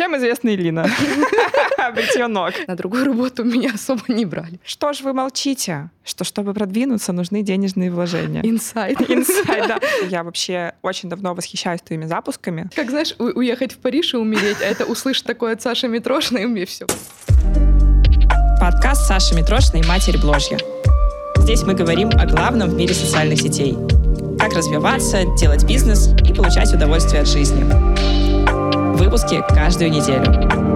Чем 0.00 0.16
известна 0.16 0.54
Илина? 0.54 0.86
Бритье 1.94 2.26
ног. 2.26 2.54
На 2.66 2.74
другую 2.74 3.04
работу 3.04 3.44
меня 3.44 3.72
особо 3.74 4.00
не 4.08 4.24
брали. 4.24 4.58
Что 4.64 4.94
ж 4.94 5.02
вы 5.02 5.12
молчите? 5.12 5.90
Что 6.04 6.24
чтобы 6.24 6.54
продвинуться, 6.54 7.12
нужны 7.12 7.42
денежные 7.42 7.90
вложения. 7.90 8.40
Инсайд. 8.42 8.98
Инсайд, 9.10 9.68
да. 9.68 9.78
Я 10.08 10.22
вообще 10.24 10.72
очень 10.80 11.10
давно 11.10 11.34
восхищаюсь 11.34 11.82
твоими 11.82 12.06
запусками. 12.06 12.70
Как 12.74 12.88
знаешь, 12.88 13.14
у- 13.18 13.24
уехать 13.24 13.74
в 13.74 13.76
Париж 13.76 14.14
и 14.14 14.16
умереть, 14.16 14.56
а 14.62 14.64
это 14.64 14.86
услышать 14.86 15.26
такое 15.26 15.52
от 15.52 15.60
Саши 15.60 15.86
Митрошиной, 15.86 16.44
и 16.44 16.46
мне 16.46 16.64
все. 16.64 16.86
Подкаст 18.58 19.06
Саши 19.06 19.34
Митрошиной 19.34 19.86
«Матерь 19.86 20.16
Бложья». 20.18 20.56
Здесь 21.36 21.62
мы 21.64 21.74
говорим 21.74 22.08
о 22.08 22.24
главном 22.24 22.70
в 22.70 22.74
мире 22.74 22.94
социальных 22.94 23.38
сетей. 23.38 23.76
Как 24.38 24.54
развиваться, 24.54 25.24
делать 25.38 25.64
бизнес 25.64 26.08
и 26.26 26.32
получать 26.32 26.72
удовольствие 26.72 27.20
от 27.20 27.28
жизни. 27.28 27.99
Выпуски 29.00 29.42
каждую 29.54 29.90
неделю. 29.90 30.69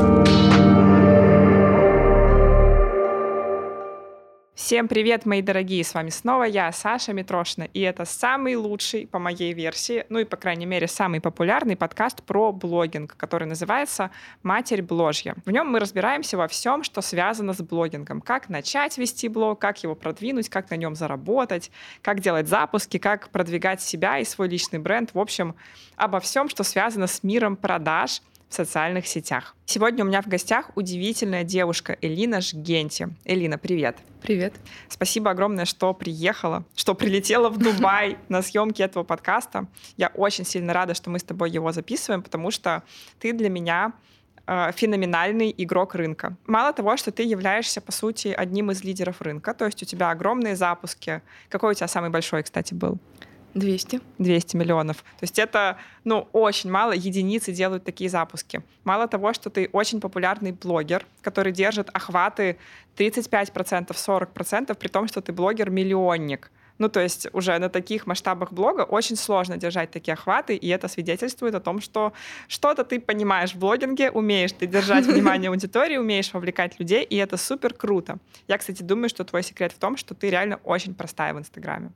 Всем 4.65 4.89
привет, 4.89 5.27
мои 5.27 5.43
дорогие! 5.43 5.85
С 5.85 5.93
вами 5.93 6.09
снова 6.09 6.45
я, 6.45 6.73
Саша 6.73 7.13
Митрошина, 7.13 7.65
и 7.65 7.81
это 7.83 8.07
самый 8.07 8.57
лучший, 8.57 9.07
по 9.07 9.19
моей 9.19 9.53
версии, 9.53 10.07
ну 10.09 10.21
и, 10.21 10.25
по 10.25 10.39
крайней 10.39 10.65
мере, 10.65 10.89
самый 10.89 11.21
популярный 11.21 11.77
подкаст 11.77 12.23
про 12.23 12.51
блогинг, 12.51 13.15
который 13.15 13.47
называется 13.47 14.11
«Матерь 14.43 14.81
Бложья». 14.81 15.37
В 15.45 15.51
нем 15.51 15.71
мы 15.71 15.81
разбираемся 15.81 16.39
во 16.39 16.49
всем, 16.49 16.83
что 16.83 17.03
связано 17.03 17.53
с 17.53 17.61
блогингом. 17.61 18.23
Как 18.23 18.49
начать 18.49 18.97
вести 18.97 19.29
блог, 19.29 19.59
как 19.59 19.83
его 19.83 19.95
продвинуть, 19.95 20.49
как 20.49 20.71
на 20.71 20.77
нем 20.77 20.95
заработать, 20.95 21.71
как 22.01 22.21
делать 22.21 22.49
запуски, 22.49 22.97
как 22.97 23.29
продвигать 23.29 23.83
себя 23.83 24.19
и 24.19 24.25
свой 24.25 24.49
личный 24.49 24.79
бренд. 24.79 25.11
В 25.13 25.19
общем, 25.19 25.57
обо 25.95 26.21
всем, 26.21 26.49
что 26.49 26.65
связано 26.65 27.07
с 27.07 27.23
миром 27.23 27.57
продаж— 27.57 28.23
в 28.55 28.57
социальных 28.57 29.09
сетях. 29.09 29.57
Сегодня 29.67 30.05
у 30.05 30.07
меня 30.07 30.23
в 30.23 30.29
гостях 30.29 30.71
удивительная 30.77 31.43
девушка 31.43 31.99
Элина 32.01 32.41
Жгенти. 32.41 33.09
Элина, 33.25 33.59
привет. 33.59 33.97
Привет. 34.23 34.55
Спасибо 34.89 35.33
огромное, 35.33 35.65
что 35.65 35.93
приехала, 35.93 36.63
что 36.77 36.95
прилетела 36.95 37.49
в 37.49 37.59
Дубай 37.59 38.17
на 38.29 38.43
съемки 38.43 38.81
этого 38.81 39.03
подкаста. 39.03 39.67
Я 39.97 40.13
очень 40.15 40.45
сильно 40.45 40.73
рада, 40.73 40.95
что 40.95 41.11
мы 41.11 41.19
с 41.19 41.25
тобой 41.25 41.51
его 41.51 41.73
записываем, 41.73 42.23
потому 42.23 42.53
что 42.53 42.85
ты 43.19 43.33
для 43.33 43.51
меня 43.51 43.93
э, 44.47 44.71
феноменальный 44.77 45.53
игрок 45.59 45.97
рынка. 45.97 46.37
Мало 46.47 46.73
того, 46.73 46.97
что 46.97 47.11
ты 47.11 47.25
являешься, 47.25 47.81
по 47.81 47.91
сути, 47.91 48.29
одним 48.29 48.71
из 48.71 48.85
лидеров 48.85 49.21
рынка, 49.21 49.53
то 49.53 49.65
есть 49.65 49.83
у 49.83 49.87
тебя 49.87 50.11
огромные 50.11 50.55
запуски. 50.55 51.23
Какой 51.49 51.73
у 51.73 51.75
тебя 51.75 51.89
самый 51.89 52.11
большой, 52.11 52.45
кстати, 52.45 52.73
был? 52.73 52.99
200. 53.55 54.01
200 54.19 54.57
миллионов. 54.57 54.99
То 54.99 55.23
есть 55.23 55.39
это, 55.39 55.79
ну, 56.05 56.29
очень 56.33 56.71
мало, 56.71 56.93
единицы 56.93 57.53
делают 57.53 57.85
такие 57.85 58.11
запуски. 58.11 58.63
Мало 58.85 59.07
того, 59.09 59.33
что 59.33 59.49
ты 59.51 59.69
очень 59.73 60.01
популярный 60.01 60.53
блогер, 60.53 61.07
который 61.23 61.53
держит 61.53 61.89
охваты 61.93 62.59
35%, 62.97 63.89
40%, 63.89 64.75
при 64.75 64.89
том, 64.89 65.09
что 65.09 65.21
ты 65.21 65.33
блогер-миллионник. 65.33 66.51
Ну, 66.79 66.89
то 66.89 67.01
есть 67.01 67.29
уже 67.33 67.59
на 67.59 67.69
таких 67.69 68.07
масштабах 68.07 68.53
блога 68.53 68.83
очень 68.83 69.17
сложно 69.17 69.57
держать 69.57 69.91
такие 69.91 70.15
охваты, 70.15 70.57
и 70.57 70.69
это 70.69 70.89
свидетельствует 70.89 71.55
о 71.55 71.61
том, 71.61 71.81
что 71.81 72.13
что-то 72.49 72.85
ты 72.85 73.01
понимаешь 73.01 73.55
в 73.55 73.59
блогинге, 73.59 74.11
умеешь 74.11 74.53
ты 74.53 74.67
держать 74.67 75.07
внимание 75.07 75.49
аудитории, 75.51 75.97
умеешь 75.97 76.33
вовлекать 76.33 76.81
людей, 76.81 77.05
и 77.05 77.17
это 77.17 77.37
супер 77.37 77.75
круто. 77.75 78.19
Я, 78.49 78.59
кстати, 78.59 78.83
думаю, 78.83 79.09
что 79.09 79.25
твой 79.25 79.43
секрет 79.45 79.73
в 79.73 79.79
том, 79.79 79.97
что 79.97 80.15
ты 80.15 80.31
реально 80.31 80.57
очень 80.65 80.95
простая 80.95 81.33
в 81.33 81.39
Инстаграме. 81.39 81.91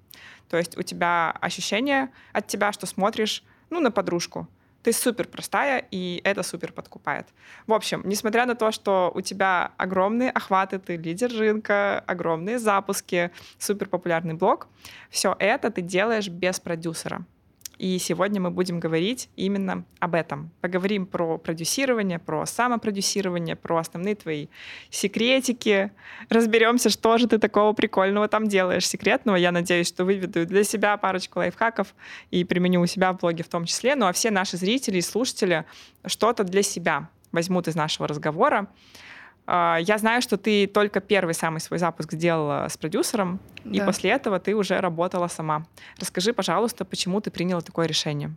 То 0.49 0.57
есть 0.57 0.79
у 0.79 0.83
тебя 0.83 1.33
ощущение 1.41 2.11
от 2.33 2.47
тебя, 2.47 2.73
что 2.73 2.87
смотришь, 2.87 3.43
ну, 3.71 3.81
на 3.81 3.91
подружку, 3.91 4.47
ты 4.83 4.93
супер 4.93 5.27
простая, 5.27 5.85
и 5.91 6.21
это 6.25 6.43
супер 6.43 6.73
подкупает. 6.73 7.27
В 7.67 7.73
общем, 7.73 8.03
несмотря 8.05 8.47
на 8.47 8.55
то, 8.55 8.71
что 8.71 9.11
у 9.15 9.21
тебя 9.21 9.73
огромные 9.77 10.31
охваты, 10.31 10.79
ты 10.79 10.97
лидер 10.97 11.31
рынка, 11.33 12.01
огромные 12.07 12.59
запуски, 12.59 13.31
супер 13.59 13.89
популярный 13.89 14.35
блог, 14.35 14.69
все 15.11 15.35
это 15.39 15.71
ты 15.71 15.83
делаешь 15.83 16.29
без 16.29 16.61
продюсера. 16.61 17.25
И 17.79 17.99
сегодня 17.99 18.41
мы 18.41 18.51
будем 18.51 18.81
говорить 18.81 19.31
именно 19.37 19.85
об 20.01 20.15
этом. 20.15 20.51
Поговорим 20.61 21.07
про 21.07 21.39
продюсирование, 21.39 22.19
про 22.19 22.45
самопродюсирование, 22.45 23.55
про 23.55 23.79
основные 23.79 24.17
твои 24.17 24.49
секретики. 24.91 25.93
Разберемся, 26.29 26.91
что 26.91 27.19
же 27.19 27.29
ты 27.29 27.39
такого 27.39 27.73
прикольного 27.73 28.27
там 28.27 28.49
делаешь 28.49 28.87
секретного. 28.87 29.37
Я 29.37 29.53
надеюсь, 29.53 29.89
что 29.89 30.05
выведу 30.05 30.45
для 30.45 30.65
себя 30.65 30.97
парочку 30.97 31.39
лайфхаков 31.39 31.95
и 32.33 32.45
применю 32.45 32.81
у 32.81 32.87
себя 32.87 33.13
в 33.13 33.19
блоге 33.19 33.45
в 33.45 33.49
том 33.49 33.65
числе. 33.65 33.95
Ну 33.95 34.07
а 34.07 34.13
все 34.13 34.31
наши 34.31 34.57
зрители 34.57 34.99
и 34.99 35.03
слушатели 35.03 35.65
что-то 36.05 36.43
для 36.43 36.63
себя 36.63 37.09
возьмут 37.31 37.69
из 37.69 37.77
нашего 37.77 38.09
разговора. 38.09 38.69
А, 39.51 39.79
Я 39.81 39.97
знаю, 39.97 40.21
что 40.21 40.37
ты 40.37 40.67
только 40.67 41.01
первый 41.01 41.33
самый 41.33 41.61
свой 41.61 41.79
запуск 41.79 42.13
сделала 42.13 42.67
с 42.69 42.77
продюсером, 42.77 43.41
и 43.65 43.79
Да. 43.79 43.87
после 43.87 44.11
этого 44.11 44.39
ты 44.39 44.55
уже 44.55 44.79
работала 44.79 45.27
сама. 45.29 45.65
Расскажи, 45.99 46.35
пожалуйста, 46.35 46.85
почему 46.85 47.21
ты 47.23 47.31
приняла 47.31 47.63
такое 47.63 47.87
решение? 47.87 48.31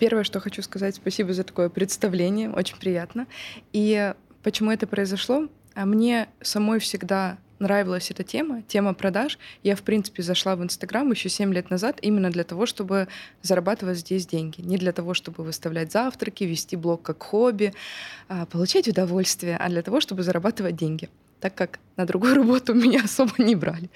Первое, 0.00 0.24
что 0.24 0.40
хочу 0.40 0.62
сказать, 0.62 0.96
спасибо 0.96 1.32
за 1.32 1.44
такое 1.44 1.68
представление, 1.68 2.50
очень 2.50 2.76
приятно. 2.76 3.26
И 3.72 4.12
почему 4.42 4.72
это 4.72 4.88
произошло? 4.88 5.46
А 5.76 5.86
Мне 5.86 6.26
самой 6.40 6.80
всегда 6.80 7.38
нравилась 7.58 8.10
эта 8.10 8.24
тема, 8.24 8.62
тема 8.62 8.94
продаж. 8.94 9.38
Я, 9.62 9.76
в 9.76 9.82
принципе, 9.82 10.22
зашла 10.22 10.56
в 10.56 10.62
Инстаграм 10.62 11.10
еще 11.10 11.28
7 11.28 11.52
лет 11.52 11.70
назад 11.70 11.98
именно 12.02 12.30
для 12.30 12.44
того, 12.44 12.66
чтобы 12.66 13.08
зарабатывать 13.42 13.98
здесь 13.98 14.26
деньги. 14.26 14.60
Не 14.60 14.78
для 14.78 14.92
того, 14.92 15.14
чтобы 15.14 15.44
выставлять 15.44 15.92
завтраки, 15.92 16.44
вести 16.44 16.76
блог 16.76 17.02
как 17.02 17.22
хобби, 17.22 17.74
а, 18.28 18.46
получать 18.46 18.88
удовольствие, 18.88 19.56
а 19.56 19.68
для 19.68 19.82
того, 19.82 20.00
чтобы 20.00 20.22
зарабатывать 20.22 20.76
деньги 20.76 21.08
так 21.40 21.54
как 21.54 21.78
на 21.96 22.04
другую 22.04 22.34
работу 22.42 22.74
меня 22.74 23.02
особо 23.04 23.32
не 23.38 23.54
брали. 23.54 23.90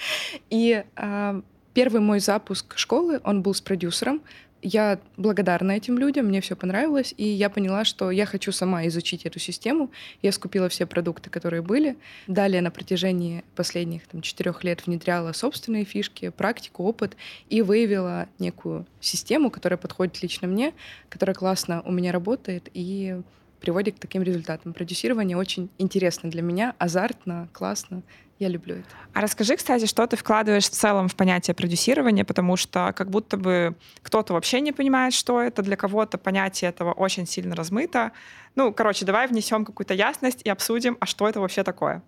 И 0.50 0.84
а, 0.96 1.42
первый 1.74 2.00
мой 2.00 2.20
запуск 2.20 2.76
школы, 2.76 3.20
он 3.24 3.42
был 3.42 3.54
с 3.54 3.60
продюсером. 3.60 4.22
Я 4.62 5.00
благодарна 5.16 5.72
этим 5.72 5.98
людям, 5.98 6.26
мне 6.26 6.40
все 6.40 6.54
понравилось, 6.54 7.12
и 7.16 7.26
я 7.26 7.50
поняла, 7.50 7.84
что 7.84 8.12
я 8.12 8.26
хочу 8.26 8.52
сама 8.52 8.86
изучить 8.86 9.26
эту 9.26 9.40
систему. 9.40 9.90
Я 10.22 10.30
скупила 10.30 10.68
все 10.68 10.86
продукты, 10.86 11.30
которые 11.30 11.62
были. 11.62 11.96
Далее 12.28 12.62
на 12.62 12.70
протяжении 12.70 13.42
последних 13.56 14.06
там, 14.06 14.22
четырех 14.22 14.62
лет 14.62 14.86
внедряла 14.86 15.32
собственные 15.32 15.84
фишки, 15.84 16.28
практику, 16.28 16.84
опыт 16.84 17.16
и 17.50 17.60
выявила 17.60 18.28
некую 18.38 18.86
систему, 19.00 19.50
которая 19.50 19.78
подходит 19.78 20.22
лично 20.22 20.46
мне, 20.46 20.74
которая 21.08 21.34
классно 21.34 21.82
у 21.82 21.90
меня 21.90 22.12
работает 22.12 22.70
и 22.72 23.20
приводит 23.60 23.96
к 23.96 23.98
таким 23.98 24.22
результатам. 24.22 24.74
Продюсирование 24.74 25.36
очень 25.36 25.70
интересно 25.78 26.30
для 26.30 26.42
меня, 26.42 26.74
азартно, 26.78 27.48
классно. 27.52 28.02
Я 28.42 28.48
люблю 28.48 28.74
это. 28.74 28.88
А 29.12 29.20
расскажи, 29.20 29.56
кстати, 29.56 29.86
что 29.86 30.04
ты 30.08 30.16
вкладываешь 30.16 30.64
в 30.64 30.70
целом 30.70 31.06
в 31.06 31.14
понятие 31.14 31.54
продюсирования, 31.54 32.24
потому 32.24 32.56
что 32.56 32.92
как 32.96 33.08
будто 33.08 33.36
бы 33.36 33.76
кто-то 34.02 34.32
вообще 34.32 34.60
не 34.60 34.72
понимает, 34.72 35.14
что 35.14 35.40
это, 35.40 35.62
для 35.62 35.76
кого-то 35.76 36.18
понятие 36.18 36.70
этого 36.70 36.92
очень 36.92 37.24
сильно 37.24 37.54
размыто. 37.54 38.10
Ну, 38.56 38.72
короче, 38.72 39.04
давай 39.04 39.28
внесем 39.28 39.64
какую-то 39.64 39.94
ясность 39.94 40.42
и 40.42 40.50
обсудим, 40.50 40.96
а 40.98 41.06
что 41.06 41.28
это 41.28 41.38
вообще 41.38 41.62
такое. 41.62 42.02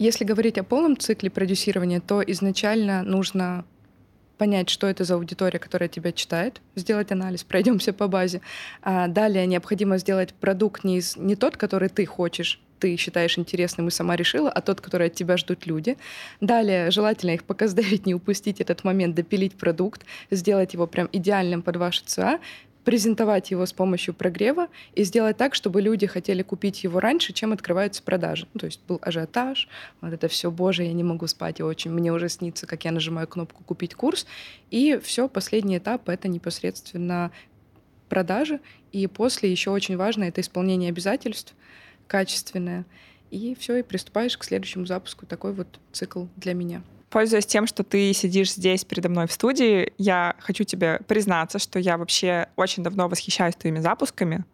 Если 0.00 0.24
говорить 0.24 0.58
о 0.58 0.64
полном 0.64 0.96
цикле 0.96 1.30
продюсирования, 1.30 2.00
то 2.00 2.20
изначально 2.20 3.04
нужно 3.04 3.64
понять, 4.38 4.70
что 4.70 4.88
это 4.88 5.04
за 5.04 5.14
аудитория, 5.14 5.60
которая 5.60 5.88
тебя 5.88 6.10
читает, 6.10 6.60
сделать 6.74 7.12
анализ, 7.12 7.44
пройдемся 7.44 7.92
по 7.92 8.08
базе. 8.08 8.40
А 8.82 9.06
далее 9.06 9.46
необходимо 9.46 9.98
сделать 9.98 10.34
продукт 10.34 10.82
не, 10.82 10.96
из, 10.96 11.16
не 11.16 11.36
тот, 11.36 11.56
который 11.56 11.90
ты 11.90 12.06
хочешь, 12.06 12.60
ты 12.80 12.96
считаешь 12.96 13.38
интересным 13.38 13.88
и 13.88 13.90
сама 13.90 14.16
решила, 14.16 14.50
а 14.50 14.60
тот, 14.60 14.80
который 14.80 15.08
от 15.08 15.14
тебя 15.14 15.36
ждут 15.36 15.66
люди. 15.66 15.96
Далее 16.40 16.90
желательно 16.90 17.32
их 17.32 17.44
пока 17.44 17.68
сдавить, 17.68 18.06
не 18.06 18.14
упустить 18.14 18.60
этот 18.60 18.82
момент, 18.84 19.14
допилить 19.14 19.54
продукт, 19.54 20.04
сделать 20.30 20.74
его 20.74 20.86
прям 20.86 21.08
идеальным 21.12 21.62
под 21.62 21.76
ваши 21.76 22.02
ЦА, 22.04 22.40
презентовать 22.84 23.50
его 23.50 23.66
с 23.66 23.72
помощью 23.72 24.14
прогрева 24.14 24.68
и 24.94 25.04
сделать 25.04 25.36
так, 25.36 25.54
чтобы 25.54 25.82
люди 25.82 26.06
хотели 26.06 26.42
купить 26.42 26.82
его 26.82 26.98
раньше, 26.98 27.32
чем 27.32 27.52
открываются 27.52 28.02
продажи. 28.02 28.46
Ну, 28.54 28.60
то 28.60 28.66
есть 28.66 28.80
был 28.88 28.98
ажиотаж, 29.02 29.68
вот 30.00 30.12
это 30.12 30.28
все, 30.28 30.50
боже, 30.50 30.84
я 30.84 30.92
не 30.92 31.04
могу 31.04 31.26
спать, 31.26 31.58
я 31.58 31.66
очень, 31.66 31.90
мне 31.90 32.12
уже 32.12 32.28
снится, 32.28 32.66
как 32.66 32.84
я 32.84 32.92
нажимаю 32.92 33.28
кнопку 33.28 33.62
«Купить 33.64 33.94
курс», 33.94 34.26
и 34.70 34.98
все, 35.02 35.28
последний 35.28 35.78
этап— 35.78 36.02
это 36.08 36.28
непосредственно 36.28 37.30
продажи, 38.08 38.60
и 38.92 39.06
после 39.06 39.50
еще 39.50 39.70
очень 39.70 39.96
важно— 39.96 40.24
это 40.24 40.40
исполнение 40.40 40.88
обязательств 40.88 41.54
качественное, 42.10 42.84
и 43.30 43.54
все, 43.54 43.76
и 43.76 43.82
приступаешь 43.82 44.36
к 44.36 44.42
следующему 44.42 44.84
запуску. 44.84 45.26
Такой 45.26 45.52
вот 45.52 45.78
цикл 45.92 46.26
для 46.36 46.54
меня. 46.54 46.82
Пользуясь 47.08 47.46
тем, 47.46 47.68
что 47.68 47.84
ты 47.84 48.12
сидишь 48.12 48.52
здесь 48.52 48.84
передо 48.84 49.08
мной 49.08 49.28
в 49.28 49.32
студии, 49.32 49.92
я 49.96 50.34
хочу 50.40 50.64
тебе 50.64 51.00
признаться, 51.06 51.60
что 51.60 51.78
я 51.78 51.96
вообще 51.96 52.48
очень 52.56 52.82
давно 52.82 53.08
восхищаюсь 53.08 53.54
твоими 53.54 53.78
запусками, 53.78 54.44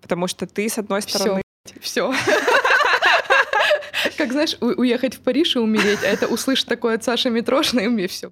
потому 0.00 0.28
что 0.28 0.46
ты, 0.46 0.68
с 0.68 0.78
одной 0.78 1.02
стороны... 1.02 1.42
Все. 1.80 2.14
Как 4.16 4.32
знаешь, 4.32 4.56
уехать 4.60 5.14
в 5.14 5.20
Париж 5.20 5.56
и 5.56 5.58
умереть, 5.58 6.00
а 6.04 6.06
это 6.06 6.28
услышать 6.28 6.68
такое 6.68 6.94
от 6.94 7.04
Саши 7.04 7.30
Митрошиной, 7.30 7.86
и 7.86 7.88
мне 7.88 8.06
все. 8.06 8.30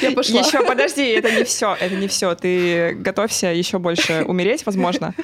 Я 0.00 0.12
пошла. 0.12 0.40
Еще 0.40 0.64
подожди, 0.66 1.02
это 1.08 1.30
не 1.30 1.44
все, 1.44 1.74
это 1.74 1.94
не 1.94 2.08
все. 2.08 2.34
Ты 2.34 2.94
готовься 2.94 3.48
еще 3.48 3.78
больше 3.78 4.24
умереть, 4.24 4.66
возможно, 4.66 5.14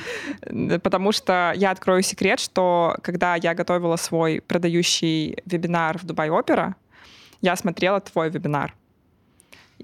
потому 0.82 1.12
что 1.12 1.52
я 1.56 1.70
открою 1.70 2.02
секрет, 2.02 2.40
что 2.40 2.96
когда 3.02 3.36
я 3.36 3.54
готовила 3.54 3.96
свой 3.96 4.40
продающий 4.40 5.38
вебинар 5.46 5.98
в 5.98 6.04
Дубай 6.04 6.30
Опера, 6.30 6.76
я 7.40 7.56
смотрела 7.56 8.00
твой 8.00 8.30
вебинар. 8.30 8.74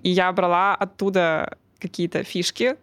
И 0.02 0.10
я 0.10 0.32
брала 0.32 0.74
оттуда 0.74 1.56
какие-то 1.78 2.24
фишки, 2.24 2.76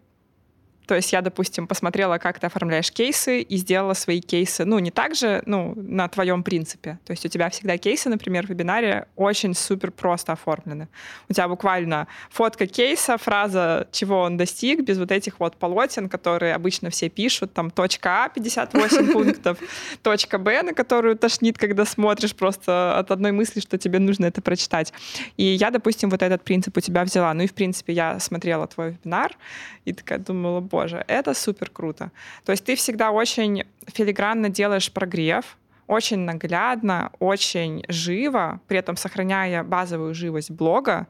то 0.91 0.95
есть 0.95 1.13
я, 1.13 1.21
допустим, 1.21 1.67
посмотрела, 1.67 2.17
как 2.17 2.37
ты 2.39 2.47
оформляешь 2.47 2.91
кейсы 2.91 3.39
и 3.39 3.55
сделала 3.55 3.93
свои 3.93 4.19
кейсы, 4.19 4.65
ну, 4.65 4.77
не 4.79 4.91
так 4.91 5.15
же, 5.15 5.41
ну, 5.45 5.73
на 5.77 6.09
твоем 6.09 6.43
принципе. 6.43 6.99
То 7.05 7.11
есть 7.11 7.25
у 7.25 7.29
тебя 7.29 7.49
всегда 7.49 7.77
кейсы, 7.77 8.09
например, 8.09 8.45
в 8.45 8.49
вебинаре 8.49 9.07
очень 9.15 9.53
супер 9.53 9.91
просто 9.91 10.33
оформлены. 10.33 10.89
У 11.29 11.33
тебя 11.33 11.47
буквально 11.47 12.09
фотка 12.29 12.67
кейса, 12.67 13.17
фраза, 13.17 13.87
чего 13.93 14.19
он 14.19 14.35
достиг, 14.35 14.81
без 14.81 14.97
вот 14.97 15.13
этих 15.13 15.39
вот 15.39 15.55
полотен, 15.55 16.09
которые 16.09 16.55
обычно 16.55 16.89
все 16.89 17.07
пишут, 17.07 17.53
там, 17.53 17.71
точка 17.71 18.25
А, 18.25 18.29
58 18.29 19.11
пунктов, 19.13 19.59
точка 20.03 20.39
Б, 20.39 20.61
на 20.61 20.73
которую 20.73 21.15
тошнит, 21.15 21.57
когда 21.57 21.85
смотришь 21.85 22.35
просто 22.35 22.99
от 22.99 23.11
одной 23.11 23.31
мысли, 23.31 23.61
что 23.61 23.77
тебе 23.77 23.99
нужно 23.99 24.25
это 24.25 24.41
прочитать. 24.41 24.91
И 25.37 25.43
я, 25.45 25.71
допустим, 25.71 26.09
вот 26.09 26.21
этот 26.21 26.43
принцип 26.43 26.75
у 26.75 26.81
тебя 26.81 27.05
взяла. 27.05 27.33
Ну 27.33 27.43
и, 27.43 27.47
в 27.47 27.53
принципе, 27.53 27.93
я 27.93 28.19
смотрела 28.19 28.67
твой 28.67 28.89
вебинар 28.89 29.37
и 29.85 29.93
такая 29.93 30.19
думала, 30.19 30.59
боже, 30.59 30.80
боже, 30.81 31.03
это 31.07 31.33
супер 31.33 31.69
круто. 31.69 32.11
То 32.45 32.51
есть 32.51 32.65
ты 32.65 32.75
всегда 32.75 33.11
очень 33.11 33.63
филигранно 33.87 34.49
делаешь 34.49 34.91
прогрев, 34.91 35.57
очень 35.87 36.19
наглядно, 36.19 37.11
очень 37.19 37.83
живо, 37.87 38.59
при 38.67 38.79
этом 38.79 38.97
сохраняя 38.97 39.63
базовую 39.63 40.13
живость 40.13 40.51
блога, 40.51 41.07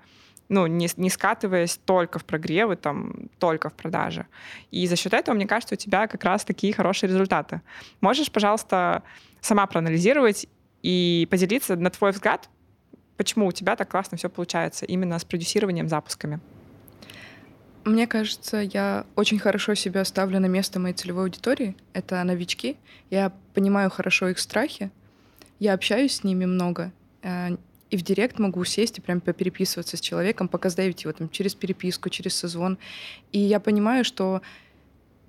ну, 0.49 0.67
не, 0.67 0.89
не 0.97 1.09
скатываясь 1.09 1.79
только 1.85 2.19
в 2.19 2.23
прогревы, 2.25 2.75
там, 2.75 3.13
только 3.39 3.69
в 3.69 3.73
продаже. 3.73 4.25
И 4.71 4.87
за 4.87 4.95
счет 4.95 5.13
этого, 5.13 5.35
мне 5.35 5.47
кажется, 5.47 5.75
у 5.75 5.77
тебя 5.77 6.07
как 6.07 6.23
раз 6.25 6.43
такие 6.43 6.73
хорошие 6.73 7.07
результаты. 7.09 7.61
Можешь, 8.01 8.29
пожалуйста, 8.31 9.03
сама 9.39 9.65
проанализировать 9.65 10.47
и 10.83 11.27
поделиться, 11.31 11.75
на 11.77 11.89
твой 11.89 12.11
взгляд, 12.11 12.49
почему 13.15 13.47
у 13.47 13.51
тебя 13.51 13.75
так 13.75 13.89
классно 13.89 14.17
все 14.17 14.29
получается 14.29 14.85
именно 14.85 15.17
с 15.17 15.23
продюсированием, 15.23 15.87
запусками? 15.87 16.39
Мне 17.83 18.05
кажется, 18.05 18.57
я 18.57 19.05
очень 19.15 19.39
хорошо 19.39 19.73
себя 19.73 20.05
ставлю 20.05 20.39
на 20.39 20.45
место 20.45 20.79
моей 20.79 20.93
целевой 20.93 21.23
аудитории. 21.23 21.75
Это 21.93 22.23
новички. 22.23 22.77
Я 23.09 23.31
понимаю 23.53 23.89
хорошо 23.89 24.27
их 24.29 24.39
страхи. 24.39 24.91
Я 25.59 25.73
общаюсь 25.73 26.15
с 26.15 26.23
ними 26.23 26.45
много. 26.45 26.91
Э, 27.23 27.57
и 27.89 27.97
в 27.97 28.03
директ 28.03 28.39
могу 28.39 28.63
сесть 28.65 28.99
и 28.99 29.01
прям 29.01 29.19
попереписываться 29.19 29.97
с 29.97 30.01
человеком, 30.01 30.47
показать 30.47 31.03
его 31.03 31.11
там 31.11 31.29
через 31.29 31.55
переписку, 31.55 32.09
через 32.09 32.35
созвон. 32.35 32.77
И 33.31 33.39
я 33.39 33.59
понимаю, 33.59 34.05
что 34.05 34.41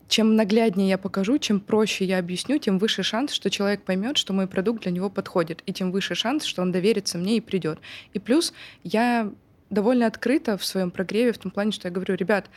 чем 0.09 0.37
нагляднее 0.37 0.91
я 0.91 0.99
покажу, 0.99 1.39
чем 1.39 1.59
проще 1.59 2.05
я 2.05 2.19
объясню, 2.19 2.59
тем 2.59 2.79
выше 2.79 3.03
шанс, 3.03 3.33
что 3.33 3.49
человек 3.49 3.83
поймет, 3.83 4.19
что 4.19 4.35
мой 4.35 4.47
продукт 4.47 4.83
для 4.83 4.93
него 4.93 5.09
подходит, 5.09 5.63
и 5.65 5.73
тем 5.73 5.91
выше 5.91 6.15
шанс, 6.15 6.45
что 6.45 6.61
он 6.61 6.71
доверится 6.71 7.17
мне 7.17 7.39
и 7.39 7.41
придет. 7.41 7.79
И 8.13 8.19
плюс 8.19 8.53
я 8.85 9.33
довольно 9.73 10.07
открыто 10.07 10.57
в 10.57 10.65
своем 10.65 10.91
прогреве, 10.91 11.33
в 11.33 11.39
том 11.39 11.51
плане, 11.51 11.73
что 11.73 11.89
я 11.89 11.93
говорю, 11.93 12.15
ребят, 12.15 12.49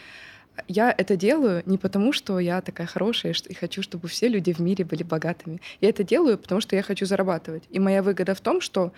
я 0.67 0.93
это 0.95 1.15
делаю 1.15 1.63
не 1.65 1.77
потому, 1.77 2.13
что 2.13 2.39
я 2.39 2.61
такая 2.61 2.87
хорошая 2.87 3.33
и 3.47 3.53
хочу, 3.53 3.81
чтобы 3.81 4.07
все 4.07 4.27
люди 4.27 4.53
в 4.53 4.59
мире 4.59 4.85
были 4.85 5.03
богатыми. 5.03 5.61
Я 5.81 5.89
это 5.89 6.03
делаю, 6.03 6.37
потому 6.37 6.61
что 6.61 6.75
я 6.75 6.81
хочу 6.81 7.05
зарабатывать. 7.05 7.63
И 7.69 7.79
моя 7.79 8.03
выгода 8.03 8.35
в 8.35 8.41
том, 8.41 8.61
что 8.61 8.93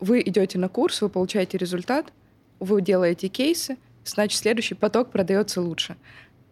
вы 0.00 0.20
идете 0.20 0.58
на 0.58 0.68
курс, 0.68 1.00
вы 1.00 1.08
получаете 1.08 1.56
результат, 1.56 2.12
вы 2.60 2.82
делаете 2.82 3.28
кейсы, 3.28 3.76
значит, 4.04 4.38
следующий 4.38 4.74
поток 4.74 5.10
продается 5.10 5.60
лучше 5.60 5.96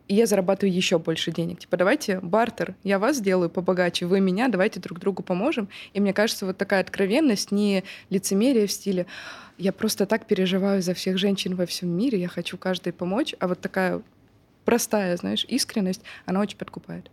и 0.09 0.15
я 0.15 0.27
зарабатываю 0.27 0.75
еще 0.75 0.99
больше 0.99 1.33
денег. 1.33 1.61
Типа, 1.61 1.77
давайте 1.77 2.21
бартер, 2.21 2.75
я 2.83 2.99
вас 2.99 3.17
сделаю 3.17 3.49
побогаче, 3.51 4.07
вы 4.07 4.21
меня, 4.21 4.49
давайте 4.49 4.81
друг 4.81 4.99
другу 4.99 5.23
поможем. 5.23 5.69
И 5.93 6.01
мне 6.01 6.13
кажется, 6.13 6.47
вот 6.47 6.57
такая 6.57 6.81
откровенность, 6.81 7.53
не 7.53 7.85
лицемерие 8.11 8.67
в 8.67 8.73
стиле 8.73 9.07
«я 9.59 9.73
просто 9.73 10.07
так 10.07 10.27
переживаю 10.27 10.83
за 10.83 10.95
всех 10.95 11.19
женщин 11.19 11.55
во 11.55 11.67
всем 11.67 11.89
мире, 11.89 12.21
я 12.21 12.29
хочу 12.29 12.57
каждой 12.57 12.93
помочь», 12.93 13.35
а 13.39 13.49
вот 13.49 13.61
такая 13.61 14.03
простая, 14.65 15.17
знаешь, 15.17 15.45
искренность, 15.49 16.03
она 16.27 16.41
очень 16.41 16.59
подкупает. 16.59 17.11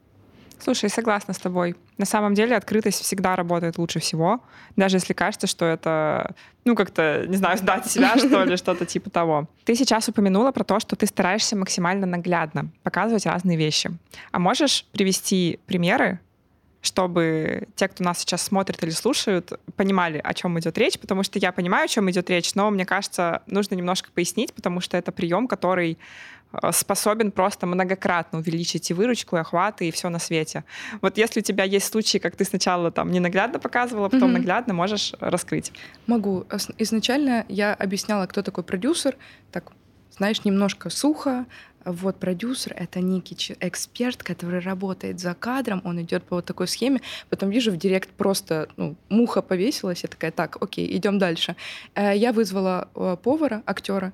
Слушай, 0.61 0.89
согласна 0.89 1.33
с 1.33 1.38
тобой. 1.38 1.75
На 1.97 2.06
самом 2.06 2.33
деле 2.33 2.56
открытость 2.56 3.01
всегда 3.01 3.35
работает 3.35 3.77
лучше 3.77 4.00
всего, 4.00 4.41
даже 4.75 4.97
если 4.97 5.13
кажется, 5.13 5.47
что 5.47 5.65
это, 5.65 6.35
ну, 6.65 6.75
как-то, 6.75 7.25
не 7.27 7.38
знаю, 7.38 7.57
сдать 7.57 7.85
себя, 7.88 8.17
что 8.17 8.44
ли, 8.44 8.57
что-то 8.57 8.85
типа 8.85 9.09
того. 9.09 9.47
Ты 9.63 9.75
сейчас 9.75 10.09
упомянула 10.09 10.51
про 10.51 10.63
то, 10.63 10.79
что 10.79 10.95
ты 10.95 11.06
стараешься 11.06 11.56
максимально 11.56 12.06
наглядно 12.06 12.69
показывать 12.83 13.25
разные 13.25 13.57
вещи. 13.57 13.91
А 14.31 14.39
можешь 14.39 14.85
привести 14.91 15.59
примеры, 15.65 16.19
чтобы 16.81 17.67
те, 17.75 17.88
кто 17.88 18.03
нас 18.03 18.19
сейчас 18.19 18.41
смотрит 18.41 18.81
или 18.83 18.91
слушают, 18.91 19.53
понимали, 19.75 20.21
о 20.23 20.33
чем 20.33 20.57
идет 20.59 20.77
речь, 20.77 20.97
потому 20.97 21.23
что 21.23 21.39
я 21.39 21.51
понимаю, 21.51 21.85
о 21.85 21.88
чем 21.88 22.09
идет 22.09 22.29
речь, 22.29 22.56
но 22.56 22.69
мне 22.71 22.85
кажется, 22.85 23.44
нужно 23.47 23.75
немножко 23.75 24.09
пояснить, 24.11 24.53
потому 24.53 24.79
что 24.79 24.95
это 24.95 25.11
прием, 25.11 25.47
который 25.47 25.97
способен 26.71 27.31
просто 27.31 27.67
многократно 27.67 28.39
увеличить 28.39 28.89
и 28.89 28.93
выручку, 28.93 29.37
и 29.37 29.39
охваты, 29.39 29.87
и 29.87 29.91
все 29.91 30.09
на 30.09 30.19
свете. 30.19 30.63
Вот 31.01 31.17
если 31.17 31.41
у 31.41 31.43
тебя 31.43 31.63
есть 31.63 31.87
случаи, 31.87 32.17
как 32.17 32.35
ты 32.35 32.45
сначала 32.45 32.91
там 32.91 33.11
не 33.11 33.19
наглядно 33.19 33.59
показывала, 33.59 34.09
потом 34.09 34.29
mm-hmm. 34.29 34.33
наглядно, 34.33 34.73
можешь 34.73 35.13
раскрыть? 35.19 35.71
Могу. 36.07 36.45
Изначально 36.77 37.45
я 37.49 37.73
объясняла, 37.73 38.25
кто 38.25 38.41
такой 38.41 38.63
продюсер, 38.63 39.15
так, 39.51 39.71
знаешь, 40.11 40.43
немножко 40.43 40.89
сухо, 40.89 41.45
вот 41.85 42.19
продюсер— 42.19 42.73
это 42.77 42.99
некий 42.99 43.55
эксперт, 43.59 44.21
который 44.21 44.59
работает 44.59 45.19
за 45.19 45.33
кадром, 45.33 45.81
он 45.85 46.01
идет 46.01 46.23
по 46.23 46.35
вот 46.35 46.45
такой 46.45 46.67
схеме. 46.67 47.01
Потом 47.29 47.49
вижу 47.49 47.71
в 47.71 47.77
директ 47.77 48.09
просто 48.09 48.67
ну, 48.75 48.95
муха 49.07 49.41
повесилась, 49.41 50.03
я 50.03 50.09
такая, 50.09 50.31
так, 50.31 50.61
окей, 50.61 50.95
идем 50.97 51.19
дальше. 51.19 51.55
Э, 51.95 52.15
я 52.15 52.33
вызвала 52.33 52.89
э, 52.95 53.17
повара, 53.23 53.63
актера 53.65 54.11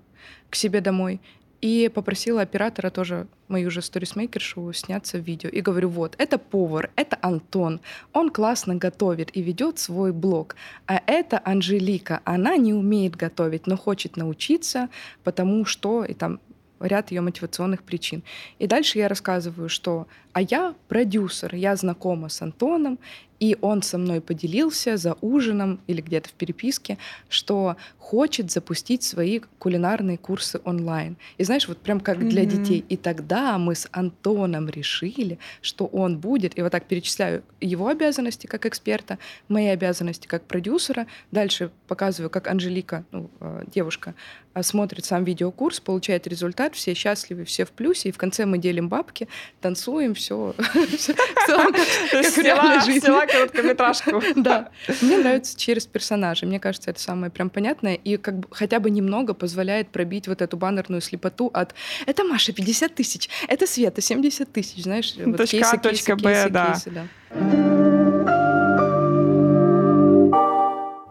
к 0.50 0.56
себе 0.56 0.82
домой, 0.82 1.20
и 1.62 1.90
попросила 1.94 2.42
оператора 2.42 2.90
тоже, 2.90 3.28
мою 3.48 3.72
же 3.72 3.82
сторисмейкершу, 3.82 4.74
сняться 4.74 5.18
в 5.18 5.22
видео. 5.22 5.50
И 5.50 5.62
говорю, 5.62 5.90
вот, 5.90 6.16
это 6.18 6.38
повар, 6.38 6.92
это 6.96 7.18
Антон. 7.22 7.80
Он 8.14 8.30
классно 8.30 8.76
готовит 8.76 9.36
и 9.36 9.42
ведет 9.42 9.80
свой 9.80 10.12
блог. 10.12 10.56
А 10.88 11.02
это 11.08 11.42
Анжелика. 11.44 12.22
Она 12.24 12.58
не 12.58 12.74
умеет 12.74 13.16
готовить, 13.16 13.68
но 13.68 13.78
хочет 13.78 14.18
научиться, 14.18 14.90
потому 15.24 15.66
что... 15.66 16.06
И 16.06 16.14
там 16.14 16.40
ряд 16.80 17.12
ее 17.12 17.22
мотивационных 17.22 17.84
причин. 17.84 18.24
И 18.60 18.68
дальше 18.68 19.00
я 19.00 19.08
рассказываю, 19.08 19.70
что 19.70 20.08
«а 20.36 20.42
я 20.42 20.76
продюсер, 20.90 21.56
я 21.56 21.76
знакома 21.78 22.28
с 22.28 22.42
Антоном, 22.42 23.00
и 23.40 23.58
он 23.62 23.82
со 23.82 23.98
мной 23.98 24.22
поделился 24.22 24.98
за 24.98 25.16
ужином 25.22 25.80
или 25.88 26.02
где-то 26.02 26.30
в 26.30 26.34
переписке, 26.34 26.98
что 27.30 27.76
хочет 27.98 28.52
запустить 28.52 29.04
свои 29.04 29.40
кулинарные 29.60 30.18
курсы 30.18 30.60
онлайн. 30.64 31.18
И 31.38 31.44
знаешь, 31.44 31.68
вот 31.68 31.80
прям 31.80 32.00
как 32.00 32.20
для 32.20 32.44
mm-hmm. 32.44 32.64
детей. 32.64 32.86
И 32.88 32.98
тогда 32.98 33.58
мы 33.58 33.76
с 33.76 33.88
Антоном 33.92 34.70
решили, 34.70 35.40
что 35.62 35.86
он 35.86 36.20
будет, 36.20 36.58
и 36.58 36.62
вот 36.62 36.72
так 36.72 36.86
перечисляю 36.86 37.44
его 37.60 37.88
обязанности 37.88 38.48
как 38.48 38.66
эксперта, 38.66 39.18
мои 39.48 39.68
обязанности 39.68 40.28
как 40.28 40.46
продюсера. 40.46 41.08
Дальше 41.32 41.72
показываю, 41.88 42.30
как 42.30 42.48
Анжелика, 42.48 43.06
ну, 43.12 43.30
э, 43.40 43.64
девушка, 43.74 44.14
э, 44.54 44.64
смотрит 44.64 45.06
сам 45.06 45.24
видеокурс, 45.24 45.80
получает 45.80 46.28
результат, 46.28 46.76
все 46.76 46.94
счастливы, 46.94 47.44
все 47.46 47.66
в 47.66 47.72
плюсе, 47.72 48.10
и 48.10 48.12
в 48.12 48.18
конце 48.18 48.46
мы 48.46 48.60
делим 48.60 48.88
бабки, 48.88 49.28
танцуем, 49.62 50.14
все, 50.14 50.25
как 50.58 52.26
в 52.26 52.38
реальной 52.38 52.86
жизни 52.86 53.28
короткометражку. 53.28 54.22
Да. 54.36 54.70
Мне 55.02 55.18
нравится 55.18 55.58
через 55.58 55.86
персонажа. 55.86 56.46
Мне 56.46 56.60
кажется, 56.60 56.92
это 56.92 57.00
самое 57.00 57.32
прям 57.32 57.50
понятное. 57.50 57.96
И 57.96 58.18
как 58.18 58.40
бы 58.40 58.48
хотя 58.52 58.80
бы 58.80 58.90
немного 58.90 59.34
позволяет 59.34 59.90
пробить 59.90 60.28
вот 60.28 60.42
эту 60.42 60.58
баннерную 60.58 61.02
слепоту 61.02 61.50
от 61.54 61.74
«это 62.06 62.24
Маша 62.24 62.54
50 62.54 62.96
тысяч, 62.96 63.30
это 63.48 63.68
Света 63.68 64.02
70 64.02 64.52
тысяч». 64.52 64.84
Знаешь, 64.84 65.14
вот 65.18 65.38
точка 65.38 65.58
кейсы, 65.58 65.76
А, 65.76 65.78
точка 65.78 66.16
Б, 66.16 66.48
да. 66.50 66.76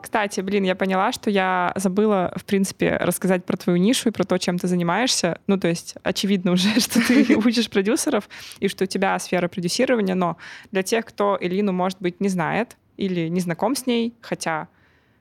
Кстати, 0.05 0.43
блин, 0.43 0.65
я 0.65 0.75
поняла, 0.75 1.13
что 1.13 1.31
я 1.31 1.73
забыла, 1.77 2.31
в 2.37 2.45
принципе, 2.45 2.99
рассказать 3.01 3.47
про 3.47 3.57
твою 3.57 3.79
нишу 3.79 4.11
и 4.11 4.13
про 4.13 4.25
то, 4.25 4.37
чем 4.37 4.59
ты 4.59 4.69
занимаешься. 4.69 5.39
Ну, 5.47 5.57
то 5.57 5.67
есть, 5.67 5.95
очевидно 6.03 6.53
уже, 6.53 6.79
что 6.79 7.01
ты 7.01 7.35
учишь 7.45 7.71
продюсеров 7.71 8.29
и 8.61 8.69
что 8.69 8.85
у 8.85 8.87
тебя 8.87 9.19
сфера 9.19 9.49
продюсирования, 9.49 10.15
но 10.15 10.37
для 10.73 10.83
тех, 10.83 11.07
кто 11.07 11.39
Элину, 11.41 11.73
может 11.73 12.03
быть, 12.03 12.21
не 12.21 12.29
знает 12.29 12.77
или 12.99 13.29
не 13.29 13.41
знаком 13.41 13.75
с 13.75 13.87
ней, 13.87 14.13
хотя, 14.21 14.69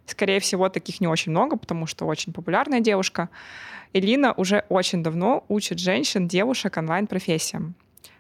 скорее 0.05 0.41
всего, 0.41 0.67
таких 0.67 0.99
не 0.99 1.07
очень 1.07 1.31
много, 1.31 1.55
потому 1.55 1.87
что 1.87 2.05
очень 2.05 2.33
популярная 2.33 2.81
девушка, 2.81 3.29
Элина 3.93 4.33
уже 4.33 4.65
очень 4.67 5.01
давно 5.01 5.45
учит 5.47 5.79
женщин, 5.79 6.27
девушек 6.27 6.75
онлайн-профессиям. 6.75 7.75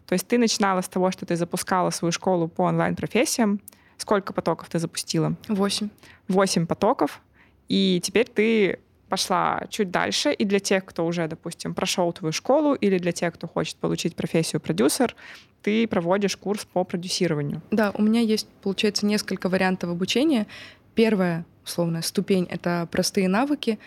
То 0.05 0.13
есть 0.13 0.29
ты 0.29 0.37
начинала 0.37 0.79
с 0.79 0.87
того, 0.87 1.11
что 1.11 1.25
ты 1.25 1.35
запускала 1.35 1.89
свою 1.89 2.13
школу 2.13 2.47
по 2.47 2.61
онлайн-профессиям, 2.61 3.59
Сколько 3.97 4.33
потоков 4.33 4.69
ты 4.69 4.79
запустила? 4.79 5.35
Восемь. 5.47 5.89
Восемь 6.27 6.65
потоков. 6.65 7.21
И 7.69 8.01
теперь 8.03 8.27
ты 8.27 8.79
пошла 9.09 9.61
чуть 9.69 9.91
дальше, 9.91 10.33
и 10.33 10.43
для 10.43 10.59
тех, 10.59 10.85
кто 10.85 11.05
уже, 11.05 11.27
допустим, 11.27 11.75
прошел 11.75 12.11
твою 12.13 12.31
школу, 12.31 12.73
или 12.73 12.97
для 12.97 13.11
тех, 13.11 13.33
кто 13.35 13.47
хочет 13.47 13.75
получить 13.77 14.15
профессию 14.15 14.59
продюсер, 14.59 15.15
ты 15.61 15.87
проводишь 15.87 16.35
курс 16.35 16.65
по 16.65 16.83
продюсированию. 16.83 17.61
Да, 17.69 17.91
у 17.95 18.01
меня 18.01 18.21
есть, 18.21 18.47
получается, 18.63 19.05
несколько 19.05 19.49
вариантов 19.49 19.91
обучения. 19.91 20.47
Первая, 20.95 21.45
условно, 21.63 22.01
ступень— 22.01 22.47
это 22.49 22.87
простые 22.91 23.27
навыки, 23.27 23.77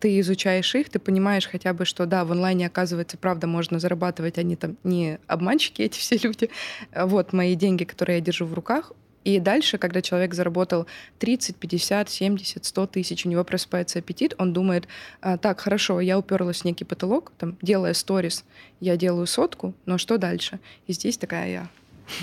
ты 0.00 0.20
изучаешь 0.20 0.74
их, 0.74 0.90
ты 0.90 0.98
понимаешь 0.98 1.46
хотя 1.46 1.72
бы, 1.72 1.84
что 1.84 2.04
да, 2.04 2.24
в 2.24 2.32
онлайне, 2.32 2.66
оказывается, 2.66 3.16
правда 3.16 3.46
можно 3.46 3.78
зарабатывать, 3.78 4.36
они 4.36 4.56
там 4.56 4.76
не 4.84 5.18
обманщики, 5.26 5.82
эти 5.82 5.98
все 5.98 6.16
люди. 6.16 6.50
Вот 6.94 7.32
мои 7.32 7.54
деньги, 7.54 7.84
которые 7.84 8.18
я 8.18 8.20
держу 8.20 8.44
в 8.46 8.52
руках, 8.52 8.92
и 9.26 9.40
дальше, 9.40 9.76
когда 9.76 10.02
человек 10.02 10.34
заработал 10.34 10.86
30, 11.18 11.56
50, 11.56 12.08
70, 12.08 12.64
100 12.64 12.86
тысяч, 12.86 13.26
у 13.26 13.28
него 13.28 13.42
просыпается 13.42 13.98
аппетит, 13.98 14.34
он 14.38 14.52
думает, 14.52 14.86
«А, 15.20 15.36
так, 15.36 15.58
хорошо, 15.58 16.00
я 16.00 16.16
уперлась 16.16 16.60
в 16.60 16.64
некий 16.64 16.84
потолок, 16.84 17.32
там, 17.36 17.56
делая 17.60 17.92
сторис, 17.94 18.44
я 18.78 18.96
делаю 18.96 19.26
сотку, 19.26 19.74
но 19.84 19.98
что 19.98 20.16
дальше? 20.16 20.60
И 20.86 20.92
здесь 20.92 21.18
такая 21.18 21.50
я. 21.50 21.68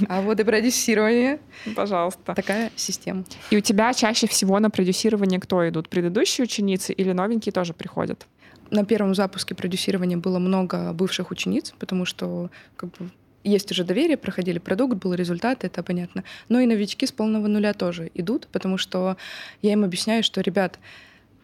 А 0.07 0.22
вот 0.22 0.39
и 0.39 0.45
продюсирование. 0.45 1.39
Пожалуйста. 1.75 2.36
Такая 2.36 2.72
система. 2.77 3.25
И 3.50 3.57
у 3.57 3.60
тебя 3.60 3.93
чаще 3.93 4.25
всего 4.27 4.57
на 4.60 4.69
продюсирование 4.69 5.41
кто 5.41 5.67
идут? 5.67 5.89
Предыдущие 5.89 6.45
ученицы 6.45 6.93
или 6.93 7.12
новенькие 7.12 7.51
тоже 7.51 7.74
приходят? 7.74 8.25
На 8.72 8.86
первом 8.86 9.13
запуске 9.13 9.55
продюсирования 9.55 10.15
было 10.15 10.39
много 10.39 10.93
бывших 10.93 11.31
учениц, 11.31 11.74
потому 11.79 12.05
что 12.05 12.50
как 12.77 12.91
бы, 12.91 13.10
есть 13.44 13.72
уже 13.72 13.84
доверие, 13.84 14.18
проходили 14.18 14.60
продукт, 14.60 14.96
был 14.98 15.14
результат, 15.14 15.64
это 15.64 15.84
понятно. 15.84 16.24
Но 16.50 16.60
и 16.60 16.66
новички 16.66 17.06
с 17.06 17.12
полного 17.12 17.48
нуля 17.48 17.74
тоже 17.74 18.10
идут, 18.14 18.48
потому 18.52 18.78
что 18.78 19.18
я 19.62 19.74
им 19.74 19.84
объясняю, 19.84 20.24
что, 20.24 20.42
ребят, 20.42 20.80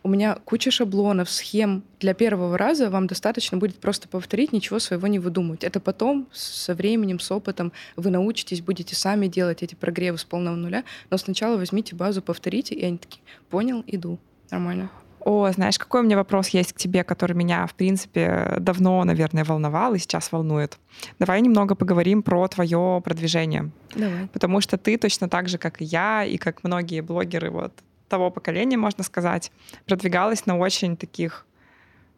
у 0.01 0.09
меня 0.09 0.35
куча 0.45 0.71
шаблонов, 0.71 1.29
схем. 1.29 1.83
Для 1.99 2.13
первого 2.13 2.57
раза 2.57 2.89
вам 2.89 3.07
достаточно 3.07 3.57
будет 3.57 3.75
просто 3.75 4.07
повторить, 4.07 4.53
ничего 4.53 4.79
своего 4.79 5.07
не 5.07 5.19
выдумывать. 5.19 5.63
Это 5.63 5.79
потом, 5.79 6.27
со 6.31 6.73
временем, 6.73 7.19
с 7.19 7.31
опытом, 7.31 7.73
вы 7.95 8.09
научитесь, 8.09 8.61
будете 8.61 8.95
сами 8.95 9.27
делать 9.27 9.61
эти 9.61 9.75
прогревы 9.75 10.17
с 10.17 10.23
полного 10.23 10.55
нуля. 10.55 10.83
Но 11.09 11.17
сначала 11.17 11.57
возьмите 11.57 11.95
базу, 11.95 12.21
повторите, 12.21 12.75
и 12.75 12.85
они 12.85 12.97
такие, 12.97 13.21
понял, 13.49 13.83
иду. 13.87 14.19
Нормально. 14.51 14.89
О, 15.21 15.51
знаешь, 15.51 15.77
какой 15.77 16.01
у 16.01 16.03
меня 16.03 16.15
вопрос 16.17 16.49
есть 16.49 16.73
к 16.73 16.77
тебе, 16.77 17.03
который 17.03 17.33
меня, 17.33 17.67
в 17.67 17.73
принципе, 17.73 18.55
давно, 18.59 19.03
наверное, 19.03 19.43
волновал 19.43 19.93
и 19.93 19.99
сейчас 19.99 20.31
волнует. 20.31 20.77
Давай 21.19 21.41
немного 21.41 21.75
поговорим 21.75 22.23
про 22.23 22.47
твое 22.47 23.01
продвижение. 23.03 23.71
Давай. 23.95 24.27
Потому 24.27 24.61
что 24.61 24.77
ты 24.77 24.97
точно 24.97 25.29
так 25.29 25.49
же, 25.49 25.57
как 25.57 25.81
и 25.81 25.85
я, 25.85 26.23
и 26.23 26.37
как 26.37 26.63
многие 26.63 27.01
блогеры 27.01 27.51
вот 27.51 27.73
того 28.07 28.31
поколения, 28.31 28.77
можно 28.77 29.03
сказать, 29.03 29.51
продвигалась 29.85 30.45
на 30.45 30.57
очень 30.57 30.97
таких 30.97 31.45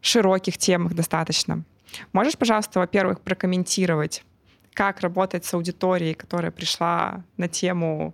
широких 0.02 0.58
темах 0.58 0.94
достаточно. 0.94 1.64
Можешь, 2.14 2.38
пожалуйста, 2.38 2.80
во-первых, 2.80 3.22
прокомментировать, 3.22 4.24
как 4.74 5.02
работать 5.02 5.46
с 5.46 5.54
аудиторией, 5.54 6.14
которая 6.14 6.52
пришла 6.52 7.24
на 7.38 7.48
тему 7.48 8.14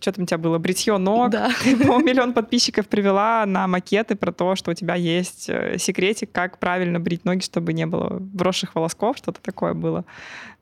что 0.00 0.12
там 0.12 0.24
у 0.24 0.26
тебя 0.26 0.38
было, 0.38 0.58
бритье 0.58 0.96
ног. 0.98 1.30
Да. 1.30 1.50
Ты, 1.62 1.76
по 1.76 1.98
миллион 1.98 2.32
подписчиков 2.32 2.88
привела 2.88 3.44
на 3.46 3.66
макеты 3.66 4.16
про 4.16 4.32
то, 4.32 4.56
что 4.56 4.70
у 4.70 4.74
тебя 4.74 4.94
есть 4.94 5.48
э, 5.48 5.76
секретик, 5.78 6.30
как 6.32 6.58
правильно 6.58 7.00
брить 7.00 7.24
ноги, 7.24 7.42
чтобы 7.42 7.72
не 7.72 7.86
было 7.86 8.22
вросших 8.34 8.74
волосков, 8.74 9.16
что-то 9.18 9.40
такое 9.42 9.74
было. 9.74 10.04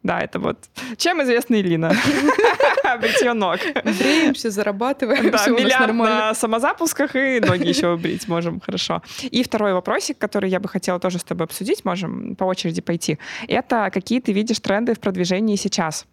Да, 0.02 0.20
это 0.20 0.38
вот. 0.38 0.58
Чем 0.96 1.20
известна 1.22 1.56
Илина? 1.56 1.92
Бритье 3.00 3.32
ног. 3.32 3.58
Бреемся, 3.82 4.50
зарабатываем, 4.50 5.32
да, 5.32 5.38
все 5.38 5.50
нормально. 5.50 6.16
на 6.28 6.34
самозапусках 6.34 7.16
и 7.16 7.40
ноги 7.40 7.66
еще 7.66 7.96
брить 7.96 8.28
можем, 8.28 8.60
хорошо. 8.60 9.02
И 9.22 9.42
второй 9.42 9.72
вопросик, 9.72 10.16
который 10.18 10.48
я 10.48 10.60
бы 10.60 10.68
хотела 10.68 11.00
тоже 11.00 11.18
с 11.18 11.24
тобой 11.24 11.46
обсудить, 11.46 11.84
можем 11.84 12.36
по 12.36 12.44
очереди 12.44 12.80
пойти. 12.80 13.18
Это 13.48 13.90
какие 13.92 14.20
ты 14.20 14.32
видишь 14.32 14.60
тренды 14.60 14.94
в 14.94 15.00
продвижении 15.00 15.56
сейчас? 15.56 16.06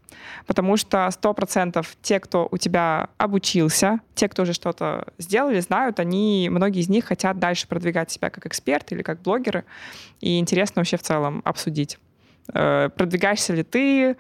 Потому 0.45 0.77
что 0.77 1.09
сто 1.11 1.33
процентов 1.33 1.95
те, 2.01 2.19
кто 2.19 2.47
у 2.51 2.57
тебя 2.57 3.09
обучился, 3.17 3.99
те, 4.15 4.27
кто 4.27 4.43
уже 4.43 4.53
что-то 4.53 5.07
сделали, 5.17 5.59
знают, 5.59 5.99
они, 5.99 6.49
многие 6.51 6.81
из 6.81 6.89
них 6.89 7.05
хотят 7.05 7.39
дальше 7.39 7.67
продвигать 7.67 8.11
себя 8.11 8.29
как 8.29 8.45
эксперты 8.45 8.95
или 8.95 9.01
как 9.01 9.21
блогеры. 9.21 9.65
И 10.21 10.39
интересно 10.39 10.79
вообще 10.79 10.97
в 10.97 11.03
целом 11.03 11.41
обсудить. 11.45 11.97
Э, 12.53 12.89
продвигаешься 12.95 13.53
ли 13.53 13.63
ты, 13.63 14.17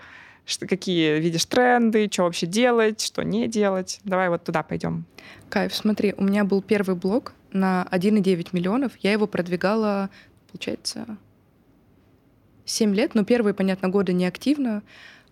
какие 0.59 1.19
видишь 1.19 1.45
тренды, 1.45 2.09
что 2.11 2.23
вообще 2.23 2.45
делать, 2.45 3.01
что 3.01 3.23
не 3.23 3.47
делать. 3.47 3.99
Давай 4.03 4.29
вот 4.29 4.43
туда 4.43 4.63
пойдем. 4.63 5.05
Кайф, 5.49 5.75
смотри, 5.75 6.13
у 6.17 6.23
меня 6.23 6.43
был 6.43 6.61
первый 6.61 6.95
блог 6.95 7.33
на 7.51 7.87
1,9 7.91 8.49
миллионов. 8.51 8.93
Я 8.99 9.11
его 9.11 9.27
продвигала, 9.27 10.09
получается, 10.51 11.17
7 12.65 12.93
лет, 12.95 13.15
но 13.15 13.23
первые, 13.23 13.53
понятно, 13.53 13.89
годы 13.89 14.13
не 14.13 14.25
активно, 14.25 14.77
а, 14.77 14.81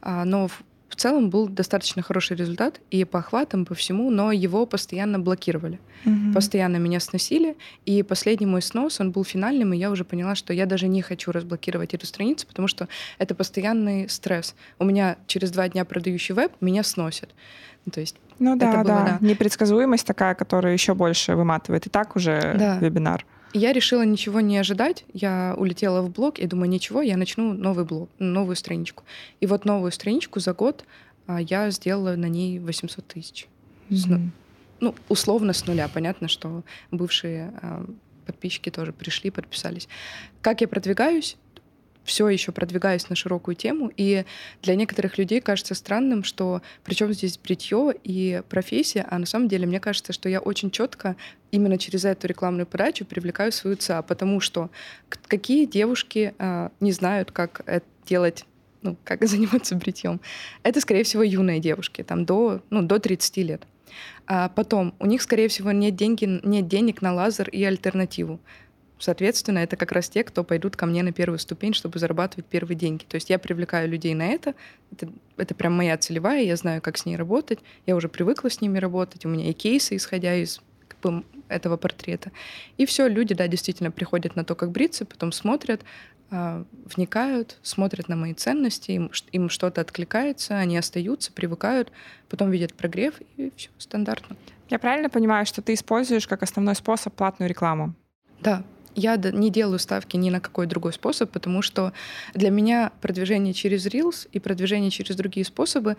но 0.03 0.47
в 0.91 0.95
целом 0.97 1.29
был 1.29 1.47
достаточно 1.47 2.01
хороший 2.01 2.35
результат 2.35 2.81
и 2.91 3.05
по 3.05 3.19
охватам, 3.19 3.65
по 3.65 3.73
всему, 3.73 4.11
но 4.11 4.33
его 4.33 4.65
постоянно 4.65 5.19
блокировали. 5.19 5.79
Mm-hmm. 6.03 6.33
Постоянно 6.33 6.77
меня 6.77 6.99
сносили. 6.99 7.55
И 7.85 8.03
последний 8.03 8.45
мой 8.45 8.61
снос, 8.61 8.99
он 8.99 9.11
был 9.11 9.23
финальным, 9.23 9.71
и 9.73 9.77
я 9.77 9.89
уже 9.89 10.03
поняла, 10.03 10.35
что 10.35 10.51
я 10.51 10.65
даже 10.65 10.89
не 10.89 11.01
хочу 11.01 11.31
разблокировать 11.31 11.93
эту 11.93 12.05
страницу, 12.05 12.45
потому 12.45 12.67
что 12.67 12.89
это 13.19 13.33
постоянный 13.35 14.09
стресс. 14.09 14.53
У 14.79 14.85
меня 14.85 15.15
через 15.27 15.51
два 15.51 15.69
дня 15.69 15.85
продающий 15.85 16.35
веб, 16.35 16.51
меня 16.59 16.83
сносят. 16.83 17.29
Ну, 17.85 17.91
то 17.93 18.01
есть 18.01 18.17
ну 18.37 18.57
да, 18.57 18.71
было, 18.71 18.83
да, 18.83 19.17
да. 19.21 19.25
Непредсказуемость 19.25 20.05
такая, 20.05 20.35
которая 20.35 20.73
еще 20.73 20.93
больше 20.93 21.35
выматывает. 21.35 21.87
И 21.87 21.89
так 21.89 22.17
уже 22.17 22.55
да. 22.59 22.77
вебинар. 22.79 23.25
Я 23.53 23.73
решила 23.73 24.03
ничего 24.03 24.39
не 24.39 24.57
ожидать. 24.57 25.03
Я 25.13 25.55
улетела 25.57 26.01
в 26.01 26.09
блог 26.09 26.39
и 26.39 26.47
думаю, 26.47 26.69
ничего, 26.69 27.01
я 27.01 27.17
начну 27.17 27.53
новый 27.53 27.85
блог, 27.85 28.09
новую 28.19 28.55
страничку. 28.55 29.03
И 29.39 29.45
вот 29.45 29.65
новую 29.65 29.91
страничку 29.91 30.39
за 30.39 30.53
год 30.53 30.85
а, 31.27 31.41
я 31.41 31.69
сделала 31.71 32.15
на 32.15 32.27
ней 32.27 32.59
800 32.59 33.05
тысяч. 33.05 33.47
Mm-hmm. 33.89 34.29
Ну, 34.79 34.95
условно 35.09 35.53
с 35.53 35.65
нуля. 35.67 35.89
Понятно, 35.93 36.27
что 36.27 36.63
бывшие 36.91 37.53
а, 37.61 37.85
подписчики 38.25 38.69
тоже 38.69 38.93
пришли, 38.93 39.31
подписались. 39.31 39.87
Как 40.41 40.61
я 40.61 40.67
продвигаюсь? 40.67 41.37
Все 42.03 42.27
еще 42.27 42.51
продвигаюсь 42.51 43.09
на 43.09 43.15
широкую 43.15 43.55
тему, 43.55 43.91
и 43.95 44.25
для 44.61 44.75
некоторых 44.75 45.17
людей 45.17 45.41
кажется 45.41 45.75
странным, 45.75 46.23
что 46.23 46.61
причем 46.83 47.13
здесь 47.13 47.37
бритье 47.37 47.93
и 48.03 48.41
профессия, 48.49 49.05
а 49.09 49.19
на 49.19 49.25
самом 49.25 49.47
деле 49.47 49.67
мне 49.67 49.79
кажется, 49.79 50.13
что 50.13 50.29
я 50.29 50.39
очень 50.39 50.71
четко 50.71 51.15
именно 51.51 51.77
через 51.77 52.05
эту 52.05 52.27
рекламную 52.27 52.65
подачу 52.65 53.05
привлекаю 53.05 53.51
свою 53.51 53.75
ЦА, 53.75 54.01
потому 54.01 54.39
что 54.39 54.69
какие 55.27 55.65
девушки 55.65 56.33
а, 56.39 56.71
не 56.79 56.91
знают, 56.91 57.31
как 57.31 57.61
это 57.65 57.85
делать 58.05 58.45
ну, 58.81 58.97
как 59.03 59.23
заниматься 59.27 59.75
бритьем. 59.75 60.19
Это, 60.63 60.81
скорее 60.81 61.03
всего, 61.03 61.23
юные 61.23 61.59
девушки, 61.59 62.03
там 62.03 62.25
до, 62.25 62.61
ну, 62.69 62.81
до 62.81 62.99
30 62.99 63.37
лет. 63.37 63.61
А 64.27 64.49
потом, 64.49 64.93
у 64.99 65.05
них, 65.05 65.21
скорее 65.21 65.47
всего, 65.49 65.71
нет, 65.71 65.95
деньги, 65.95 66.25
нет 66.43 66.67
денег 66.67 67.01
на 67.01 67.13
лазер 67.13 67.49
и 67.49 67.63
альтернативу. 67.63 68.39
Соответственно, 69.01 69.57
это 69.57 69.77
как 69.77 69.91
раз 69.93 70.09
те, 70.09 70.23
кто 70.23 70.43
пойдут 70.43 70.75
ко 70.75 70.85
мне 70.85 71.01
на 71.01 71.11
первую 71.11 71.39
ступень, 71.39 71.73
чтобы 71.73 71.97
зарабатывать 71.97 72.45
первые 72.45 72.77
деньги. 72.77 73.03
То 73.03 73.15
есть 73.15 73.31
я 73.31 73.39
привлекаю 73.39 73.89
людей 73.89 74.13
на 74.13 74.27
это. 74.27 74.53
Это, 74.91 75.11
это 75.37 75.55
прям 75.55 75.73
моя 75.73 75.97
целевая, 75.97 76.43
я 76.43 76.55
знаю, 76.55 76.83
как 76.83 76.99
с 76.99 77.07
ней 77.07 77.15
работать. 77.15 77.57
Я 77.87 77.95
уже 77.95 78.09
привыкла 78.09 78.51
с 78.51 78.61
ними 78.61 78.77
работать. 78.77 79.25
У 79.25 79.29
меня 79.29 79.49
и 79.49 79.53
кейсы, 79.53 79.95
исходя 79.95 80.35
из 80.35 80.61
как 80.87 80.99
бы, 80.99 81.23
этого 81.47 81.77
портрета. 81.77 82.31
И 82.77 82.85
все, 82.85 83.07
люди, 83.07 83.33
да, 83.33 83.47
действительно 83.47 83.89
приходят 83.89 84.35
на 84.35 84.43
то, 84.43 84.53
как 84.53 84.69
бриться, 84.69 85.03
потом 85.03 85.31
смотрят, 85.31 85.81
э, 86.29 86.63
вникают, 86.95 87.57
смотрят 87.63 88.07
на 88.07 88.15
мои 88.15 88.35
ценности, 88.35 88.91
им, 88.91 89.11
им 89.31 89.49
что-то 89.49 89.81
откликается, 89.81 90.59
они 90.59 90.77
остаются, 90.77 91.31
привыкают, 91.31 91.91
потом 92.29 92.51
видят 92.51 92.75
прогрев, 92.75 93.15
и 93.37 93.51
все, 93.55 93.69
стандартно. 93.79 94.37
Я 94.69 94.77
правильно 94.77 95.09
понимаю, 95.09 95.47
что 95.47 95.63
ты 95.63 95.73
используешь 95.73 96.27
как 96.27 96.43
основной 96.43 96.75
способ 96.75 97.15
платную 97.15 97.49
рекламу? 97.49 97.95
Да, 98.39 98.63
я 98.95 99.15
не 99.17 99.49
делаю 99.49 99.79
ставки 99.79 100.17
ни 100.17 100.29
на 100.29 100.39
какой 100.39 100.67
другой 100.67 100.93
способ, 100.93 101.31
потому 101.31 101.61
что 101.61 101.93
для 102.33 102.49
меня 102.49 102.91
продвижение 103.01 103.53
через 103.53 103.85
Reels 103.87 104.27
и 104.31 104.39
продвижение 104.39 104.91
через 104.91 105.15
другие 105.15 105.45
способы, 105.45 105.97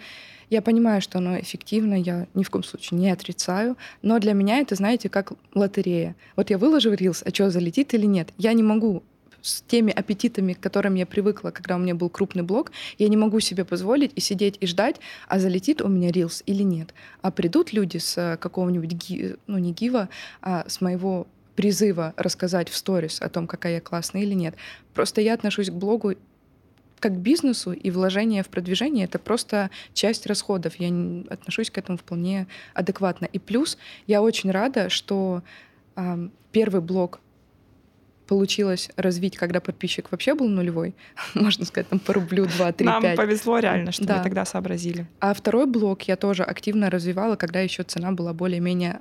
я 0.51 0.63
понимаю, 0.63 1.01
что 1.01 1.19
оно 1.19 1.41
эффективно, 1.41 1.95
я 1.95 2.27
ни 2.35 2.43
в 2.43 2.51
коем 2.51 2.65
случае 2.65 3.01
не 3.01 3.11
отрицаю, 3.11 3.77
но 4.03 4.19
для 4.19 4.35
меня 4.35 4.59
это, 4.59 4.75
знаете, 4.75 5.09
как 5.09 5.33
лотерея. 5.55 6.15
Вот 6.37 6.51
я 6.51 6.59
выложу 6.59 6.93
Reels, 6.93 7.23
а 7.25 7.35
что, 7.35 7.51
залетит 7.51 7.95
или 7.95 8.07
нет? 8.07 8.33
Я 8.37 8.53
не 8.53 8.63
могу 8.63 9.03
с 9.43 9.61
теми 9.63 9.93
аппетитами, 9.93 10.53
к 10.55 10.61
которым 10.61 10.95
я 10.95 11.05
привыкла, 11.05 11.51
когда 11.51 11.77
у 11.77 11.79
меня 11.79 11.95
был 11.95 12.09
крупный 12.09 12.43
блог, 12.43 12.71
я 12.99 13.09
не 13.09 13.17
могу 13.17 13.41
себе 13.41 13.65
позволить 13.65 14.13
и 14.15 14.21
сидеть 14.21 14.57
и 14.61 14.67
ждать, 14.67 14.97
а 15.29 15.39
залетит 15.39 15.83
у 15.83 15.89
меня 15.89 16.11
рилс 16.11 16.43
или 16.47 16.63
нет. 16.63 16.95
А 17.21 17.31
придут 17.31 17.73
люди 17.73 17.99
с 17.99 18.39
какого-нибудь, 18.41 18.95
ну 19.47 19.59
не 19.59 19.73
гива, 19.73 20.09
а 20.41 20.65
с 20.69 20.81
моего 20.81 21.27
призыва 21.57 22.15
рассказать 22.17 22.69
в 22.69 22.77
сторис 22.77 23.21
о 23.21 23.29
том, 23.29 23.47
какая 23.47 23.75
я 23.75 23.81
классная 23.81 24.23
или 24.23 24.35
нет. 24.35 24.55
Просто 24.95 25.21
я 25.21 25.35
отношусь 25.35 25.71
к 25.71 25.75
блогу 25.75 26.15
как 27.03 27.15
к 27.15 27.17
бизнесу, 27.17 27.73
и 27.73 27.91
вложение 27.91 28.45
в 28.45 28.49
продвижение— 28.49 29.05
это 29.07 29.19
просто 29.19 29.71
часть 29.93 30.27
расходов. 30.27 30.77
Я 30.77 30.89
отношусь 31.29 31.69
к 31.69 31.77
этому 31.77 31.99
вполне 31.99 32.47
адекватно. 32.75 33.25
И 33.25 33.41
плюс 33.41 33.77
я 34.07 34.23
очень 34.23 34.53
рада, 34.53 34.89
что 34.89 35.43
э, 35.97 36.29
первый 36.53 36.81
блог 36.81 37.21
получилось 38.29 38.89
развить, 38.97 39.37
когда 39.37 39.61
подписчик 39.61 40.11
вообще 40.13 40.35
был 40.35 40.49
нулевой, 40.49 40.95
можно 41.35 41.65
сказать, 41.65 41.89
там 41.89 41.99
по 41.99 42.13
рублю 42.13 42.47
2, 42.47 42.73
3, 42.73 42.87
Нам 42.87 43.03
5. 43.03 43.17
повезло 43.17 43.59
реально, 43.59 43.93
что 43.93 44.07
да. 44.07 44.19
мы 44.19 44.23
тогда 44.23 44.45
сообразили. 44.45 45.07
А 45.21 45.35
второй 45.35 45.67
блок 45.67 46.03
я 46.03 46.17
тоже 46.17 46.45
активно 46.45 46.89
развивала, 46.89 47.37
когда 47.37 47.61
еще 47.61 47.83
цена 47.83 48.13
была 48.13 48.33
более-менее 48.33 49.01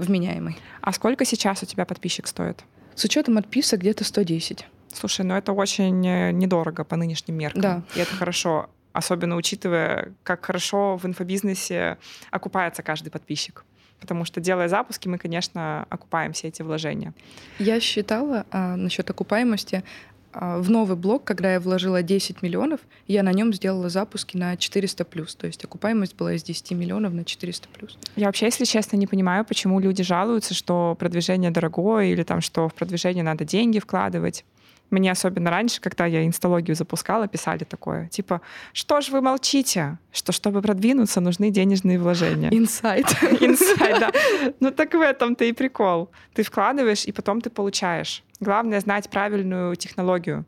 вменяемой. 0.00 0.56
А 0.80 0.92
сколько 0.92 1.24
сейчас 1.24 1.62
у 1.62 1.66
тебя 1.66 1.84
подписчик 1.84 2.26
стоит? 2.26 2.64
С 2.94 3.04
учетом 3.04 3.38
отписок 3.38 3.80
где-то 3.80 4.04
110. 4.04 4.66
Слушай, 4.92 5.24
ну 5.24 5.34
это 5.34 5.52
очень 5.52 6.06
э, 6.06 6.32
недорого 6.32 6.84
по 6.84 6.96
нынешним 6.96 7.36
меркам. 7.36 7.62
Да. 7.62 7.82
И 7.94 8.00
это 8.00 8.14
хорошо, 8.14 8.70
особенно 8.92 9.36
учитывая, 9.36 10.12
как 10.22 10.44
хорошо 10.44 10.96
в 10.96 11.06
инфобизнесе 11.06 11.98
окупается 12.30 12.82
каждый 12.82 13.10
подписчик. 13.10 13.64
Потому 14.00 14.24
что, 14.24 14.40
делая 14.40 14.68
запуски, 14.68 15.08
мы, 15.08 15.18
конечно, 15.18 15.86
окупаем 15.90 16.32
все 16.32 16.48
эти 16.48 16.62
вложения. 16.62 17.12
Я 17.58 17.78
считала 17.80 18.46
а, 18.50 18.76
насчет 18.76 19.08
окупаемости. 19.10 19.84
А, 20.32 20.58
в 20.60 20.70
новый 20.70 20.96
блок, 20.96 21.24
когда 21.24 21.54
я 21.54 21.60
вложила 21.60 22.02
10 22.02 22.42
миллионов, 22.42 22.80
я 23.06 23.22
на 23.22 23.32
нем 23.32 23.52
сделала 23.52 23.88
запуски 23.88 24.36
на 24.36 24.56
400 24.56 25.04
плюс. 25.04 25.34
То 25.34 25.46
есть 25.46 25.64
окупаемость 25.64 26.16
была 26.16 26.34
из 26.34 26.42
10 26.42 26.72
миллионов 26.72 27.12
на 27.12 27.24
400 27.24 27.68
плюс. 27.68 27.98
Я 28.16 28.26
вообще, 28.26 28.46
если 28.46 28.64
честно, 28.64 28.96
не 28.96 29.06
понимаю, 29.06 29.44
почему 29.44 29.80
люди 29.80 30.02
жалуются, 30.02 30.54
что 30.54 30.96
продвижение 30.98 31.50
дорогое 31.50 32.06
или 32.06 32.22
там, 32.22 32.40
что 32.40 32.68
в 32.68 32.74
продвижение 32.74 33.24
надо 33.24 33.44
деньги 33.44 33.78
вкладывать. 33.78 34.44
Мне 34.90 35.12
особенно 35.12 35.50
раньше, 35.50 35.80
когда 35.80 36.06
я 36.06 36.26
инсталогию 36.26 36.74
запускала, 36.74 37.28
писали 37.28 37.64
такое, 37.64 38.08
типа, 38.08 38.40
что 38.72 39.00
ж 39.00 39.10
вы 39.10 39.20
молчите, 39.20 39.98
что 40.12 40.32
чтобы 40.32 40.62
продвинуться, 40.62 41.20
нужны 41.20 41.50
денежные 41.50 41.98
вложения. 41.98 42.50
Инсайт. 42.50 43.06
Инсайт, 43.40 44.00
да. 44.00 44.10
Ну 44.58 44.70
так 44.70 44.94
в 44.94 45.00
этом-то 45.00 45.44
и 45.44 45.52
прикол. 45.52 46.10
Ты 46.34 46.42
вкладываешь, 46.42 47.04
и 47.04 47.12
потом 47.12 47.40
ты 47.40 47.50
получаешь. 47.50 48.24
Главное 48.40 48.80
знать 48.80 49.08
правильную 49.10 49.76
технологию. 49.76 50.44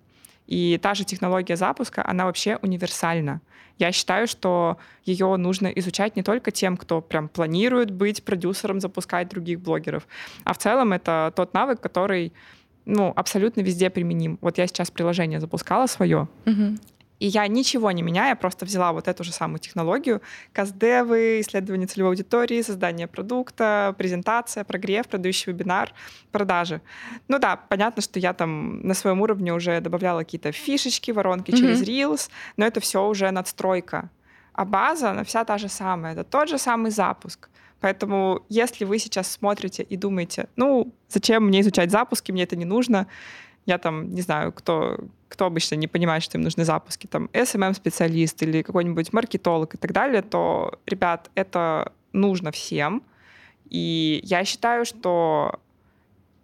И 0.47 0.79
та 0.83 0.95
же 0.95 1.05
технология 1.05 1.57
запуска, 1.57 2.03
она 2.07 2.25
вообще 2.25 2.59
универсальна. 2.63 3.41
Я 3.79 3.93
считаю, 3.93 4.27
что 4.27 4.77
ее 5.05 5.37
нужно 5.37 5.69
изучать 5.69 6.17
не 6.17 6.23
только 6.23 6.51
тем, 6.51 6.77
кто 6.77 7.01
прям 7.01 7.29
планирует 7.29 7.91
быть 7.91 8.25
продюсером, 8.25 8.81
запускать 8.81 9.29
других 9.29 9.61
блогеров, 9.61 10.07
а 10.45 10.53
в 10.53 10.59
целом 10.59 10.93
это 10.93 11.33
тот 11.35 11.55
навык, 11.55 11.81
который 11.81 12.33
ну, 12.85 13.13
абсолютно 13.15 13.61
везде 13.61 13.91
применим. 13.91 14.39
Вот 14.41 14.59
я 14.59 14.67
сейчас 14.67 14.91
приложение 14.91 15.41
запускала 15.41 15.87
свое, 15.87 16.29
угу. 16.47 16.77
и 17.19 17.27
я 17.27 17.47
ничего 17.47 17.91
не 17.93 18.03
меняя, 18.03 18.35
просто 18.35 18.65
взяла 18.65 18.93
вот 18.93 19.09
эту 19.09 19.25
же 19.25 19.33
самую 19.33 19.61
технологию, 19.61 20.21
каздевы, 20.53 21.41
исследование 21.41 21.87
целевой 21.87 22.13
аудитории, 22.13 22.61
создание 22.63 23.07
продукта, 23.07 23.95
презентация, 23.97 24.65
прогрев, 24.65 25.07
продающий 25.09 25.53
вебинар, 25.53 25.93
продажи. 26.33 26.81
Ну 27.29 27.39
да, 27.39 27.57
понятно, 27.57 28.03
что 28.03 28.19
я 28.19 28.33
там 28.33 28.81
на 28.81 28.95
своем 28.95 29.21
уровне 29.21 29.53
уже 29.53 29.81
добавляла 29.81 30.21
какие-то 30.21 30.53
фишечки, 30.53 31.13
воронки 31.13 31.51
угу. 31.51 31.59
через 31.59 31.83
Reels, 31.83 32.31
но 32.57 32.67
это 32.67 32.81
все 32.81 33.07
уже 33.07 33.31
надстройка. 33.31 34.11
А 34.55 34.65
база, 34.65 35.11
она 35.11 35.25
вся 35.25 35.45
та 35.45 35.57
же 35.59 35.69
самая. 35.69 36.13
Это 36.13 36.25
тот 36.25 36.49
же 36.49 36.59
самый 36.59 36.91
запуск. 36.91 37.49
Поэтому 37.83 38.43
если 38.49 38.85
вы 38.85 38.99
сейчас 39.01 39.31
смотрите 39.31 39.83
и 39.83 39.97
думаете, 39.97 40.47
ну, 40.55 40.95
зачем 41.09 41.45
мне 41.47 41.61
изучать 41.61 41.91
запуски, 41.91 42.31
мне 42.31 42.45
это 42.45 42.55
не 42.55 42.65
нужно, 42.65 43.09
я 43.67 43.79
там, 43.79 44.15
не 44.15 44.23
знаю, 44.23 44.53
кто, 44.53 44.99
кто 45.29 45.47
обычно 45.47 45.75
не 45.75 45.89
понимает, 45.89 46.23
что 46.23 46.39
им 46.39 46.45
нужны 46.45 46.65
запуски, 46.65 47.09
там, 47.09 47.29
SMM-специалист 47.33 48.41
или 48.45 48.63
какой-нибудь 48.63 49.13
маркетолог 49.13 49.75
и 49.75 49.79
так 49.79 49.93
далее, 49.93 50.23
то, 50.23 50.79
ребят, 50.87 51.31
это 51.35 51.93
нужно 52.13 52.53
всем. 52.53 53.03
И 53.69 54.21
я 54.23 54.45
считаю, 54.45 54.85
что 54.85 55.59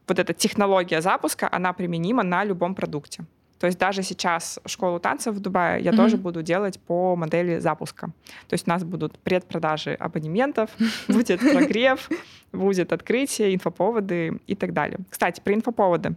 вот 0.08 0.18
эта 0.18 0.34
технология 0.34 1.00
запуска, 1.00 1.48
она 1.52 1.72
применима 1.72 2.24
на 2.24 2.42
любом 2.42 2.74
продукте. 2.74 3.24
То 3.58 3.66
есть 3.66 3.78
даже 3.78 4.02
сейчас 4.02 4.60
школу 4.66 5.00
танцев 5.00 5.34
в 5.34 5.40
Дубае 5.40 5.82
я 5.82 5.90
mm-hmm. 5.90 5.96
тоже 5.96 6.16
буду 6.16 6.42
делать 6.42 6.78
по 6.80 7.16
модели 7.16 7.58
запуска. 7.58 8.10
То 8.48 8.54
есть 8.54 8.66
у 8.66 8.70
нас 8.70 8.84
будут 8.84 9.18
предпродажи 9.18 9.94
абонементов, 9.94 10.70
будет 11.08 11.40
прогрев, 11.40 12.08
будет 12.52 12.92
открытие, 12.92 13.54
инфоповоды 13.54 14.40
и 14.46 14.54
так 14.54 14.72
далее. 14.72 14.98
Кстати, 15.10 15.40
про 15.40 15.54
инфоповоды. 15.54 16.14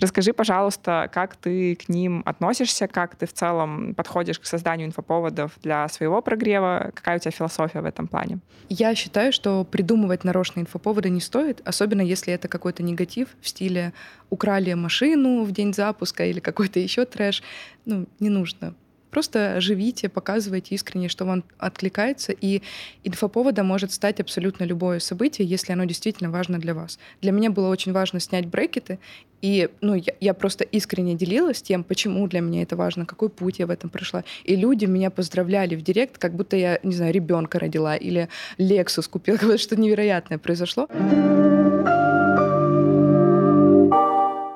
Расскажи, 0.00 0.32
пожалуйста, 0.32 1.10
как 1.12 1.36
ты 1.36 1.76
к 1.76 1.88
ним 1.88 2.22
относишься, 2.24 2.88
как 2.88 3.16
ты 3.16 3.26
в 3.26 3.32
целом 3.32 3.94
подходишь 3.94 4.38
к 4.38 4.46
созданию 4.46 4.88
инфоповодов 4.88 5.52
для 5.62 5.88
своего 5.88 6.22
прогрева, 6.22 6.90
какая 6.94 7.16
у 7.16 7.18
тебя 7.18 7.30
философия 7.30 7.80
в 7.80 7.84
этом 7.84 8.06
плане? 8.08 8.38
Я 8.68 8.94
считаю, 8.94 9.32
что 9.32 9.64
придумывать 9.64 10.24
нарочные 10.24 10.62
инфоповоды 10.62 11.10
не 11.10 11.20
стоит, 11.20 11.60
особенно 11.64 12.00
если 12.00 12.32
это 12.32 12.48
какой-то 12.48 12.82
негатив 12.82 13.28
в 13.40 13.48
стиле 13.48 13.92
«украли 14.30 14.72
машину 14.74 15.44
в 15.44 15.52
день 15.52 15.74
запуска» 15.74 16.24
или 16.24 16.40
какой-то 16.40 16.80
еще 16.84 17.04
трэш. 17.04 17.42
Ну, 17.84 18.06
не 18.20 18.30
нужно 18.30 18.74
Просто 19.14 19.60
живите, 19.60 20.08
показывайте 20.08 20.74
искренне, 20.74 21.08
что 21.08 21.24
вам 21.24 21.44
откликается, 21.56 22.32
и 22.32 22.62
инфоповодом 23.04 23.64
может 23.64 23.92
стать 23.92 24.18
абсолютно 24.18 24.64
любое 24.64 24.98
событие, 24.98 25.46
если 25.46 25.72
оно 25.72 25.84
действительно 25.84 26.32
важно 26.32 26.58
для 26.58 26.74
вас. 26.74 26.98
Для 27.22 27.30
меня 27.30 27.50
было 27.50 27.68
очень 27.68 27.92
важно 27.92 28.18
снять 28.18 28.46
брекеты, 28.46 28.98
и 29.40 29.68
ну, 29.80 29.94
я, 29.94 30.14
я 30.18 30.34
просто 30.34 30.64
искренне 30.64 31.14
делилась 31.14 31.62
тем, 31.62 31.84
почему 31.84 32.26
для 32.26 32.40
меня 32.40 32.62
это 32.62 32.74
важно, 32.74 33.06
какой 33.06 33.28
путь 33.28 33.60
я 33.60 33.68
в 33.68 33.70
этом 33.70 33.88
прошла. 33.88 34.24
И 34.42 34.56
люди 34.56 34.86
меня 34.86 35.10
поздравляли 35.10 35.76
в 35.76 35.82
директ, 35.82 36.18
как 36.18 36.34
будто 36.34 36.56
я, 36.56 36.80
не 36.82 36.96
знаю, 36.96 37.14
ребенка 37.14 37.60
родила 37.60 37.94
или 37.94 38.28
Lexus 38.58 39.08
купила, 39.08 39.58
что 39.58 39.76
невероятное 39.76 40.38
произошло. 40.38 40.88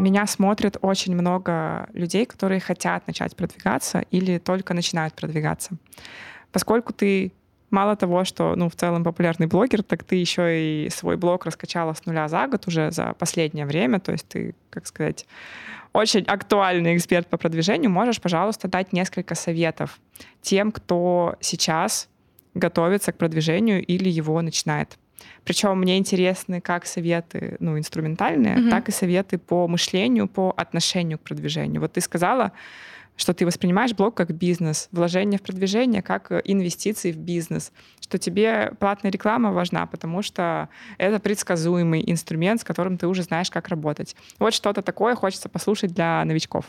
Меня 0.09 0.27
смотрит 0.27 0.79
очень 0.81 1.15
много 1.15 1.87
людей, 1.93 2.25
которые 2.25 2.61
хотят 2.61 3.07
начать 3.07 3.37
продвигаться 3.37 4.07
или 4.11 4.39
только 4.39 4.73
начинают 4.73 5.13
продвигаться. 5.13 5.73
Поскольку 6.51 6.95
ты 6.95 7.35
мало 7.69 7.95
того, 7.95 8.25
что 8.25 8.57
ну, 8.57 8.71
в 8.71 8.75
целом 8.75 9.05
популярный 9.05 9.49
блогер, 9.49 9.83
так 9.83 10.05
ты 10.05 10.17
еще 10.17 10.87
и 10.87 10.89
свой 10.89 11.19
блог 11.19 11.45
раскачала 11.45 11.93
с 11.93 12.07
нуля 12.07 12.27
за 12.29 12.47
год 12.47 12.67
уже 12.67 12.91
за 12.91 13.13
последнее 13.19 13.67
время. 13.67 14.01
То 14.01 14.13
есть 14.13 14.27
ты, 14.27 14.55
как 14.71 14.87
сказать, 14.87 15.27
очень 15.93 16.25
актуальный 16.25 16.97
эксперт 16.97 17.29
по 17.29 17.37
продвижению. 17.37 17.91
Можешь, 17.91 18.19
пожалуйста, 18.19 18.67
дать 18.67 18.95
несколько 18.95 19.35
советов 19.35 20.01
тем, 20.41 20.73
кто 20.73 21.37
сейчас 21.41 22.09
готовится 22.55 23.13
к 23.13 23.19
продвижению 23.19 23.85
или 23.85 24.09
его 24.09 24.41
начинает. 24.41 24.97
Причем 25.45 25.79
мне 25.79 25.99
интересны 25.99 26.61
как 26.61 26.87
советы, 26.87 27.57
ну, 27.61 27.79
инструментальные, 27.79 28.57
mm-hmm. 28.57 28.71
так 28.71 28.89
и 28.89 28.93
советы 28.93 29.39
по 29.39 29.67
мышлению, 29.67 30.29
по 30.29 30.53
отношению 30.57 31.19
к 31.19 31.23
продвижению. 31.23 31.81
Вот 31.81 31.93
ты 31.93 32.01
сказала, 32.01 32.53
что 33.17 33.35
ты 33.35 33.45
воспринимаешь 33.45 33.93
блог 33.95 34.15
как 34.15 34.33
бизнес, 34.33 34.89
вложение 34.93 35.39
в 35.39 35.43
продвижение 35.43 36.03
как 36.03 36.31
инвестиции 36.45 37.13
в 37.13 37.19
бизнес, 37.19 37.73
что 38.01 38.17
тебе 38.17 38.73
платная 38.79 39.11
реклама 39.11 39.53
важна, 39.53 39.87
потому 39.87 40.23
что 40.23 40.69
это 40.99 41.19
предсказуемый 41.19 42.03
инструмент, 42.11 42.61
с 42.61 42.65
которым 42.65 42.97
ты 42.97 43.07
уже 43.09 43.25
знаешь, 43.25 43.51
как 43.51 43.69
работать. 43.69 44.15
Вот 44.39 44.55
что-то 44.55 44.83
такое 44.83 45.17
хочется 45.17 45.49
послушать 45.49 45.93
для 45.93 46.25
новичков. 46.25 46.67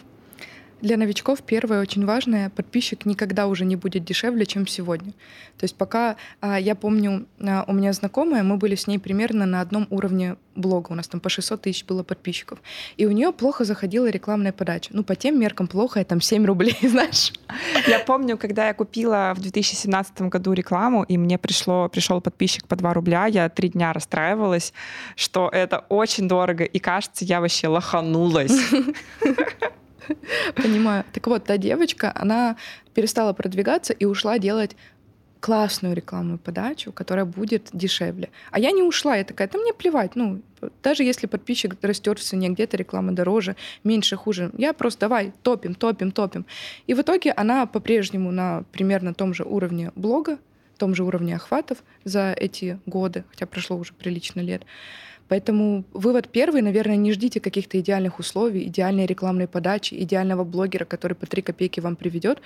Для 0.81 0.95
новичков 0.95 1.41
первое 1.41 1.81
очень 1.81 2.05
важное, 2.05 2.49
подписчик 2.49 3.05
никогда 3.05 3.47
уже 3.47 3.65
не 3.65 3.75
будет 3.75 4.05
дешевле, 4.05 4.45
чем 4.45 4.65
сегодня. 4.65 5.11
То 5.57 5.63
есть 5.63 5.75
пока, 5.75 6.15
а, 6.39 6.57
я 6.57 6.73
помню, 6.73 7.25
а, 7.41 7.65
у 7.67 7.73
меня 7.73 7.91
знакомая, 7.91 8.43
мы 8.43 8.55
были 8.55 8.75
с 8.75 8.87
ней 8.87 8.97
примерно 8.97 9.45
на 9.45 9.59
одном 9.59 9.87
уровне 9.89 10.37
блога, 10.55 10.91
у 10.91 10.95
нас 10.95 11.07
там 11.07 11.19
по 11.19 11.29
600 11.29 11.61
тысяч 11.61 11.85
было 11.85 12.03
подписчиков, 12.03 12.59
и 12.95 13.05
у 13.05 13.11
нее 13.11 13.33
плохо 13.33 13.65
заходила 13.65 14.09
рекламная 14.09 14.53
подача. 14.53 14.91
Ну, 14.93 15.03
по 15.03 15.15
тем 15.15 15.39
меркам 15.39 15.67
плохо, 15.67 15.99
это 15.99 16.11
там 16.11 16.21
7 16.21 16.45
рублей, 16.45 16.77
знаешь. 16.81 17.33
Я 17.87 17.99
помню, 17.99 18.37
когда 18.37 18.67
я 18.67 18.73
купила 18.73 19.33
в 19.35 19.41
2017 19.41 20.21
году 20.23 20.53
рекламу, 20.53 21.03
и 21.03 21.17
мне 21.17 21.37
пришло, 21.37 21.89
пришел 21.89 22.21
подписчик 22.21 22.67
по 22.67 22.77
2 22.77 22.93
рубля, 22.93 23.25
я 23.25 23.49
три 23.49 23.69
дня 23.69 23.91
расстраивалась, 23.91 24.73
что 25.15 25.49
это 25.51 25.79
очень 25.89 26.29
дорого, 26.29 26.63
и 26.63 26.79
кажется, 26.79 27.25
я 27.25 27.41
вообще 27.41 27.67
лоханулась. 27.67 28.53
Понимаю. 30.55 31.03
Так 31.13 31.27
вот, 31.27 31.43
та 31.43 31.57
девочка, 31.57 32.11
она 32.15 32.55
перестала 32.93 33.33
продвигаться 33.33 33.93
и 33.93 34.05
ушла 34.05 34.39
делать 34.39 34.75
классную 35.39 35.95
рекламную 35.95 36.37
подачу, 36.37 36.91
которая 36.91 37.25
будет 37.25 37.69
дешевле. 37.71 38.29
А 38.51 38.59
я 38.59 38.71
не 38.71 38.83
ушла, 38.83 39.15
я 39.15 39.23
такая, 39.23 39.47
да 39.47 39.57
мне 39.57 39.73
плевать, 39.73 40.15
ну, 40.15 40.41
даже 40.83 41.03
если 41.03 41.27
подписчик 41.27 41.77
растет 41.81 42.19
в 42.19 42.23
цене, 42.23 42.49
где-то 42.49 42.75
реклама 42.75 43.13
дороже, 43.13 43.55
меньше, 43.83 44.17
хуже, 44.17 44.51
я 44.57 44.73
просто 44.73 45.01
давай, 45.01 45.31
топим, 45.41 45.75
топим, 45.75 46.11
топим. 46.11 46.45
И 46.87 46.93
в 46.93 47.01
итоге 47.01 47.31
она 47.31 47.65
по-прежнему 47.65 48.31
на 48.31 48.63
примерно 48.71 49.13
том 49.13 49.33
же 49.33 49.43
уровне 49.43 49.91
блога, 49.95 50.39
том 50.77 50.95
же 50.95 51.03
уровне 51.03 51.35
охватов 51.35 51.83
за 52.03 52.33
эти 52.33 52.79
годы, 52.85 53.23
хотя 53.29 53.45
прошло 53.45 53.77
уже 53.77 53.93
прилично 53.93 54.39
лет. 54.41 54.63
Поэтому 55.29 55.85
вывод 55.93 56.27
первый, 56.27 56.61
наверное, 56.61 56.97
не 56.97 57.13
ждите 57.13 57.39
каких-то 57.39 57.79
идеальных 57.79 58.19
условий, 58.19 58.63
идеальной 58.63 59.05
рекламной 59.05 59.47
подачи, 59.47 59.93
идеального 59.93 60.43
блогера, 60.43 60.85
который 60.85 61.13
по 61.13 61.25
3 61.25 61.41
копейки 61.43 61.79
вам 61.79 61.95
приведет. 61.95 62.41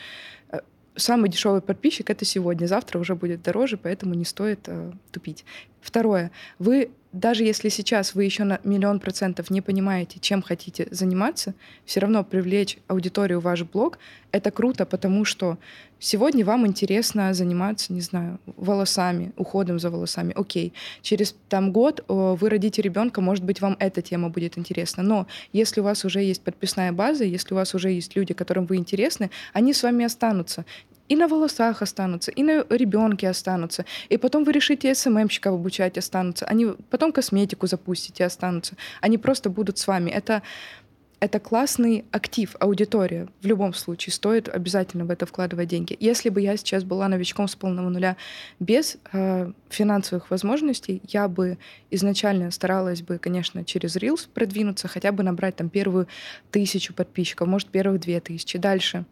Э, 0.52 0.60
самый 0.96 1.30
дешевый 1.30 1.62
подписчик 1.62 2.10
это 2.10 2.26
сегодня, 2.26 2.68
завтра 2.68 3.00
уже 3.00 3.16
будет 3.16 3.42
дороже, 3.42 3.78
поэтому 3.78 4.14
не 4.14 4.26
стоит 4.26 4.60
э, 4.68 4.92
тупить. 5.12 5.46
Второе, 5.82 6.32
вы 6.60 6.92
даже 7.14 7.44
если 7.44 7.70
сейчас 7.70 8.16
вы 8.16 8.26
еще 8.26 8.44
на 8.44 8.60
миллион 8.64 9.00
процентов 9.00 9.52
не 9.52 9.62
понимаете, 9.62 10.20
чем 10.20 10.42
хотите 10.42 10.88
заниматься, 10.90 11.54
все 11.86 12.00
равно 12.00 12.24
привлечь 12.24 12.80
аудиторию 12.88 13.40
в 13.40 13.44
ваш 13.44 13.62
блог— 13.62 14.00
это 14.32 14.50
круто, 14.50 14.88
потому 14.88 15.24
что 15.24 15.60
сегодня 16.00 16.44
вам 16.44 16.66
интересно 16.66 17.32
заниматься, 17.36 17.94
не 17.94 18.02
знаю, 18.02 18.40
волосами, 18.58 19.32
уходом 19.38 19.78
за 19.80 19.92
волосами. 19.92 20.34
Окей, 20.36 20.74
через 21.04 21.36
там 21.50 21.72
год 21.72 22.04
вы 22.08 22.50
родите 22.50 22.82
ребенка, 22.82 23.22
может 23.22 23.46
быть, 23.46 23.62
вам 23.62 23.78
эта 23.80 24.02
тема 24.02 24.30
будет 24.30 24.58
интересна. 24.58 25.04
Но 25.04 25.28
если 25.52 25.82
у 25.82 25.84
вас 25.84 26.04
уже 26.04 26.22
есть 26.22 26.42
подписная 26.42 26.92
база, 26.92 27.26
если 27.26 27.54
у 27.54 27.58
вас 27.58 27.76
уже 27.76 27.92
есть 27.92 28.16
люди, 28.16 28.34
которым 28.34 28.66
вы 28.66 28.78
интересны, 28.78 29.30
они 29.54 29.72
с 29.72 29.84
вами 29.84 30.04
останутся 30.04 30.66
и 31.10 31.16
на 31.16 31.28
волосах 31.28 31.82
останутся, 31.82 32.32
и 32.32 32.44
на 32.44 32.66
ребенке 32.70 33.30
останутся. 33.30 33.86
И 34.10 34.18
потом 34.18 34.44
вы 34.44 34.52
решите 34.52 34.94
СММщиков 34.94 35.54
обучать, 35.54 35.98
останутся. 35.98 36.46
Они 36.46 36.68
потом 36.90 37.12
косметику 37.12 37.68
запустите, 37.68 38.26
останутся. 38.26 38.76
Они 39.02 39.18
просто 39.18 39.50
будут 39.50 39.78
с 39.78 39.88
вами. 39.88 40.10
Это 40.12 40.42
это 41.24 41.40
классный 41.40 42.04
актив, 42.12 42.54
аудитория. 42.60 43.30
В 43.42 43.48
любом 43.48 43.74
случае 43.74 44.12
стоит 44.12 44.50
обязательно 44.50 45.06
в 45.06 45.10
это 45.10 45.26
вкладывать 45.26 45.70
деньги. 45.70 45.96
Если 46.02 46.28
бы 46.28 46.42
я 46.42 46.58
сейчас 46.58 46.84
была 46.84 47.08
новичком 47.08 47.48
с 47.48 47.56
полного 47.56 47.88
нуля 47.88 48.18
без 48.60 48.98
э, 49.14 49.50
финансовых 49.70 50.30
возможностей, 50.32 51.02
я 51.08 51.30
бы 51.30 51.58
изначально 51.92 52.52
старалась 52.52 53.02
бы, 53.02 53.20
конечно, 53.20 53.64
через 53.64 53.96
Reels 53.96 54.28
продвинуться, 54.34 54.90
хотя 54.90 55.14
бы 55.14 55.24
набрать 55.24 55.56
там 55.56 55.70
первую 55.70 56.10
тысячу 56.52 56.94
подписчиков, 56.94 57.48
может, 57.48 57.70
первых 57.70 58.02
две 58.02 58.20
тысячи. 58.20 58.58
Дальше 58.58 59.06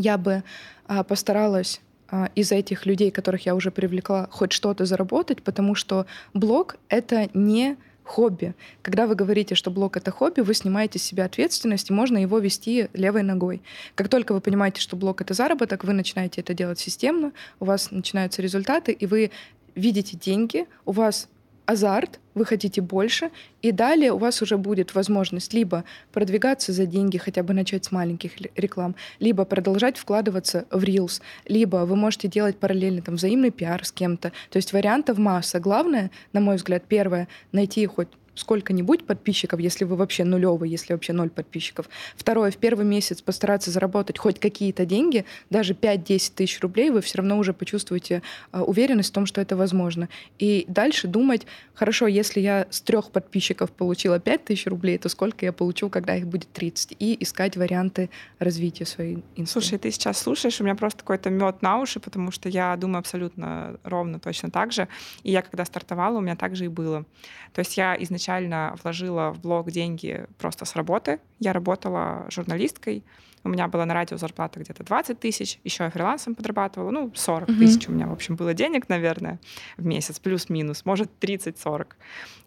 я 0.00 0.18
бы 0.18 0.42
а, 0.86 1.04
постаралась 1.04 1.80
а, 2.08 2.30
из 2.34 2.50
этих 2.52 2.86
людей, 2.86 3.10
которых 3.10 3.46
я 3.46 3.54
уже 3.54 3.70
привлекла, 3.70 4.28
хоть 4.30 4.52
что-то 4.52 4.86
заработать, 4.86 5.42
потому 5.42 5.74
что 5.74 6.06
блог— 6.34 6.76
это 6.88 7.28
не 7.34 7.76
хобби. 8.02 8.54
Когда 8.82 9.06
вы 9.06 9.14
говорите, 9.14 9.54
что 9.54 9.70
блог— 9.70 9.96
это 9.98 10.10
хобби, 10.10 10.40
вы 10.40 10.54
снимаете 10.54 10.98
с 10.98 11.02
себя 11.02 11.26
ответственность, 11.26 11.90
и 11.90 11.92
можно 11.92 12.18
его 12.18 12.38
вести 12.38 12.88
левой 12.92 13.22
ногой. 13.22 13.62
Как 13.94 14.08
только 14.08 14.32
вы 14.32 14.40
понимаете, 14.40 14.80
что 14.80 14.96
блог— 14.96 15.20
это 15.22 15.34
заработок, 15.34 15.84
вы 15.84 15.92
начинаете 15.92 16.40
это 16.40 16.54
делать 16.54 16.78
системно, 16.78 17.32
у 17.60 17.66
вас 17.66 17.90
начинаются 17.90 18.42
результаты, 18.42 18.92
и 18.92 19.06
вы 19.06 19.30
видите 19.74 20.16
деньги, 20.16 20.66
у 20.86 20.92
вас 20.92 21.28
азарт, 21.70 22.18
вы 22.34 22.44
хотите 22.44 22.80
больше, 22.80 23.30
и 23.62 23.72
далее 23.72 24.12
у 24.12 24.18
вас 24.18 24.42
уже 24.42 24.56
будет 24.56 24.94
возможность 24.94 25.52
либо 25.52 25.84
продвигаться 26.12 26.72
за 26.72 26.86
деньги, 26.86 27.18
хотя 27.18 27.42
бы 27.42 27.54
начать 27.54 27.84
с 27.84 27.92
маленьких 27.92 28.32
реклам, 28.56 28.94
либо 29.18 29.44
продолжать 29.44 29.96
вкладываться 29.98 30.64
в 30.70 30.82
Reels, 30.84 31.20
либо 31.46 31.78
вы 31.78 31.96
можете 31.96 32.28
делать 32.28 32.56
параллельно 32.56 33.02
там 33.02 33.16
взаимный 33.16 33.50
пиар 33.50 33.84
с 33.84 33.92
кем-то. 33.92 34.32
То 34.50 34.56
есть 34.56 34.72
вариантов 34.72 35.18
масса. 35.18 35.60
Главное, 35.60 36.10
на 36.32 36.40
мой 36.40 36.56
взгляд, 36.56 36.84
первое, 36.88 37.28
найти 37.52 37.86
хоть 37.86 38.08
сколько-нибудь 38.40 39.06
подписчиков, 39.06 39.60
если 39.60 39.84
вы 39.84 39.96
вообще 39.96 40.24
нулевый, 40.24 40.68
если 40.68 40.92
вообще 40.92 41.12
ноль 41.12 41.30
подписчиков. 41.30 41.88
Второе, 42.16 42.50
в 42.50 42.56
первый 42.56 42.84
месяц 42.86 43.22
постараться 43.22 43.70
заработать 43.70 44.18
хоть 44.18 44.40
какие-то 44.40 44.86
деньги, 44.86 45.24
даже 45.50 45.74
5-10 45.74 46.32
тысяч 46.34 46.60
рублей, 46.60 46.90
вы 46.90 47.00
все 47.00 47.18
равно 47.18 47.38
уже 47.38 47.52
почувствуете 47.52 48.22
э, 48.52 48.60
уверенность 48.60 49.10
в 49.10 49.12
том, 49.12 49.26
что 49.26 49.40
это 49.40 49.56
возможно. 49.56 50.08
И 50.38 50.64
дальше 50.68 51.06
думать, 51.06 51.46
хорошо, 51.74 52.06
если 52.06 52.40
я 52.40 52.66
с 52.70 52.80
трех 52.80 53.10
подписчиков 53.10 53.70
получила 53.70 54.18
5 54.18 54.44
тысяч 54.44 54.66
рублей, 54.66 54.98
то 54.98 55.08
сколько 55.08 55.44
я 55.44 55.52
получу, 55.52 55.88
когда 55.90 56.16
их 56.16 56.26
будет 56.26 56.48
30? 56.52 56.96
И 56.98 57.16
искать 57.20 57.56
варианты 57.56 58.10
развития 58.38 58.86
своей 58.86 59.22
инсты. 59.36 59.60
Слушай, 59.60 59.78
ты 59.78 59.90
сейчас 59.90 60.18
слушаешь, 60.18 60.60
у 60.60 60.64
меня 60.64 60.74
просто 60.74 61.00
какой-то 61.00 61.30
мед 61.30 61.62
на 61.62 61.78
уши, 61.78 62.00
потому 62.00 62.30
что 62.30 62.48
я 62.48 62.76
думаю 62.76 63.00
абсолютно 63.00 63.78
ровно 63.84 64.18
точно 64.18 64.50
так 64.50 64.72
же. 64.72 64.88
И 65.22 65.30
я 65.30 65.42
когда 65.42 65.64
стартовала, 65.64 66.18
у 66.18 66.20
меня 66.20 66.36
так 66.36 66.56
же 66.56 66.64
и 66.64 66.68
было. 66.68 67.04
То 67.52 67.60
есть 67.60 67.76
я 67.76 67.96
изначально 68.00 68.29
изначально 68.30 68.76
вложила 68.82 69.32
в 69.32 69.40
блог 69.40 69.70
деньги 69.70 70.26
просто 70.38 70.64
с 70.64 70.76
работы. 70.76 71.18
Я 71.40 71.52
работала 71.52 72.26
журналисткой. 72.30 73.04
У 73.42 73.48
меня 73.48 73.68
была 73.68 73.86
на 73.86 73.94
радио 73.94 74.18
зарплата 74.18 74.60
где-то 74.60 74.84
20 74.84 75.18
тысяч. 75.18 75.58
Еще 75.64 75.84
я 75.84 75.90
фрилансом 75.90 76.34
подрабатывала. 76.34 76.90
Ну, 76.90 77.10
40 77.14 77.48
mm-hmm. 77.48 77.58
тысяч 77.58 77.88
у 77.88 77.92
меня, 77.92 78.06
в 78.06 78.12
общем, 78.12 78.36
было 78.36 78.54
денег, 78.54 78.88
наверное, 78.88 79.38
в 79.78 79.86
месяц, 79.86 80.18
плюс-минус, 80.18 80.84
может, 80.84 81.10
30-40. 81.20 81.86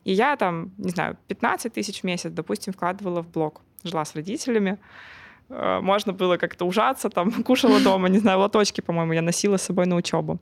И 0.05 0.13
я 0.13 0.35
там, 0.35 0.71
не 0.77 0.89
знаю, 0.89 1.17
15 1.27 1.73
тысяч 1.73 2.01
в 2.01 2.03
месяц, 2.03 2.31
допустим, 2.31 2.73
вкладывала 2.73 3.23
в 3.23 3.31
блог. 3.31 3.61
Жила 3.83 4.05
с 4.05 4.15
родителями 4.15 4.77
э, 5.49 5.79
можно 5.81 6.13
было 6.13 6.37
как-то 6.37 6.65
ужаться, 6.65 7.09
там, 7.09 7.31
кушала 7.43 7.79
дома, 7.79 8.07
не 8.09 8.19
знаю, 8.19 8.39
лоточки, 8.39 8.81
по-моему, 8.81 9.13
я 9.13 9.21
носила 9.21 9.57
с 9.57 9.63
собой 9.63 9.87
на 9.87 9.95
учебу. 9.95 10.39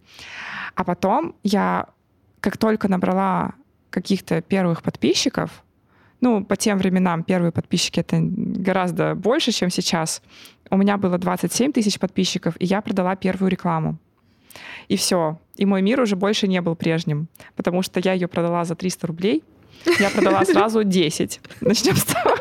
А 0.76 0.84
потом 0.84 1.34
я, 1.44 1.88
как 2.42 2.58
только 2.58 2.88
набрала 2.90 3.54
каких-то 3.92 4.42
первых 4.42 4.82
подписчиков, 4.82 5.64
ну, 6.22 6.46
по 6.46 6.56
тем 6.56 6.78
временам 6.78 7.24
первые 7.24 7.52
подписчики 7.52 8.00
это 8.00 8.18
гораздо 8.22 9.16
больше, 9.16 9.52
чем 9.52 9.70
сейчас. 9.70 10.22
У 10.70 10.78
меня 10.78 10.98
было 10.98 11.18
27 11.18 11.74
тысяч 11.74 12.00
подписчиков, 12.00 12.56
и 12.60 12.66
я 12.66 12.82
продала 12.82 13.16
первую 13.16 13.50
рекламу. 13.50 13.98
И 14.88 14.96
все. 14.96 15.40
И 15.56 15.66
мой 15.66 15.82
мир 15.82 16.00
уже 16.00 16.16
больше 16.16 16.48
не 16.48 16.62
был 16.62 16.76
прежним, 16.76 17.28
потому 17.56 17.82
что 17.82 18.00
я 18.00 18.14
ее 18.14 18.28
продала 18.28 18.64
за 18.66 18.76
300 18.76 19.08
рублей. 19.08 19.44
Я 20.00 20.10
продала 20.12 20.46
сразу 20.46 20.84
10. 20.84 21.42
Начнем 21.62 21.96
с 21.96 22.04
того. 22.04 22.36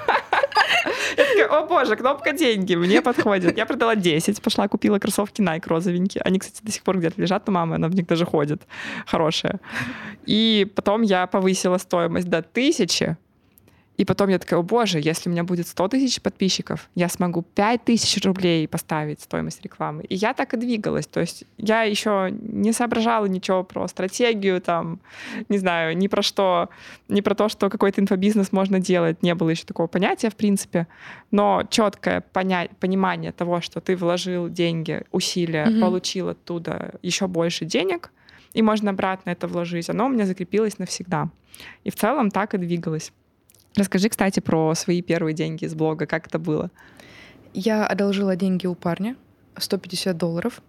Такая, 1.16 1.46
о 1.46 1.66
боже, 1.66 1.96
кнопка 1.96 2.32
деньги, 2.32 2.74
мне 2.74 3.02
подходит. 3.02 3.56
Я 3.56 3.66
продала 3.66 3.94
10, 3.96 4.42
пошла 4.42 4.68
купила 4.68 4.98
кроссовки 4.98 5.40
Nike 5.42 5.64
розовенькие. 5.66 6.22
Они, 6.22 6.38
кстати, 6.38 6.64
до 6.64 6.72
сих 6.72 6.82
пор 6.82 6.98
где-то 6.98 7.20
лежат 7.20 7.48
у 7.48 7.52
мамы, 7.52 7.76
она 7.76 7.88
в 7.88 7.94
них 7.94 8.06
даже 8.06 8.24
ходит. 8.24 8.62
Хорошая. 9.06 9.60
И 10.26 10.70
потом 10.74 11.02
я 11.02 11.26
повысила 11.26 11.78
стоимость 11.78 12.28
до 12.28 12.42
тысячи, 12.42 13.16
и 14.00 14.04
потом 14.06 14.30
я 14.30 14.38
такая, 14.38 14.58
о 14.58 14.62
боже, 14.62 14.98
если 14.98 15.28
у 15.28 15.32
меня 15.32 15.44
будет 15.44 15.68
100 15.68 15.88
тысяч 15.88 16.22
подписчиков, 16.22 16.88
я 16.94 17.10
смогу 17.10 17.42
5 17.42 17.84
тысяч 17.84 18.24
рублей 18.24 18.66
поставить 18.66 19.20
стоимость 19.20 19.62
рекламы. 19.62 20.04
И 20.04 20.14
я 20.14 20.32
так 20.32 20.54
и 20.54 20.56
двигалась. 20.56 21.06
То 21.06 21.20
есть 21.20 21.44
я 21.58 21.82
еще 21.82 22.30
не 22.30 22.72
соображала 22.72 23.26
ничего 23.26 23.62
про 23.62 23.86
стратегию, 23.88 24.62
там, 24.62 25.00
не 25.50 25.58
знаю, 25.58 25.98
ни 25.98 26.08
про 26.08 26.22
что, 26.22 26.70
ни 27.08 27.20
про 27.20 27.34
то, 27.34 27.50
что 27.50 27.68
какой-то 27.68 28.00
инфобизнес 28.00 28.52
можно 28.52 28.80
делать. 28.80 29.22
Не 29.22 29.34
было 29.34 29.50
еще 29.50 29.66
такого 29.66 29.86
понятия, 29.86 30.30
в 30.30 30.34
принципе. 30.34 30.86
Но 31.30 31.64
четкое 31.68 32.22
понять, 32.22 32.70
понимание 32.80 33.32
того, 33.32 33.60
что 33.60 33.82
ты 33.82 33.96
вложил 33.96 34.48
деньги, 34.48 35.02
усилия, 35.10 35.66
mm-hmm. 35.66 35.80
получил 35.80 36.30
оттуда 36.30 36.94
еще 37.02 37.26
больше 37.26 37.66
денег, 37.66 38.12
и 38.54 38.62
можно 38.62 38.92
обратно 38.92 39.28
это 39.28 39.46
вложить, 39.46 39.90
оно 39.90 40.06
у 40.06 40.08
меня 40.08 40.24
закрепилось 40.24 40.78
навсегда. 40.78 41.28
И 41.84 41.90
в 41.90 41.96
целом 41.96 42.30
так 42.30 42.54
и 42.54 42.58
двигалось. 42.58 43.12
Расскажи, 43.76 44.08
кстати, 44.08 44.40
про 44.40 44.74
свои 44.74 45.00
первые 45.02 45.34
деньги 45.34 45.64
из 45.64 45.74
блога. 45.74 46.06
Как 46.06 46.26
это 46.26 46.38
было? 46.38 46.70
Я 47.54 47.86
одолжила 47.86 48.36
деньги 48.36 48.66
у 48.66 48.74
парня, 48.74 49.16
150 49.56 50.16
долларов, 50.16 50.60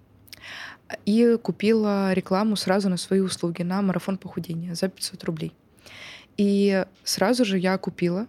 и 1.06 1.38
купила 1.42 2.14
рекламу 2.14 2.56
сразу 2.56 2.90
на 2.90 2.98
свои 2.98 3.20
услуги 3.20 3.62
на 3.62 3.82
марафон 3.82 4.18
похудения 4.18 4.76
за 4.76 4.90
500 4.90 5.24
рублей. 5.24 5.54
И 6.38 6.86
сразу 7.04 7.46
же 7.46 7.58
я 7.58 7.78
купила 7.78 8.28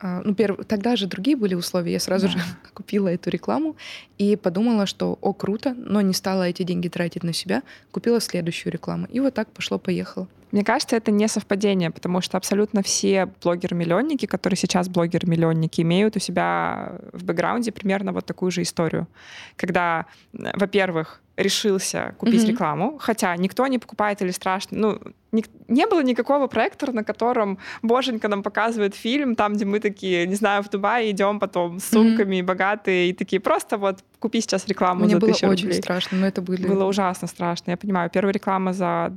ну, 0.00 0.34
перв... 0.34 0.64
тогда 0.66 0.96
же 0.96 1.06
другие 1.06 1.36
были 1.36 1.54
условия. 1.54 1.92
Я 1.92 2.00
сразу 2.00 2.26
да. 2.26 2.32
же 2.32 2.38
купила 2.74 3.08
эту 3.08 3.30
рекламу 3.30 3.76
и 4.18 4.36
подумала, 4.36 4.86
что 4.86 5.18
о, 5.20 5.32
круто, 5.32 5.74
но 5.74 6.00
не 6.00 6.12
стала 6.12 6.48
эти 6.48 6.62
деньги 6.62 6.88
тратить 6.88 7.22
на 7.22 7.32
себя, 7.32 7.62
купила 7.90 8.20
следующую 8.20 8.72
рекламу. 8.72 9.06
И 9.06 9.20
вот 9.20 9.34
так 9.34 9.48
пошло-поехало. 9.48 10.28
Мне 10.52 10.64
кажется, 10.64 10.96
это 10.96 11.10
не 11.10 11.28
совпадение, 11.28 11.90
потому 11.90 12.20
что 12.20 12.36
абсолютно 12.36 12.82
все 12.82 13.26
блогеры-миллионники, 13.42 14.26
которые 14.26 14.56
сейчас 14.56 14.88
блогеры-миллионники, 14.88 15.80
имеют 15.80 16.16
у 16.16 16.20
себя 16.20 16.92
в 17.12 17.24
бэкграунде 17.24 17.72
примерно 17.72 18.12
вот 18.12 18.26
такую 18.26 18.50
же 18.50 18.62
историю. 18.62 19.08
Когда, 19.56 20.06
во-первых, 20.32 21.20
решился 21.36 22.14
купить 22.18 22.42
mm-hmm. 22.42 22.50
рекламу, 22.50 22.98
хотя 22.98 23.36
никто 23.36 23.66
не 23.66 23.78
покупает 23.78 24.22
или 24.22 24.30
страшно. 24.30 24.78
Ну, 24.78 25.00
не, 25.32 25.44
не 25.68 25.86
было 25.86 26.02
никакого 26.02 26.46
проектора, 26.46 26.92
на 26.92 27.04
котором 27.04 27.58
Боженька 27.82 28.28
нам 28.28 28.42
показывает 28.42 28.94
фильм, 28.94 29.36
там, 29.36 29.54
где 29.54 29.66
мы 29.66 29.80
такие, 29.80 30.26
не 30.26 30.34
знаю, 30.34 30.62
в 30.62 30.70
Дубае 30.70 31.10
идем 31.10 31.38
потом 31.38 31.78
с 31.78 31.88
сумками 31.90 32.36
mm-hmm. 32.36 32.44
богатые, 32.44 33.10
и 33.10 33.12
такие, 33.12 33.40
просто 33.40 33.76
вот 33.76 33.98
купи 34.18 34.40
сейчас 34.40 34.66
рекламу 34.66 35.04
Мне 35.04 35.14
за 35.14 35.20
было 35.20 35.30
очень 35.30 35.48
рублей. 35.48 35.74
страшно, 35.74 36.18
но 36.18 36.26
это 36.26 36.40
были... 36.40 36.66
Было 36.66 36.84
ужасно 36.84 37.28
страшно, 37.28 37.72
я 37.72 37.76
понимаю. 37.76 38.08
Первая 38.08 38.32
реклама 38.32 38.72
за 38.72 39.14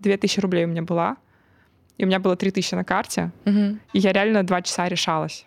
2000 0.00 0.40
рублей 0.40 0.64
у 0.66 0.68
меня 0.68 0.82
была, 0.82 1.16
и 1.96 2.04
у 2.04 2.06
меня 2.06 2.20
было 2.20 2.36
3000 2.36 2.74
на 2.74 2.84
карте, 2.84 3.32
угу. 3.46 3.78
и 3.94 3.98
я 3.98 4.12
реально 4.12 4.42
два 4.42 4.60
часа 4.60 4.88
решалась 4.88 5.45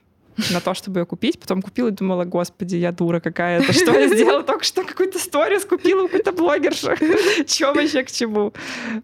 на 0.51 0.59
то, 0.61 0.73
чтобы 0.73 0.99
ее 0.99 1.05
купить. 1.05 1.39
Потом 1.39 1.61
купила 1.61 1.89
и 1.89 1.91
думала, 1.91 2.25
господи, 2.25 2.75
я 2.75 2.91
дура 2.91 3.19
какая-то. 3.19 3.73
Что 3.73 3.97
я 3.97 4.07
сделала? 4.07 4.43
Только 4.43 4.63
что 4.63 4.83
какую-то 4.83 5.19
сторис 5.19 5.65
купила 5.65 6.03
у 6.03 6.07
какой-то 6.07 6.31
блогерши. 6.31 6.95
Чем 7.47 7.73
вообще 7.73 8.03
к 8.03 8.11
чему? 8.11 8.53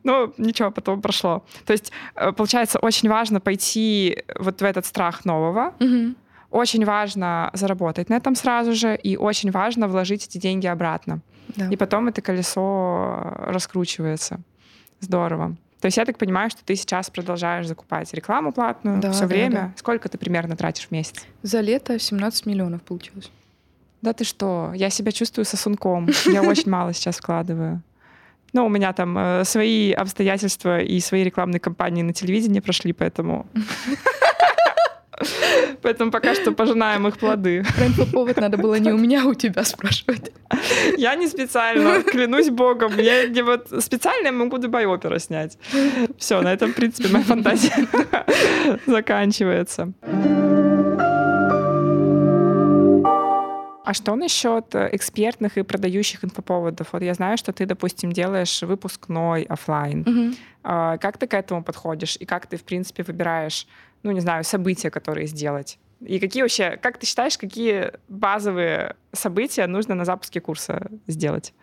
Ну, 0.04 0.34
ничего, 0.38 0.72
потом 0.72 1.02
прошло. 1.02 1.44
То 1.66 1.74
есть, 1.74 1.92
э, 2.16 2.32
получается, 2.32 2.80
очень 2.80 3.10
важно 3.10 3.40
пойти 3.40 4.24
вот 4.40 4.62
в 4.62 4.64
этот 4.64 4.86
страх 4.86 5.26
нового. 5.26 5.74
Очень 6.52 6.86
важно 6.86 7.50
заработать 7.54 8.10
на 8.10 8.16
этом 8.16 8.36
сразу 8.36 8.74
же, 8.74 8.96
и 8.96 9.18
очень 9.18 9.52
важно 9.52 9.88
вложить 9.88 10.26
эти 10.26 10.38
деньги 10.38 10.68
обратно. 10.68 11.20
Да. 11.48 11.68
И 11.68 11.76
потом 11.76 12.08
это 12.08 12.22
колесо 12.22 13.34
раскручивается. 13.40 14.40
Здорово. 15.00 15.58
То 15.82 15.88
есть 15.88 15.98
я 15.98 16.06
так 16.06 16.18
понимаю, 16.18 16.50
что 16.50 16.64
ты 16.64 16.76
сейчас 16.76 17.10
продолжаешь 17.10 17.68
закупать 17.68 18.14
рекламу 18.14 18.52
платную 18.52 19.00
Да, 19.02 19.12
все 19.12 19.22
да, 19.22 19.28
время. 19.28 19.52
да. 19.56 19.74
Сколько 19.78 20.10
ты 20.10 20.18
примерно 20.18 20.56
тратишь 20.56 20.88
в 20.88 20.92
месяц? 20.92 21.26
За 21.44 21.60
лето 21.62 22.00
17 22.00 22.46
миллионов 22.46 22.82
получилось. 22.82 23.30
Да 24.02 24.14
ты 24.14 24.24
что? 24.24 24.72
Я 24.76 24.90
себя 24.90 25.12
чувствую 25.12 25.46
сосунком. 25.46 26.10
Я 26.26 26.42
очень 26.44 26.70
мало 26.70 26.94
сейчас 26.94 27.18
вкладываю. 27.18 27.82
Ну, 28.54 28.66
у 28.68 28.70
меня 28.70 28.94
там 28.94 29.18
э, 29.18 29.44
свои 29.44 29.92
обстоятельства 29.92 30.80
и 30.80 31.00
свои 31.02 31.24
рекламные 31.24 31.60
кампании 31.60 32.04
на 32.04 32.14
телевидении 32.14 32.62
прошли, 32.62 32.94
поэтому... 32.94 33.46
Поэтому 35.82 36.12
пока 36.12 36.36
что 36.36 36.52
пожинаем 36.52 37.08
их 37.08 37.18
плоды. 37.18 37.64
Про 37.76 37.86
инфоповод 37.88 38.38
надо 38.38 38.58
было 38.58 38.76
не 38.76 38.92
у 38.92 38.98
меня, 38.98 39.24
а 39.24 39.28
у 39.28 39.34
тебя 39.34 39.64
спрашивать. 39.64 40.32
Я 40.98 41.16
не 41.16 41.28
специально, 41.28 42.02
клянусь 42.04 42.50
богом. 42.50 42.98
Я 42.98 43.28
не 43.28 43.42
вот 43.42 43.68
специально 43.84 44.28
я 44.28 44.32
могу 44.32 44.58
Дубай 44.58 44.86
опера 44.86 45.20
снять. 45.20 45.58
Все, 46.18 46.42
на 46.42 46.54
этом, 46.54 46.72
в 46.72 46.76
принципе, 46.76 47.10
моя 47.10 47.24
фантазия 47.26 47.88
заканчивается. 48.86 49.94
А 53.88 53.94
что 53.94 54.16
насчет 54.16 54.74
э, 54.74 54.90
экспертных 54.94 55.60
и 55.60 55.62
продающих 55.62 56.24
инфоповодов? 56.26 56.88
Вот 56.92 57.04
я 57.04 57.14
знаю, 57.14 57.38
что 57.38 57.54
ты, 57.54 57.68
допустим, 57.68 58.12
делаешь 58.12 58.64
выпускной 58.64 59.44
оффлайн. 59.44 60.00
Мгм. 60.00 60.36
А, 60.64 60.98
Как 60.98 61.20
ты 61.20 61.28
к 61.28 61.36
этому 61.36 61.64
подходишь? 61.64 62.18
И 62.20 62.26
как 62.26 62.48
ты, 62.48 62.58
в 62.58 62.64
принципе, 62.64 63.04
выбираешь, 63.04 63.68
ну, 64.06 64.12
не 64.12 64.22
знаю, 64.22 64.44
события, 64.44 64.92
которые 64.92 65.26
сделать? 65.26 65.80
И 66.00 66.20
какие 66.20 66.44
вообще, 66.44 66.78
как 66.78 67.00
ты 67.00 67.08
считаешь, 67.08 67.38
какие 67.38 67.92
базовые 68.08 68.96
события 69.12 69.66
нужно 69.66 69.96
на 69.96 70.06
запуске 70.06 70.40
курса 70.40 70.92
сделать? 71.08 71.54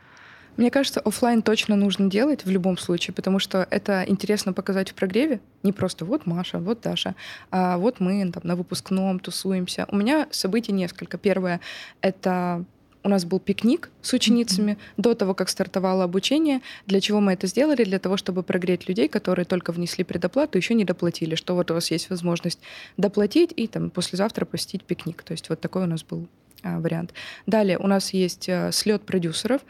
Мне 0.56 0.70
кажется, 0.70 1.00
оффлайн 1.00 1.40
точно 1.40 1.76
нужно 1.76 2.10
делать 2.10 2.44
в 2.44 2.50
любом 2.50 2.76
случае, 2.76 3.14
потому 3.14 3.38
что 3.38 3.66
это 3.70 4.04
интересно 4.06 4.52
показать 4.52 4.90
в 4.90 4.94
прогреве. 4.94 5.40
Не 5.62 5.72
просто 5.72 6.04
вот 6.04 6.26
Маша, 6.26 6.58
вот 6.58 6.80
Даша, 6.80 7.14
а 7.50 7.78
вот 7.78 8.00
мы 8.00 8.30
там 8.32 8.42
на 8.44 8.56
выпускном 8.56 9.20
тусуемся. 9.20 9.86
У 9.88 9.96
меня 9.96 10.26
событий 10.30 10.72
несколько. 10.72 11.18
Первое— 11.18 11.60
это 12.00 12.64
у 13.04 13.08
нас 13.08 13.24
был 13.24 13.40
пикник 13.40 13.90
с 14.00 14.12
ученицами 14.12 14.78
до 14.96 15.14
того, 15.14 15.34
как 15.34 15.48
стартовало 15.48 16.04
обучение. 16.04 16.60
Для 16.86 17.00
чего 17.00 17.20
мы 17.20 17.32
это 17.32 17.46
сделали? 17.46 17.84
Для 17.84 17.98
того, 17.98 18.16
чтобы 18.16 18.42
прогреть 18.42 18.88
людей, 18.88 19.08
которые 19.08 19.44
только 19.44 19.72
внесли 19.72 20.04
предоплату, 20.04 20.58
еще 20.58 20.74
не 20.74 20.84
доплатили, 20.84 21.34
что 21.34 21.54
вот 21.54 21.70
у 21.70 21.74
вас 21.74 21.90
есть 21.90 22.10
возможность 22.10 22.60
доплатить 22.96 23.52
и 23.56 23.66
там 23.66 23.90
послезавтра 23.90 24.44
посетить 24.44 24.84
пикник. 24.84 25.22
То 25.22 25.32
есть 25.32 25.48
вот 25.48 25.60
такой 25.60 25.82
у 25.82 25.86
нас 25.86 26.04
был 26.04 26.28
а, 26.62 26.78
вариант. 26.78 27.12
Далее 27.46 27.78
у 27.78 27.86
нас 27.86 28.12
есть 28.12 28.48
слет 28.70 29.02
продюсеров. 29.02 29.62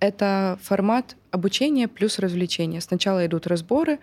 Это 0.00 0.58
формат 0.62 1.16
обучения 1.30 1.88
плюс 1.88 2.18
развлечения. 2.18 2.80
Сначала 2.80 3.26
идут 3.26 3.46
разборы, 3.46 3.98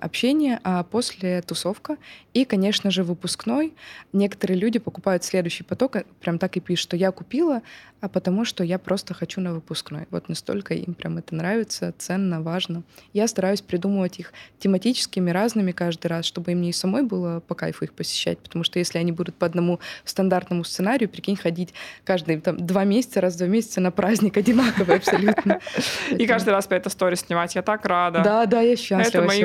общение, 0.00 0.60
а 0.64 0.82
после 0.82 1.40
тусовка. 1.42 1.96
И, 2.34 2.44
конечно 2.44 2.90
же, 2.90 3.04
выпускной. 3.04 3.74
Некоторые 4.12 4.58
люди 4.58 4.78
покупают 4.78 5.24
следующий 5.24 5.64
поток, 5.64 5.96
э, 5.96 6.04
прям 6.20 6.38
так 6.38 6.56
и 6.56 6.60
пишут, 6.60 6.82
что 6.82 6.96
я 6.96 7.10
купила, 7.10 7.62
а 8.00 8.08
потому 8.08 8.44
что 8.44 8.64
я 8.64 8.78
просто 8.78 9.14
хочу 9.14 9.40
на 9.40 9.54
выпускной. 9.54 10.06
Вот 10.10 10.28
настолько 10.28 10.74
им 10.74 10.94
прям 10.94 11.18
это 11.18 11.34
нравится, 11.34 11.94
ценно, 11.98 12.42
важно. 12.42 12.82
Я 13.12 13.28
стараюсь 13.28 13.60
придумывать 13.60 14.18
их 14.18 14.32
тематическими, 14.58 15.30
разными 15.30 15.72
каждый 15.72 16.08
раз, 16.08 16.24
чтобы 16.24 16.52
им 16.52 16.62
не 16.62 16.70
и 16.70 16.72
самой 16.72 17.02
было 17.02 17.40
по 17.40 17.54
кайфу 17.54 17.84
их 17.84 17.92
посещать, 17.92 18.38
потому 18.38 18.64
что 18.64 18.78
если 18.78 18.98
они 18.98 19.12
будут 19.12 19.36
по 19.36 19.46
одному 19.46 19.78
стандартному 20.04 20.64
сценарию, 20.64 21.08
прикинь, 21.08 21.36
ходить 21.36 21.74
каждые 22.04 22.40
там, 22.40 22.56
два 22.56 22.84
месяца, 22.84 23.20
раз 23.20 23.34
в 23.34 23.38
два 23.38 23.46
месяца 23.46 23.80
на 23.80 23.90
праздник 23.90 24.36
одинаковый 24.36 24.96
абсолютно. 24.96 25.60
И 26.10 26.26
каждый 26.26 26.50
раз 26.50 26.66
по 26.66 26.74
это 26.74 26.90
сторис 26.90 27.20
снимать. 27.20 27.54
Я 27.54 27.62
так 27.62 27.86
рада. 27.86 28.22
Да, 28.24 28.46
да, 28.46 28.60
я 28.60 28.76
счастлива 28.76 29.22
Это 29.22 29.22
мои 29.22 29.44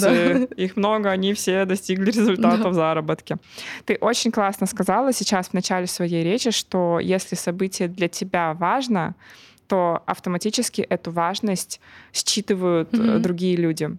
Да. 0.00 0.54
Их 0.56 0.76
много, 0.76 1.10
они 1.10 1.34
все 1.34 1.64
достигли 1.64 2.10
результатов 2.10 2.72
в 2.72 2.74
заработке. 2.74 3.36
Ты 3.84 3.96
очень 4.00 4.32
классно 4.32 4.66
сказала 4.66 5.12
сейчас 5.12 5.48
в 5.48 5.54
начале 5.54 5.86
своей 5.86 6.24
речи, 6.24 6.50
что 6.50 6.98
если 7.00 7.34
событие 7.34 7.88
для 7.88 8.08
тебя 8.08 8.54
важно, 8.54 9.14
то 9.66 10.02
автоматически 10.06 10.80
эту 10.80 11.10
важность 11.10 11.80
считывают 12.12 12.88
э, 12.94 13.18
другие 13.18 13.56
люди. 13.56 13.90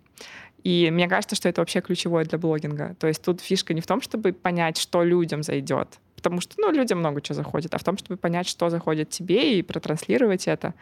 И 0.63 0.89
мне 0.91 1.07
кажется, 1.07 1.35
что 1.35 1.47
это 1.47 1.61
вообще 1.61 1.81
ключевое 1.81 2.25
для 2.25 2.37
блогинга. 2.37 2.95
То 2.99 3.07
есть 3.07 3.21
тут 3.21 3.41
фишка 3.41 3.73
не 3.73 3.81
в 3.81 3.87
том, 3.87 4.01
чтобы 4.01 4.33
понять, 4.33 4.77
что 4.77 5.03
людям 5.03 5.43
зайдет, 5.43 5.99
потому 6.19 6.41
что, 6.41 6.55
ну, 6.57 6.71
людям 6.71 6.99
много 6.99 7.21
чего 7.21 7.35
заходит, 7.35 7.73
а 7.73 7.77
в 7.77 7.83
том, 7.83 7.97
чтобы 7.97 8.17
понять, 8.17 8.47
что 8.47 8.69
заходит 8.69 9.09
тебе 9.09 9.57
и 9.57 9.61
протранслировать 9.61 10.47
это. 10.47 10.73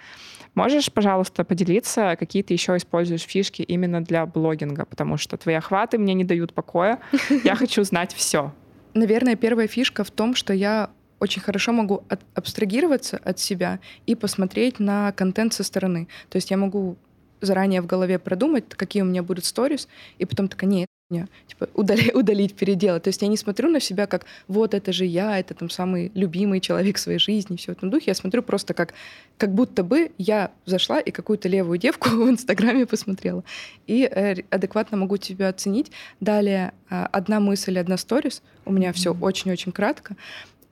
Можешь, 0.56 0.92
пожалуйста, 0.92 1.44
поделиться, 1.44 2.16
какие 2.18 2.42
ты 2.42 2.54
еще 2.54 2.76
используешь 2.76 3.22
фишки 3.22 3.62
именно 3.62 4.04
для 4.04 4.26
блогинга, 4.26 4.86
потому 4.86 5.18
что 5.18 5.38
твои 5.38 5.56
охваты 5.56 6.00
мне 6.00 6.16
не 6.16 6.24
дают 6.24 6.54
покоя. 6.54 7.00
Я 7.44 7.56
хочу 7.62 7.84
знать 7.84 8.14
все. 8.14 8.52
Наверное, 8.96 9.36
первая 9.36 9.68
фишка 9.68 10.04
в 10.04 10.10
том, 10.10 10.34
что 10.34 10.54
я 10.54 10.90
очень 11.20 11.42
хорошо 11.42 11.72
могу 11.72 12.04
от- 12.10 12.26
абстрагироваться 12.34 13.18
от 13.18 13.40
себя 13.40 13.80
и 14.08 14.16
посмотреть 14.16 14.80
на 14.80 15.12
контент 15.12 15.54
со 15.54 15.64
стороны. 15.64 16.08
То 16.30 16.38
есть 16.38 16.50
я 16.50 16.58
могу 16.58 16.98
заранее 17.42 17.82
в 17.82 17.86
голове 17.86 18.18
продумать, 18.18 18.66
какие 18.70 19.04
у 19.04 19.06
меня 19.06 19.22
будут 19.22 19.46
сторис, 19.46 19.88
и 20.18 20.26
потом 20.26 20.48
такая, 20.48 20.70
нет, 20.70 20.88
не, 21.10 21.28
типа 21.48 21.70
удали- 21.74 22.12
удалить, 22.14 22.54
переделать. 22.54 23.04
То 23.04 23.10
есть 23.10 23.22
я 23.22 23.28
не 23.28 23.38
смотрю 23.38 23.70
на 23.70 23.80
себя 23.80 24.08
как 24.08 24.26
вот 24.48 24.74
это 24.74 24.92
же 24.92 25.06
я, 25.06 25.40
это 25.40 25.54
там 25.54 25.70
самый 25.70 26.12
любимый 26.14 26.60
человек 26.60 26.98
в 26.98 27.00
своей 27.00 27.20
жизни, 27.20 27.56
все 27.56 27.74
в 27.74 27.78
этом 27.78 27.90
духе. 27.90 28.06
Я 28.08 28.16
смотрю 28.16 28.44
просто 28.44 28.74
как, 28.74 28.94
как 29.38 29.54
будто 29.54 29.84
бы 29.84 30.12
я 30.18 30.52
зашла 30.66 31.00
и 31.00 31.12
какую-то 31.12 31.48
левую 31.48 31.78
девку 31.78 32.10
в 32.12 32.30
Инстаграме 32.30 32.86
посмотрела. 32.86 33.44
И 33.88 34.04
э, 34.04 34.44
адекватно 34.50 34.98
могу 34.98 35.18
тебя 35.18 35.50
оценить. 35.50 35.92
Далее 36.20 36.74
а, 36.90 37.08
одна 37.08 37.40
мысль, 37.40 37.80
одна 37.80 37.98
сторис. 37.98 38.42
У 38.66 38.74
меня 38.74 38.92
все 38.92 39.14
Мгм. 39.14 39.24
очень-очень 39.24 39.72
кратко. 39.72 40.16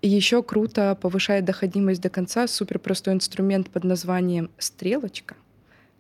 И 0.02 0.10
еще 0.10 0.44
круто 0.44 0.98
повышает 1.02 1.46
доходимость 1.46 2.02
до 2.02 2.10
конца 2.10 2.48
супер 2.48 2.78
простой 2.78 3.14
инструмент 3.14 3.70
под 3.70 3.86
названием 3.86 4.50
стрелочка. 4.58 5.36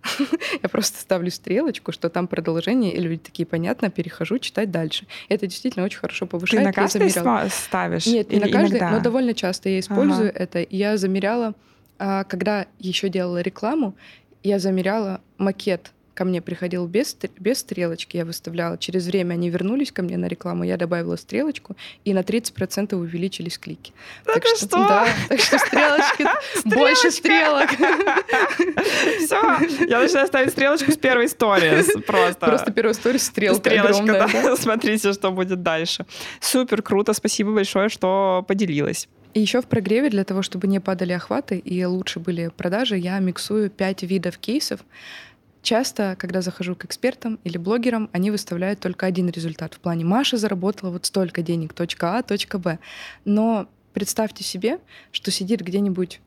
Я 0.63 0.69
просто 0.69 0.99
ставлю 0.99 1.31
стрелочку, 1.31 1.91
что 1.91 2.09
там 2.09 2.27
продолжение, 2.27 2.93
и 2.93 2.99
люди 2.99 3.17
такие, 3.23 3.45
понятно, 3.45 3.89
перехожу 3.89 4.39
читать 4.39 4.71
дальше. 4.71 5.07
Это 5.29 5.47
действительно 5.47 5.85
очень 5.85 5.99
хорошо 5.99 6.25
Ты 6.25 6.31
повышает. 6.31 6.63
на 6.63 6.69
Я 6.69 6.73
каждый 6.73 7.09
ставишь? 7.49 8.05
Нет, 8.05 8.29
не 8.31 8.39
на 8.39 8.49
каждый, 8.49 8.79
иногда? 8.79 8.91
но 8.91 8.99
довольно 8.99 9.33
часто 9.33 9.69
я 9.69 9.79
использую 9.79 10.29
Ага. 10.29 10.37
это. 10.39 10.65
Я 10.69 10.97
замеряла, 10.97 11.55
а, 11.97 12.23
когда 12.23 12.67
еще 12.79 13.09
делала 13.09 13.41
рекламу, 13.41 13.95
я 14.43 14.59
замеряла 14.59 15.21
макет. 15.37 15.91
Ко 16.15 16.23
мне 16.23 16.41
приходил 16.41 16.87
без, 16.87 17.17
без 17.37 17.59
стрелочки, 17.59 18.15
я 18.15 18.23
выставляла. 18.23 18.77
Через 18.77 19.05
время 19.05 19.33
они 19.33 19.49
вернулись 19.49 19.91
ко 19.91 20.01
мне 20.01 20.15
на 20.15 20.27
рекламу, 20.27 20.63
я 20.63 20.77
добавила 20.77 21.17
стрелочку, 21.17 21.75
и 22.05 22.13
на 22.13 22.19
30% 22.19 22.95
увеличились 22.95 23.57
клики. 23.57 23.91
Да 24.25 24.35
ты 24.35 24.55
что? 24.55 24.87
Да, 24.87 25.07
так 25.27 25.39
что 25.41 25.59
стрелочки, 25.59 26.25
больше 26.65 27.11
стрелок. 27.11 27.69
Все, 29.19 29.85
я 29.87 29.99
начинаю 29.99 30.27
ставить 30.27 30.51
стрелочку 30.51 30.91
с 30.93 30.97
первой 30.97 31.25
истории. 31.25 31.83
Просто. 32.07 32.45
Просто 32.45 32.71
первая 32.71 32.93
история 32.93 33.19
стрелка 33.19 33.59
Стрелочка, 33.59 34.29
да. 34.33 34.55
Смотрите, 34.55 35.11
что 35.11 35.31
будет 35.31 35.63
дальше. 35.63 36.05
Супер, 36.39 36.81
круто. 36.81 37.11
Спасибо 37.11 37.53
большое, 37.53 37.89
что 37.89 38.45
поделилась. 38.47 39.09
И 39.33 39.41
еще 39.41 39.61
в 39.61 39.65
прогреве 39.65 40.09
для 40.09 40.23
того, 40.23 40.41
чтобы 40.41 40.67
не 40.67 40.79
падали 40.79 41.11
охваты 41.11 41.57
и 41.57 41.83
лучше 41.83 42.21
были 42.21 42.49
продажи, 42.55 42.95
я 42.95 43.19
миксую 43.19 43.69
пять 43.69 44.01
видов 44.01 44.37
кейсов. 44.37 44.79
Часто, 45.65 46.15
когда 46.19 46.43
захожу 46.43 46.75
к 46.75 46.85
экспертам 46.85 47.39
или 47.43 47.57
блогерам, 47.57 48.07
они 48.13 48.29
выставляют 48.29 48.81
только 48.81 49.07
один 49.07 49.29
результат. 49.29 49.73
В 49.73 49.79
плане 49.79 50.05
Маша 50.05 50.37
заработала 50.37 50.91
вот 50.91 51.07
столько 51.07 51.41
денег, 51.41 51.73
точка 51.73 52.19
А, 52.19 52.21
точка 52.21 52.59
Б. 52.59 52.77
Но 53.25 53.67
представьте 53.91 54.43
себе, 54.43 54.77
что 55.11 55.31
сидит 55.31 55.61
где-нибудь 55.61 56.21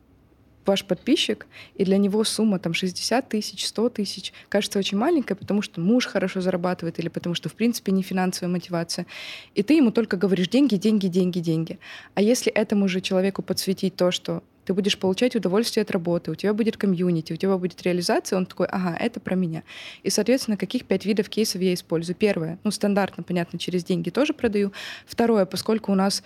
ваш 0.66 0.84
подписчик, 0.84 1.46
и 1.76 1.84
для 1.84 1.98
него 1.98 2.24
сумма 2.24 2.58
там 2.58 2.74
60 2.74 3.28
тысяч, 3.28 3.64
100 3.64 3.90
тысяч 3.90 4.32
кажется 4.48 4.80
очень 4.80 4.98
маленькой, 4.98 5.36
потому 5.36 5.62
что 5.62 5.80
муж 5.80 6.06
хорошо 6.06 6.40
зарабатывает 6.40 6.98
или 6.98 7.06
потому 7.06 7.36
что, 7.36 7.48
в 7.48 7.54
принципе, 7.54 7.92
не 7.92 8.02
финансовая 8.02 8.52
мотивация. 8.52 9.06
И 9.54 9.62
ты 9.62 9.74
ему 9.74 9.92
только 9.92 10.16
говоришь 10.16 10.48
деньги, 10.48 10.74
деньги, 10.74 11.06
деньги, 11.06 11.38
деньги. 11.38 11.78
А 12.14 12.22
если 12.22 12.50
этому 12.50 12.88
же 12.88 13.00
человеку 13.00 13.42
подсветить 13.42 13.94
то, 13.94 14.10
что 14.10 14.42
ты 14.68 14.74
будешь 14.74 14.98
получать 14.98 15.34
удовольствие 15.34 15.80
от 15.80 15.90
работы, 15.90 16.30
у 16.30 16.34
тебя 16.34 16.52
будет 16.52 16.76
комьюнити, 16.76 17.32
у 17.32 17.36
тебя 17.36 17.56
будет 17.56 17.82
реализация, 17.84 18.36
он 18.36 18.44
такой, 18.44 18.66
ага, 18.66 18.94
это 19.00 19.18
про 19.18 19.34
меня. 19.34 19.62
И, 20.02 20.10
соответственно, 20.10 20.58
каких 20.58 20.84
пять 20.84 21.06
видов 21.06 21.30
кейсов 21.30 21.62
я 21.62 21.72
использую? 21.72 22.14
Первое, 22.14 22.58
ну, 22.64 22.70
стандартно, 22.70 23.22
понятно, 23.22 23.58
через 23.58 23.82
деньги 23.82 24.10
тоже 24.10 24.34
продаю. 24.34 24.74
Второе, 25.06 25.46
поскольку 25.46 25.90
у 25.90 25.94
нас 25.94 26.22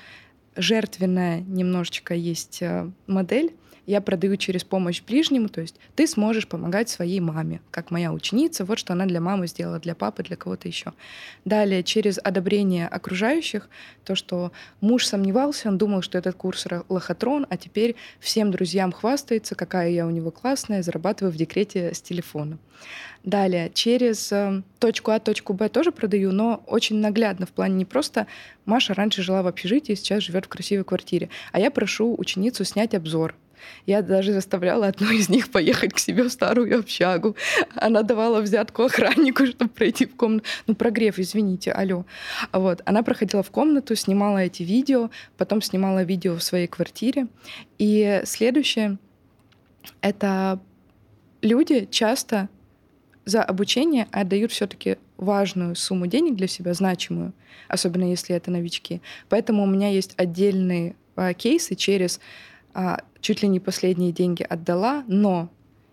жертвенная 0.57 1.38
немножечко 1.42 2.14
есть 2.14 2.62
э, 2.62 2.90
модель, 3.07 3.55
я 3.87 4.01
продаю 4.01 4.37
через 4.37 4.64
помощь 4.64 5.03
ближнему, 5.03 5.49
то 5.49 5.61
есть 5.61 5.77
ты 5.95 6.07
сможешь 6.07 6.47
помогать 6.47 6.88
своей 6.88 7.21
маме, 7.21 7.61
как 7.71 7.90
моя 7.90 8.12
ученица, 8.12 8.64
вот 8.64 8.79
что 8.79 8.92
она 8.92 9.07
для 9.07 9.21
мамы 9.21 9.47
сделала, 9.47 9.79
для 9.79 9.95
папы, 9.95 10.23
для 10.23 10.37
кого-то 10.37 10.68
еще. 10.68 10.92
Далее, 11.45 11.83
через 11.83 12.18
одобрение 12.23 12.87
окружающих, 12.87 13.68
то, 14.05 14.14
что 14.14 14.53
муж 14.81 15.07
сомневался, 15.07 15.68
он 15.68 15.79
думал, 15.79 16.03
что 16.03 16.18
этот 16.18 16.37
курс 16.37 16.66
лохотрон, 16.88 17.47
а 17.51 17.57
теперь 17.57 17.97
всем 18.21 18.51
друзьям 18.51 18.92
хвастается, 18.92 19.55
какая 19.55 19.90
я 19.90 20.07
у 20.07 20.11
него 20.11 20.31
классная, 20.31 20.83
зарабатываю 20.83 21.33
в 21.33 21.37
декрете 21.37 21.95
с 21.95 22.01
телефона. 22.01 22.59
Далее, 23.25 23.71
через 23.73 24.33
э, 24.33 24.62
точку 24.81 25.12
А, 25.12 25.21
точку 25.21 25.53
Б 25.53 25.68
тоже 25.68 25.92
продаю, 25.92 26.33
но 26.33 26.62
очень 26.66 26.97
наглядно 26.97 27.47
в 27.47 27.51
плане 27.51 27.77
не 27.77 27.85
просто 27.85 28.27
Маша 28.64 28.95
раньше 28.95 29.23
жила 29.23 29.42
в 29.42 29.47
общежитии, 29.47 29.95
сейчас 29.95 30.25
живет 30.25 30.47
в 30.47 30.49
красивой 30.49 30.85
квартире, 30.85 31.29
а 31.53 31.61
я 31.61 31.71
прошу 31.71 32.16
ученицу 32.18 32.64
снять 32.64 32.95
обзор. 32.95 33.37
Я 33.87 34.03
даже 34.03 34.33
заставляла 34.33 34.88
одну 34.88 35.11
из 35.11 35.29
них 35.29 35.51
поехать 35.51 35.92
к 35.92 35.98
себе 35.98 36.25
в 36.25 36.31
старую 36.31 36.79
общагу. 36.79 37.37
Она 37.77 38.03
давала 38.03 38.40
взятку 38.40 38.83
охраннику, 38.85 39.46
чтобы 39.46 39.70
пройти 39.70 40.07
в 40.07 40.16
комнату. 40.16 40.46
Ну, 40.66 40.75
прогрев, 40.75 41.18
извините, 41.18 41.72
алло. 41.72 42.05
Вот. 42.53 42.83
Она 42.85 43.03
проходила 43.03 43.42
в 43.42 43.51
комнату, 43.51 43.94
снимала 43.96 44.38
эти 44.38 44.62
видео, 44.62 45.11
потом 45.37 45.62
снимала 45.62 46.03
видео 46.03 46.37
в 46.37 46.42
своей 46.42 46.66
квартире. 46.66 47.27
И 47.79 48.22
следующее— 48.25 48.98
это 50.01 50.61
люди 51.42 51.87
часто 51.90 52.48
за 53.25 53.42
обучение 53.42 54.09
отдают 54.11 54.53
все-таки 54.53 54.98
важную 55.16 55.77
сумму 55.77 56.07
денег 56.07 56.35
для 56.35 56.48
себя, 56.48 56.75
значимую, 56.75 57.33
особенно 57.68 58.05
если 58.05 58.35
это 58.35 58.51
новички. 58.51 59.01
Поэтому 59.29 59.62
у 59.62 59.66
меня 59.66 59.88
есть 59.88 60.14
отдельные 60.16 60.96
а, 61.14 61.33
кейсы 61.33 61.75
через 61.75 62.20
а, 62.75 62.98
чуть 63.22 63.42
ли 63.42 63.48
не 63.48 63.61
последние 63.61 64.12
деньги 64.12 64.42
отдала, 64.42 65.04
но 65.08 65.48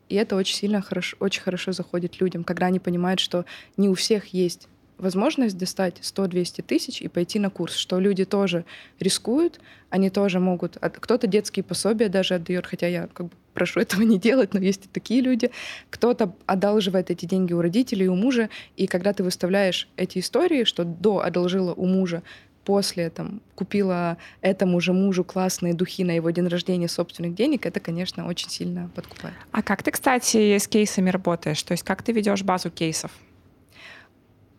и 0.09 0.15
это 0.15 0.35
очень 0.35 0.55
сильно 0.55 0.81
хорошо, 0.81 1.15
очень 1.21 1.41
хорошо 1.41 1.71
заходит 1.71 2.19
людям, 2.19 2.43
когда 2.43 2.65
они 2.65 2.79
понимают, 2.79 3.21
что 3.21 3.45
не 3.77 3.87
у 3.87 3.93
всех 3.93 4.27
есть 4.33 4.67
возможность 4.97 5.57
достать 5.57 5.95
100-200 6.01 6.63
тысяч 6.63 7.01
и 7.01 7.07
пойти 7.07 7.39
на 7.39 7.49
курс, 7.49 7.75
что 7.75 7.99
люди 7.99 8.25
тоже 8.25 8.65
рискуют, 8.99 9.61
они 9.89 10.09
тоже 10.09 10.39
могут... 10.39 10.77
Кто-то 10.77 11.25
детские 11.25 11.63
пособия 11.63 12.09
даже 12.09 12.35
отдает, 12.35 12.67
хотя 12.67 12.87
я 12.87 13.07
как 13.07 13.27
бы 13.27 13.31
прошу 13.53 13.79
этого 13.81 14.01
не 14.01 14.19
делать, 14.19 14.53
но 14.53 14.59
есть 14.59 14.85
и 14.85 14.89
такие 14.89 15.21
люди. 15.21 15.51
Кто-то 15.89 16.35
одалживает 16.45 17.11
эти 17.11 17.25
деньги 17.25 17.53
у 17.53 17.61
родителей, 17.61 18.07
у 18.07 18.15
мужа, 18.15 18.49
и 18.75 18.87
когда 18.87 19.13
ты 19.13 19.23
выставляешь 19.23 19.87
эти 19.95 20.19
истории, 20.19 20.65
что 20.65 20.83
до 20.83 21.19
одолжила 21.19 21.73
у 21.73 21.85
мужа, 21.85 22.21
после 22.65 23.09
там 23.09 23.41
купила 23.55 24.17
этому 24.41 24.79
же 24.79 24.93
мужу 24.93 25.23
классные 25.23 25.73
духи 25.73 26.03
на 26.03 26.11
его 26.11 26.29
день 26.29 26.47
рождения 26.47 26.87
собственных 26.87 27.35
денег, 27.35 27.65
это, 27.65 27.79
конечно, 27.79 28.27
очень 28.27 28.49
сильно 28.49 28.89
подкупает. 28.95 29.35
А 29.51 29.61
как 29.63 29.83
ты, 29.83 29.91
кстати, 29.91 30.57
с 30.57 30.67
кейсами 30.67 31.09
работаешь? 31.09 31.61
То 31.63 31.71
есть 31.71 31.83
как 31.83 32.03
ты 32.03 32.11
ведешь 32.11 32.43
базу 32.43 32.69
кейсов? 32.69 33.11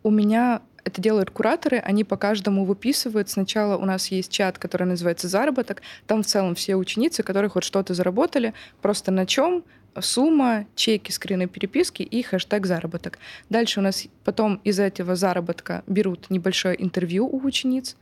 У 0.03 0.09
меня 0.09 0.61
это 0.83 1.01
делают 1.01 1.29
кураторы, 1.29 1.77
они 1.77 2.03
по 2.03 2.17
каждому 2.17 2.65
выписывают. 2.65 3.29
Сначала 3.29 3.77
у 3.77 3.85
нас 3.85 4.07
есть 4.07 4.31
чат, 4.31 4.57
который 4.57 4.87
называется 4.87 5.27
«Заработок». 5.27 5.81
Там 6.07 6.23
в 6.23 6.25
целом 6.25 6.55
все 6.55 6.75
ученицы, 6.75 7.23
которые 7.23 7.49
хоть 7.49 7.63
что-то 7.63 7.93
заработали, 7.93 8.53
просто 8.81 9.11
на 9.11 9.25
чем, 9.25 9.63
сумма, 9.99 10.65
чеки, 10.75 11.11
скрины 11.11 11.47
переписки 11.47 12.03
и 12.03 12.21
хэштег 12.21 12.65
заработок. 12.65 13.19
Дальше 13.49 13.79
у 13.79 13.83
нас 13.83 14.05
потом 14.23 14.61
из 14.63 14.79
этого 14.79 15.15
заработка 15.15 15.83
берут 15.87 16.29
небольшое 16.29 16.81
интервью 16.81 17.27
у 17.27 17.45
учениц, 17.45 17.95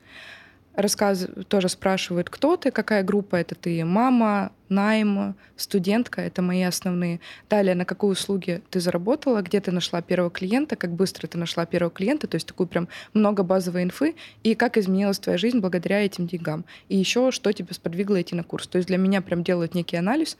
рассказывают, 0.75 1.47
тоже 1.47 1.69
спрашивают, 1.69 2.29
кто 2.29 2.55
ты, 2.57 2.71
какая 2.71 3.03
группа 3.03 3.35
это 3.35 3.55
ты, 3.55 3.83
мама, 3.83 4.51
найм, 4.69 5.35
студентка— 5.55 6.21
это 6.23 6.41
мои 6.41 6.61
основные. 6.63 7.19
Далее, 7.49 7.75
на 7.75 7.85
какие 7.85 8.09
услуги 8.09 8.61
ты 8.69 8.79
заработала, 8.79 9.41
где 9.41 9.59
ты 9.59 9.71
нашла 9.71 10.01
первого 10.01 10.29
клиента, 10.29 10.75
как 10.75 10.91
быстро 10.91 11.27
ты 11.27 11.37
нашла 11.37 11.65
первого 11.65 11.91
клиента, 11.91 12.27
то 12.27 12.35
есть 12.35 12.47
такую 12.47 12.67
прям 12.67 12.87
много 13.13 13.43
базовой 13.43 13.83
инфы, 13.83 14.15
и 14.43 14.55
как 14.55 14.77
изменилась 14.77 15.19
твоя 15.19 15.37
жизнь 15.37 15.59
благодаря 15.59 16.03
этим 16.05 16.27
деньгам. 16.27 16.65
И 16.87 16.97
еще, 16.97 17.31
что 17.31 17.51
тебя 17.51 17.73
сподвигло 17.73 18.21
идти 18.21 18.35
на 18.35 18.43
курс. 18.43 18.67
То 18.67 18.77
есть 18.77 18.87
для 18.87 18.97
меня 18.97 19.21
прям 19.21 19.43
делают 19.43 19.75
некий 19.75 19.97
анализ 19.97 20.37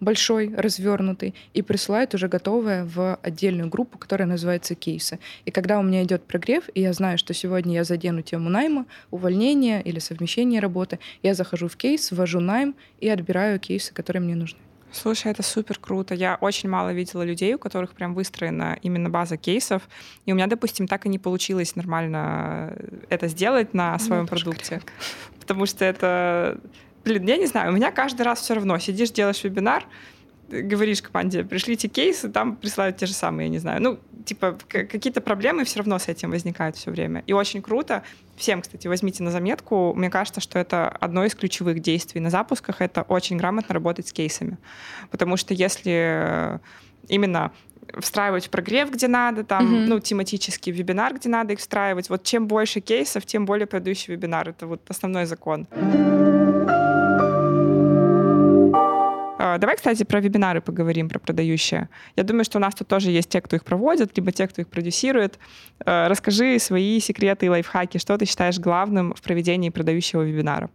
большой, 0.00 0.52
развернутый, 0.54 1.34
и 1.54 1.62
присылают 1.62 2.14
уже 2.14 2.28
готовое 2.28 2.84
в 2.84 3.18
отдельную 3.22 3.68
группу, 3.68 3.98
которая 3.98 4.26
называется 4.26 4.74
кейсы. 4.74 5.20
И 5.44 5.50
когда 5.50 5.78
у 5.78 5.82
меня 5.82 6.02
идет 6.02 6.24
прогрев, 6.24 6.64
и 6.74 6.80
я 6.80 6.92
знаю, 6.92 7.18
что 7.18 7.32
сегодня 7.34 7.74
я 7.74 7.84
задену 7.84 8.22
тему 8.22 8.50
найма, 8.50 8.86
увольнения 9.12 9.80
или 9.80 10.00
совмещения 10.00 10.60
работы, 10.60 10.98
я 11.22 11.34
захожу 11.34 11.68
в 11.68 11.76
кейс, 11.76 12.10
ввожу 12.10 12.40
найм 12.40 12.74
и 13.00 13.08
отбираю 13.08 13.60
кейс 13.60 13.71
кейсы, 13.72 13.94
которые 13.94 14.20
мне 14.22 14.34
нужны. 14.34 14.58
Слушай, 14.92 15.32
это 15.32 15.42
супер 15.42 15.78
круто. 15.78 16.14
Я 16.14 16.36
очень 16.40 16.68
мало 16.68 16.92
видела 16.92 17.22
людей, 17.22 17.54
у 17.54 17.58
которых 17.58 17.94
прям 17.94 18.12
выстроена 18.14 18.78
именно 18.82 19.08
база 19.08 19.38
кейсов. 19.38 19.82
И 20.26 20.32
у 20.32 20.34
меня, 20.34 20.46
допустим, 20.46 20.86
так 20.86 21.06
и 21.06 21.08
не 21.08 21.18
получилось 21.18 21.76
нормально 21.76 22.76
это 23.08 23.28
сделать 23.28 23.72
на 23.74 23.98
своем 23.98 24.26
продукте. 24.26 24.82
Потому 25.40 25.66
что 25.66 25.84
это... 25.86 26.60
Блин, 27.04 27.26
я 27.26 27.38
не 27.38 27.46
знаю, 27.46 27.72
у 27.72 27.74
меня 27.74 27.90
каждый 27.90 28.22
раз 28.22 28.40
все 28.40 28.54
равно. 28.54 28.78
Сидишь, 28.78 29.10
делаешь 29.10 29.42
вебинар, 29.44 29.86
говоришь 30.52 31.02
команде, 31.02 31.44
пришлите 31.44 31.88
кейсы, 31.88 32.28
там 32.28 32.56
присылают 32.56 32.96
те 32.98 33.06
же 33.06 33.14
самые, 33.14 33.46
я 33.46 33.50
не 33.50 33.58
знаю. 33.58 33.82
Ну, 33.82 33.98
типа, 34.24 34.58
какие-то 34.68 35.20
проблемы 35.20 35.64
все 35.64 35.78
равно 35.78 35.98
с 35.98 36.08
этим 36.08 36.30
возникают 36.30 36.76
все 36.76 36.90
время. 36.90 37.22
И 37.26 37.32
очень 37.32 37.62
круто. 37.62 38.02
Всем, 38.36 38.62
кстати, 38.62 38.86
возьмите 38.86 39.22
на 39.22 39.30
заметку. 39.30 39.94
Мне 39.94 40.10
кажется, 40.10 40.40
что 40.40 40.58
это 40.58 40.88
одно 40.88 41.24
из 41.24 41.34
ключевых 41.34 41.80
действий 41.80 42.20
на 42.20 42.30
запусках. 42.30 42.80
Это 42.80 43.02
очень 43.02 43.36
грамотно 43.36 43.74
работать 43.74 44.08
с 44.08 44.12
кейсами. 44.12 44.58
Потому 45.10 45.36
что 45.36 45.54
если 45.54 46.60
именно 47.08 47.52
встраивать 47.98 48.46
в 48.46 48.50
прогрев, 48.50 48.90
где 48.90 49.08
надо, 49.08 49.44
там, 49.44 49.66
mm-hmm. 49.66 49.86
ну, 49.86 50.00
тематический 50.00 50.72
вебинар, 50.72 51.14
где 51.14 51.28
надо 51.28 51.52
их 51.52 51.58
встраивать. 51.58 52.08
Вот 52.08 52.22
чем 52.22 52.46
больше 52.46 52.80
кейсов, 52.80 53.26
тем 53.26 53.44
более 53.44 53.66
продающий 53.66 54.14
вебинар. 54.14 54.48
Это 54.48 54.66
вот 54.66 54.82
основной 54.88 55.26
закон. 55.26 55.66
А, 55.72 56.81
давай, 59.58 59.76
кстати, 59.76 60.04
про 60.04 60.20
вебинары 60.20 60.60
поговорим, 60.60 61.08
про 61.08 61.18
продающие. 61.18 61.88
Я 62.16 62.22
думаю, 62.22 62.44
что 62.44 62.58
у 62.58 62.60
нас 62.60 62.74
тут 62.74 62.88
тоже 62.88 63.10
есть 63.10 63.28
те, 63.28 63.40
кто 63.40 63.56
их 63.56 63.64
проводит, 63.64 64.16
либо 64.16 64.32
те, 64.32 64.46
кто 64.46 64.62
их 64.62 64.68
продюсирует. 64.68 65.38
А, 65.84 66.08
расскажи 66.08 66.58
свои 66.58 67.00
секреты 67.00 67.46
и 67.46 67.48
лайфхаки. 67.48 67.98
Что 67.98 68.16
ты 68.18 68.24
считаешь 68.24 68.58
главным 68.58 69.14
в 69.14 69.22
проведении 69.22 69.70
продающего 69.70 70.22
вебинара? 70.22 70.70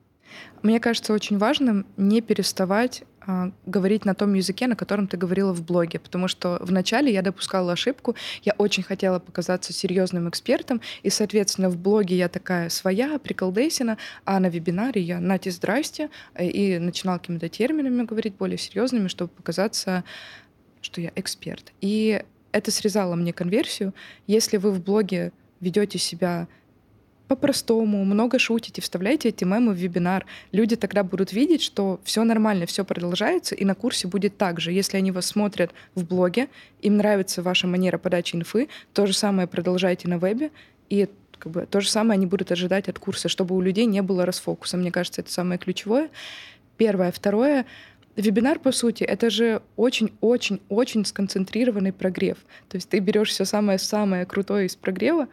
Мне 0.62 0.80
кажется 0.80 1.14
очень 1.14 1.38
важным 1.38 1.86
не 1.98 2.22
переставать 2.22 3.04
а, 3.17 3.17
говорить 3.66 4.06
на 4.06 4.16
том 4.16 4.34
языке, 4.34 4.68
на 4.68 4.76
котором 4.76 5.08
ты 5.08 5.18
говорила 5.18 5.54
в 5.54 5.64
блоге, 5.64 6.00
потому 6.00 6.28
что 6.28 6.58
вначале 6.62 7.12
я 7.12 7.22
допускала 7.22 7.74
ошибку, 7.74 8.16
я 8.44 8.54
очень 8.58 8.84
хотела 8.84 9.20
показаться 9.20 9.74
серьезным 9.74 10.30
экспертом, 10.30 10.82
и, 11.04 11.10
соответственно, 11.10 11.70
в 11.70 11.78
блоге 11.78 12.18
я 12.18 12.30
такая 12.30 12.70
своя, 12.70 13.20
приколдесина, 13.20 13.98
а 14.26 14.40
на 14.40 14.48
вебинаре 14.48 15.02
я 15.02 15.20
нате 15.20 15.52
здрасте, 15.52 16.10
и 16.40 16.78
начинала 16.78 17.18
какими-то 17.18 17.50
терминами 17.50 18.04
говорить 18.04 18.36
более 18.36 18.58
серьезными, 18.58 19.08
чтобы 19.08 19.32
показаться, 19.32 20.04
что 20.82 21.02
я 21.02 21.12
эксперт. 21.16 21.74
И 21.82 22.24
это 22.52 22.72
срезало 22.72 23.16
мне 23.16 23.34
конверсию. 23.34 23.94
Если 24.26 24.58
вы 24.58 24.72
в 24.72 24.82
блоге 24.82 25.32
ведете 25.60 25.98
себя 25.98 26.48
по-простому, 27.28 28.04
много 28.06 28.40
шутите, 28.40 28.82
вставляйте 28.82 29.30
эти 29.30 29.44
мемы 29.44 29.74
в 29.74 29.78
вебинар. 29.78 30.26
Люди 30.52 30.76
тогда 30.76 31.04
будут 31.04 31.34
видеть, 31.34 31.62
что 31.62 32.00
все 32.04 32.24
нормально, 32.24 32.66
все 32.66 32.86
продолжается, 32.86 33.56
и 33.56 33.66
на 33.66 33.76
курсе 33.76 34.08
будет 34.08 34.38
так 34.38 34.60
же. 34.60 34.72
Если 34.72 34.98
они 34.98 35.12
вас 35.12 35.26
смотрят 35.26 35.72
в 35.96 36.06
блоге, 36.06 36.48
им 36.82 36.98
нравится 36.98 37.42
ваша 37.42 37.68
манера 37.68 37.98
подачи 37.98 38.36
инфы, 38.36 38.70
то 38.94 39.06
же 39.06 39.14
самое 39.14 39.48
продолжайте 39.48 40.08
на 40.08 40.18
вебе, 40.18 40.52
и 40.90 41.10
как 41.38 41.52
бы, 41.52 41.66
то 41.66 41.82
же 41.82 41.90
самое 41.90 42.18
они 42.18 42.26
будут 42.26 42.52
ожидать 42.52 42.90
от 42.90 42.98
курса, 43.00 43.30
чтобы 43.30 43.56
у 43.56 43.62
людей 43.62 43.86
не 43.86 44.02
было 44.02 44.26
расфокуса. 44.26 44.78
Мне 44.78 44.92
кажется, 44.92 45.22
это 45.22 45.32
самое 45.32 45.60
ключевое. 45.60 46.10
Первое. 46.78 47.12
Второе. 47.12 47.66
Вебинар, 48.16 48.58
по 48.58 48.72
сути, 48.72 49.04
это 49.04 49.30
же 49.30 49.62
очень-очень-очень 49.76 51.06
сконцентрированный 51.06 51.94
прогрев. 51.94 52.38
То 52.68 52.78
есть 52.78 52.90
ты 52.90 52.98
берешь 52.98 53.30
все 53.30 53.46
самое-самое 53.46 54.26
крутое 54.26 54.66
из 54.66 54.76
прогрева, 54.76 55.28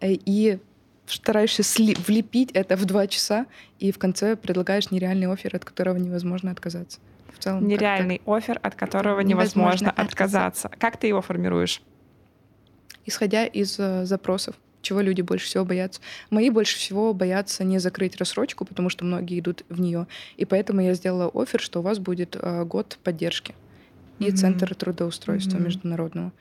э, 0.00 0.12
и 0.12 0.58
стараешься 1.06 1.62
влепить 2.06 2.50
это 2.52 2.76
в 2.76 2.84
два 2.84 3.06
часа, 3.06 3.46
и 3.78 3.92
в 3.92 3.98
конце 3.98 4.36
предлагаешь 4.36 4.90
нереальный 4.90 5.32
офер, 5.32 5.56
от 5.56 5.64
которого 5.64 5.96
невозможно 5.96 6.50
отказаться. 6.50 7.00
В 7.32 7.42
целом, 7.42 7.66
нереальный 7.66 8.20
офер, 8.26 8.60
от 8.62 8.74
которого 8.74 9.20
невозможно, 9.20 9.86
невозможно 9.86 9.90
отказаться. 9.90 10.68
отказаться. 10.68 10.80
Как 10.80 10.96
ты 10.98 11.06
его 11.06 11.22
формируешь? 11.22 11.82
Исходя 13.04 13.46
из 13.46 13.78
э, 13.78 14.04
запросов 14.04 14.54
чего 14.82 15.00
люди 15.00 15.22
больше 15.22 15.46
всего 15.46 15.64
боятся. 15.64 16.00
Мои 16.30 16.50
больше 16.50 16.76
всего 16.76 17.14
боятся 17.14 17.64
не 17.64 17.78
закрыть 17.78 18.16
рассрочку, 18.16 18.64
потому 18.64 18.90
что 18.90 19.04
многие 19.04 19.38
идут 19.38 19.64
в 19.68 19.80
нее. 19.80 20.06
И 20.36 20.44
поэтому 20.44 20.80
я 20.82 20.94
сделала 20.94 21.30
офер, 21.32 21.60
что 21.60 21.78
у 21.78 21.82
вас 21.82 21.98
будет 21.98 22.36
э, 22.38 22.64
год 22.64 22.98
поддержки 23.02 23.54
и 24.18 24.24
mm-hmm. 24.24 24.36
центр 24.36 24.74
трудоустройства 24.74 25.56
mm-hmm. 25.56 25.64
международного 25.64 26.32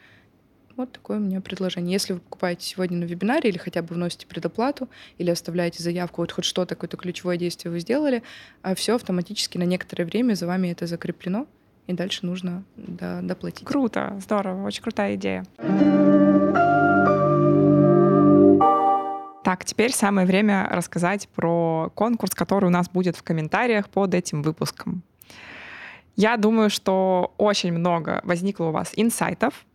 Вот 0.78 0.92
такое 0.92 1.18
у 1.18 1.20
меня 1.20 1.42
предложение. 1.42 1.94
Если 1.94 2.14
вы 2.14 2.20
покупаете 2.20 2.66
сегодня 2.66 2.98
на 2.98 3.04
вебинаре 3.04 3.50
или 3.50 3.58
хотя 3.58 3.82
бы 3.82 3.94
вносите 3.96 4.26
предоплату, 4.26 4.90
или 5.18 5.30
оставляете 5.30 5.84
заявку, 5.84 6.22
вот 6.22 6.32
хоть 6.32 6.46
что-то, 6.46 6.76
какое-то 6.76 6.98
ключевое 6.98 7.38
действие 7.38 7.72
вы 7.72 7.80
сделали, 7.80 8.24
а 8.62 8.74
все 8.76 8.96
автоматически 8.96 9.58
на 9.58 9.64
некоторое 9.64 10.06
время 10.06 10.34
за 10.34 10.48
вами 10.48 10.70
это 10.70 10.88
закреплено, 10.88 11.46
и 11.88 11.94
дальше 11.94 12.26
нужно 12.26 12.64
до, 12.76 13.20
доплатить. 13.22 13.66
Круто, 13.66 14.18
здорово, 14.22 14.66
очень 14.66 14.82
крутая 14.82 15.16
идея. 15.16 15.46
Так, 19.44 19.66
теперь 19.66 19.92
самое 19.92 20.28
время 20.28 20.68
рассказать 20.72 21.28
про 21.30 21.92
конкурс, 21.96 22.34
который 22.34 22.68
у 22.68 22.70
нас 22.70 22.90
будет 22.90 23.18
в 23.18 23.24
комментариях 23.24 23.90
под 23.90 24.14
этим 24.14 24.44
выпуском. 24.44 25.04
Я 26.16 26.38
думаю, 26.38 26.70
что 26.70 27.34
очень 27.38 27.74
много 27.74 28.22
возникло 28.24 28.66
у 28.66 28.72
вас 28.72 28.92
инсайтов, 28.96 29.66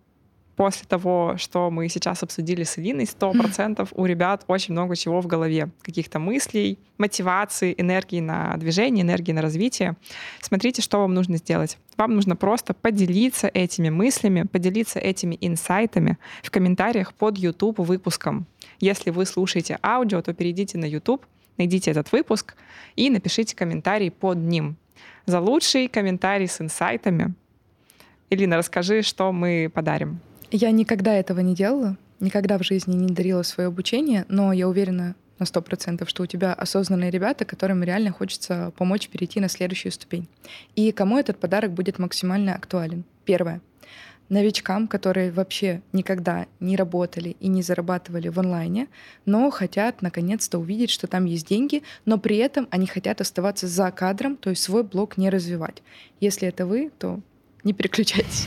после 0.57 0.87
того, 0.87 1.35
что 1.37 1.71
мы 1.71 1.89
сейчас 1.89 2.23
обсудили 2.23 2.65
с 2.65 2.79
Илиной, 2.79 3.07
сто 3.07 3.33
процентов 3.33 3.91
у 3.93 4.07
ребят 4.07 4.45
очень 4.49 4.73
много 4.73 4.97
чего 4.97 5.21
в 5.21 5.27
голове. 5.27 5.71
Каких-то 5.83 6.19
мыслей, 6.19 6.79
мотивации, 6.99 7.75
энергии 7.77 8.21
на 8.21 8.57
движение, 8.57 9.03
энергии 9.03 9.33
на 9.33 9.43
развитие. 9.43 9.97
Смотрите, 10.41 10.83
что 10.83 10.99
вам 10.99 11.15
нужно 11.15 11.37
сделать. 11.37 11.79
Вам 11.97 12.15
нужно 12.15 12.37
просто 12.37 12.75
поделиться 12.75 13.49
этими 13.49 13.91
мыслями, 13.91 14.43
поделиться 14.43 14.99
этими 14.99 15.37
инсайтами 15.41 16.19
в 16.43 16.51
комментариях 16.51 17.15
под 17.15 17.39
YouTube 17.39 17.79
выпуском. 17.79 18.47
Если 18.81 19.11
вы 19.11 19.27
слушаете 19.27 19.79
аудио, 19.83 20.23
то 20.23 20.33
перейдите 20.33 20.79
на 20.79 20.87
YouTube, 20.87 21.25
найдите 21.59 21.91
этот 21.91 22.11
выпуск 22.13 22.57
и 22.97 23.11
напишите 23.11 23.55
комментарий 23.55 24.11
под 24.11 24.39
ним. 24.39 24.77
За 25.27 25.41
лучший 25.41 25.89
комментарий 25.89 26.49
с 26.49 26.61
инсайтами 26.61 27.35
Элина, 28.29 28.57
расскажи, 28.57 29.03
что 29.03 29.31
мы 29.31 29.71
подарим. 29.73 30.21
Я 30.51 30.71
никогда 30.71 31.15
этого 31.15 31.41
не 31.41 31.55
делала, 31.55 31.97
никогда 32.21 32.59
в 32.59 32.63
жизни 32.63 32.95
не 32.95 33.13
дарила 33.13 33.43
свое 33.43 33.69
обучение, 33.69 34.25
но 34.29 34.53
я 34.53 34.69
уверена 34.69 35.17
на 35.39 35.47
сто 35.47 35.61
процентов, 35.61 36.09
что 36.09 36.23
у 36.23 36.27
тебя 36.27 36.55
осознанные 36.55 37.11
ребята, 37.11 37.45
которым 37.45 37.83
реально 37.83 38.13
хочется 38.13 38.73
помочь 38.77 39.09
перейти 39.09 39.41
на 39.41 39.49
следующую 39.49 39.93
ступень. 39.93 40.29
И 40.77 40.93
кому 40.93 41.19
этот 41.19 41.39
подарок 41.39 41.73
будет 41.73 41.99
максимально 41.99 42.55
актуален? 42.55 43.05
Первое. 43.25 43.61
Новичкам, 44.29 44.89
которые 44.89 45.31
вообще 45.31 45.83
никогда 45.93 46.47
не 46.59 46.77
работали 46.77 47.37
и 47.39 47.47
не 47.49 47.63
зарабатывали 47.63 48.29
в 48.29 48.41
онлайне, 48.41 48.89
но 49.25 49.51
хотят 49.51 50.03
наконец-то 50.03 50.59
увидеть, 50.59 50.91
что 50.91 51.07
там 51.07 51.27
есть 51.27 51.47
деньги, 51.47 51.83
но 52.05 52.19
при 52.19 52.37
этом 52.39 52.67
они 52.71 52.87
хотят 52.87 53.21
оставаться 53.21 53.69
за 53.69 53.91
кадром, 53.93 54.37
то 54.37 54.51
есть 54.51 54.63
свой 54.63 54.83
блог 54.83 55.17
не 55.17 55.31
развивать. 55.31 55.83
Если 56.21 56.49
это 56.49 56.67
вы, 56.67 56.91
то 56.99 57.21
не 57.63 57.73
переключайтесь. 57.73 58.47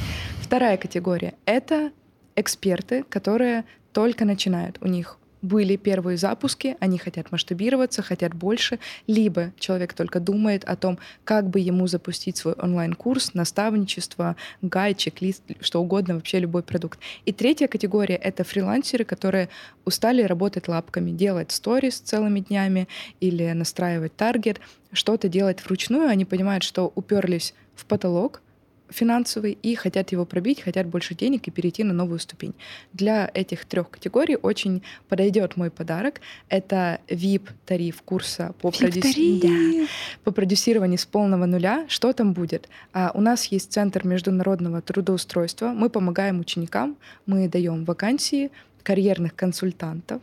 Вторая 0.49 0.77
категория— 0.77 1.35
это 1.45 1.91
эксперты, 2.35 3.03
которые 3.03 3.65
только 3.93 4.25
начинают. 4.25 4.79
У 4.81 4.87
них 4.87 5.19
были 5.43 5.75
первые 5.75 6.17
запуски, 6.17 6.75
они 6.79 6.97
хотят 6.97 7.31
масштабироваться, 7.31 8.01
хотят 8.01 8.33
больше, 8.33 8.79
либо 9.05 9.51
человек 9.59 9.93
только 9.93 10.19
думает 10.19 10.63
о 10.63 10.75
том, 10.75 10.97
как 11.23 11.47
бы 11.47 11.59
ему 11.59 11.85
запустить 11.85 12.37
свой 12.37 12.55
онлайн-курс, 12.55 13.35
наставничество, 13.35 14.35
гайд, 14.63 14.97
чек-лист, 14.97 15.43
что 15.61 15.83
угодно, 15.83 16.15
вообще 16.15 16.39
любой 16.39 16.63
продукт. 16.63 16.97
И 17.25 17.31
третья 17.31 17.67
категория— 17.67 18.15
это 18.17 18.43
фрилансеры, 18.43 19.05
которые 19.05 19.49
устали 19.85 20.23
работать 20.23 20.67
лапками, 20.67 21.11
делать 21.11 21.51
сторис 21.51 21.99
целыми 21.99 22.39
днями 22.39 22.87
или 23.19 23.51
настраивать 23.51 24.15
таргет, 24.15 24.59
что-то 24.93 25.29
делать 25.29 25.63
вручную. 25.63 26.09
Они 26.09 26.25
понимают, 26.25 26.63
что 26.63 26.91
уперлись 26.95 27.53
в 27.75 27.85
потолок, 27.85 28.41
финансовый 28.89 29.57
и 29.61 29.75
хотят 29.75 30.11
его 30.11 30.25
пробить, 30.25 30.61
хотят 30.61 30.87
больше 30.87 31.15
денег 31.15 31.47
и 31.47 31.51
перейти 31.51 31.83
на 31.83 31.93
новую 31.93 32.19
ступень. 32.19 32.53
Для 32.93 33.29
этих 33.33 33.65
трех 33.65 33.89
категорий 33.89 34.35
очень 34.35 34.83
подойдет 35.07 35.57
мой 35.57 35.69
подарок. 35.71 36.21
Это 36.49 36.99
VIP-тариф 37.07 38.01
курса 38.03 38.53
по, 38.61 38.71
продюс... 38.71 39.15
да, 39.41 39.87
по 40.23 40.31
продюсированию 40.31 40.97
с 40.97 41.05
полного 41.05 41.45
нуля. 41.45 41.85
Что 41.87 42.13
там 42.13 42.33
будет? 42.33 42.69
А, 42.93 43.11
у 43.13 43.21
нас 43.21 43.45
есть 43.45 43.71
Центр 43.71 44.05
международного 44.05 44.81
трудоустройства. 44.81 45.69
Мы 45.69 45.89
помогаем 45.89 46.39
ученикам, 46.39 46.97
мы 47.25 47.47
даем 47.47 47.85
вакансии 47.85 48.51
карьерных 48.83 49.35
консультантов, 49.35 50.21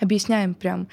объясняем 0.00 0.54
прям 0.54 0.88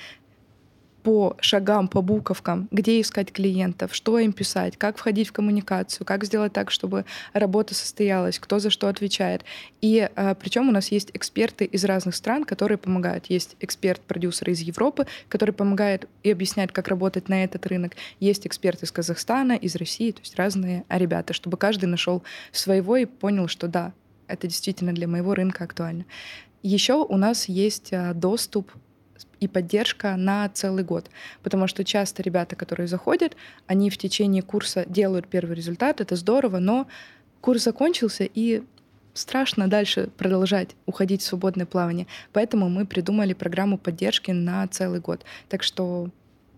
по 1.03 1.35
шагам, 1.41 1.87
по 1.89 2.01
буковкам, 2.01 2.69
где 2.71 3.01
искать 3.01 3.31
клиентов, 3.31 3.93
что 3.93 4.17
им 4.17 4.31
писать, 4.31 4.77
как 4.77 4.97
входить 4.97 5.27
в 5.27 5.33
коммуникацию, 5.33 6.05
как 6.05 6.23
сделать 6.23 6.53
так, 6.53 6.71
чтобы 6.71 7.05
работа 7.33 7.75
состоялась, 7.75 8.39
кто 8.39 8.59
за 8.59 8.69
что 8.69 8.87
отвечает. 8.87 9.43
И 9.81 10.09
а, 10.15 10.33
причем 10.35 10.69
у 10.69 10.71
нас 10.71 10.91
есть 10.91 11.11
эксперты 11.13 11.65
из 11.65 11.83
разных 11.83 12.15
стран, 12.15 12.45
которые 12.45 12.77
помогают. 12.77 13.25
Есть 13.27 13.57
эксперт-продюсер 13.59 14.49
из 14.49 14.61
Европы, 14.61 15.05
который 15.27 15.51
помогает 15.51 16.07
и 16.23 16.31
объясняет, 16.31 16.71
как 16.71 16.87
работать 16.87 17.27
на 17.27 17.43
этот 17.43 17.67
рынок. 17.67 17.93
Есть 18.19 18.47
эксперт 18.47 18.81
из 18.81 18.91
Казахстана, 18.91 19.53
из 19.53 19.75
России, 19.75 20.11
то 20.11 20.21
есть 20.21 20.35
разные 20.37 20.85
ребята, 20.89 21.33
чтобы 21.33 21.57
каждый 21.57 21.85
нашел 21.85 22.23
своего 22.53 22.95
и 22.95 23.05
понял, 23.05 23.47
что 23.49 23.67
да, 23.67 23.93
это 24.27 24.47
действительно 24.47 24.93
для 24.93 25.07
моего 25.07 25.35
рынка 25.35 25.65
актуально. 25.65 26.05
Еще 26.61 26.93
у 26.93 27.17
нас 27.17 27.49
есть 27.49 27.91
а, 27.91 28.13
доступ 28.13 28.71
и 29.39 29.47
поддержка 29.47 30.15
на 30.15 30.47
целый 30.49 30.83
год. 30.83 31.09
Потому 31.41 31.67
что 31.67 31.83
часто 31.83 32.23
ребята, 32.23 32.55
которые 32.55 32.87
заходят, 32.87 33.35
они 33.67 33.89
в 33.89 33.97
течение 33.97 34.41
курса 34.41 34.85
делают 34.87 35.27
первый 35.27 35.55
результат, 35.55 36.01
это 36.01 36.15
здорово, 36.15 36.59
но 36.59 36.87
курс 37.41 37.63
закончился, 37.63 38.23
и 38.23 38.63
страшно 39.13 39.67
дальше 39.67 40.09
продолжать 40.17 40.75
уходить 40.85 41.21
в 41.21 41.25
свободное 41.25 41.65
плавание. 41.65 42.07
Поэтому 42.31 42.69
мы 42.69 42.85
придумали 42.85 43.33
программу 43.33 43.77
поддержки 43.77 44.31
на 44.31 44.67
целый 44.67 44.99
год. 44.99 45.23
Так 45.49 45.63
что, 45.63 46.09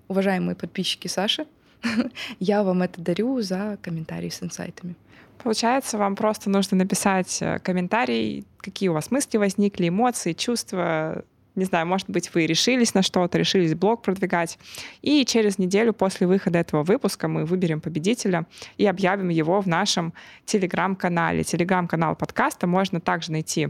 уважаемые 0.08 0.56
подписчики 0.56 1.08
Саши, 1.08 1.48
я 2.40 2.64
вам 2.64 2.84
это 2.84 3.02
дарю 3.02 3.42
за 3.42 3.78
комментарии 3.82 4.30
с 4.30 4.42
инсайтами. 4.42 4.96
Получается, 5.44 5.98
вам 5.98 6.16
просто 6.16 6.50
нужно 6.50 6.78
написать 6.78 7.40
э, 7.42 7.60
комментарий, 7.60 8.46
какие 8.58 8.90
у 8.90 8.94
вас 8.94 9.12
мысли 9.12 9.38
возникли, 9.38 9.90
эмоции, 9.90 10.34
чувства, 10.34 11.24
не 11.56 11.66
знаю, 11.66 11.88
может 11.88 12.10
быть, 12.10 12.34
вы 12.34 12.46
решились 12.46 12.94
на 12.94 13.02
что-то, 13.02 13.38
решились 13.38 13.74
блог 13.76 14.02
продвигать. 14.02 14.60
И 15.02 15.26
через 15.26 15.58
неделю 15.58 15.94
после 15.94 16.28
выхода 16.28 16.60
этого 16.60 16.84
выпуска 16.84 17.28
мы 17.28 17.46
выберем 17.46 17.82
победителя 17.82 18.46
и 18.78 18.86
объявим 18.86 19.30
его 19.30 19.62
в 19.62 19.68
нашем 19.68 20.14
телеграм-канале. 20.46 21.44
Телеграм-канал 21.44 22.16
подкаста 22.16 22.68
можно 22.68 23.00
также 23.00 23.32
найти 23.32 23.70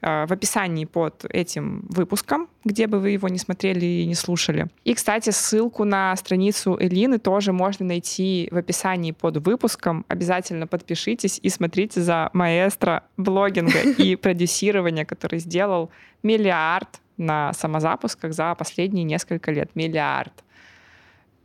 э, 0.00 0.26
в 0.26 0.32
описании 0.32 0.84
под 0.84 1.24
этим 1.28 1.86
выпуском, 1.88 2.48
где 2.64 2.86
бы 2.86 2.98
вы 2.98 3.10
его 3.10 3.28
не 3.28 3.38
смотрели 3.38 3.84
и 3.84 4.06
не 4.06 4.14
слушали. 4.14 4.68
И, 4.84 4.94
кстати, 4.94 5.30
ссылку 5.30 5.84
на 5.84 6.16
страницу 6.16 6.76
Элины 6.80 7.18
тоже 7.18 7.52
можно 7.52 7.86
найти 7.86 8.48
в 8.50 8.56
описании 8.56 9.12
под 9.12 9.36
выпуском. 9.38 10.04
Обязательно 10.08 10.66
подпишитесь 10.66 11.38
и 11.42 11.48
смотрите 11.48 12.00
за 12.00 12.30
маэстро 12.32 13.04
блогинга 13.16 13.80
и 13.80 14.16
продюсирования, 14.16 15.04
который 15.04 15.38
сделал 15.38 15.90
миллиард 16.22 17.00
на 17.16 17.52
самозапусках 17.52 18.32
за 18.32 18.54
последние 18.54 19.04
несколько 19.04 19.50
лет. 19.50 19.70
Миллиард. 19.74 20.44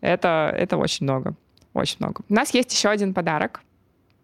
Это, 0.02 0.54
это 0.58 0.78
очень 0.78 1.06
много. 1.06 1.36
Очень 1.74 1.98
много. 2.00 2.22
У 2.28 2.34
нас 2.34 2.54
есть 2.54 2.74
еще 2.74 2.90
один 2.90 3.14
подарок 3.14 3.62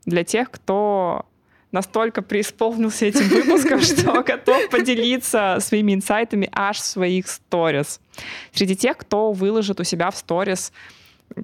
для 0.05 0.23
тех, 0.23 0.51
кто 0.51 1.25
настолько 1.71 2.21
преисполнился 2.21 3.05
этим 3.05 3.27
выпуском, 3.27 3.81
что 3.81 4.23
готов 4.23 4.69
поделиться 4.69 5.57
своими 5.59 5.93
инсайтами 5.93 6.49
аж 6.51 6.77
в 6.77 6.85
своих 6.85 7.27
сторис. 7.27 7.99
Среди 8.51 8.75
тех, 8.75 8.97
кто 8.97 9.31
выложит 9.31 9.79
у 9.79 9.83
себя 9.83 10.09
в 10.11 10.17
сторис 10.17 10.71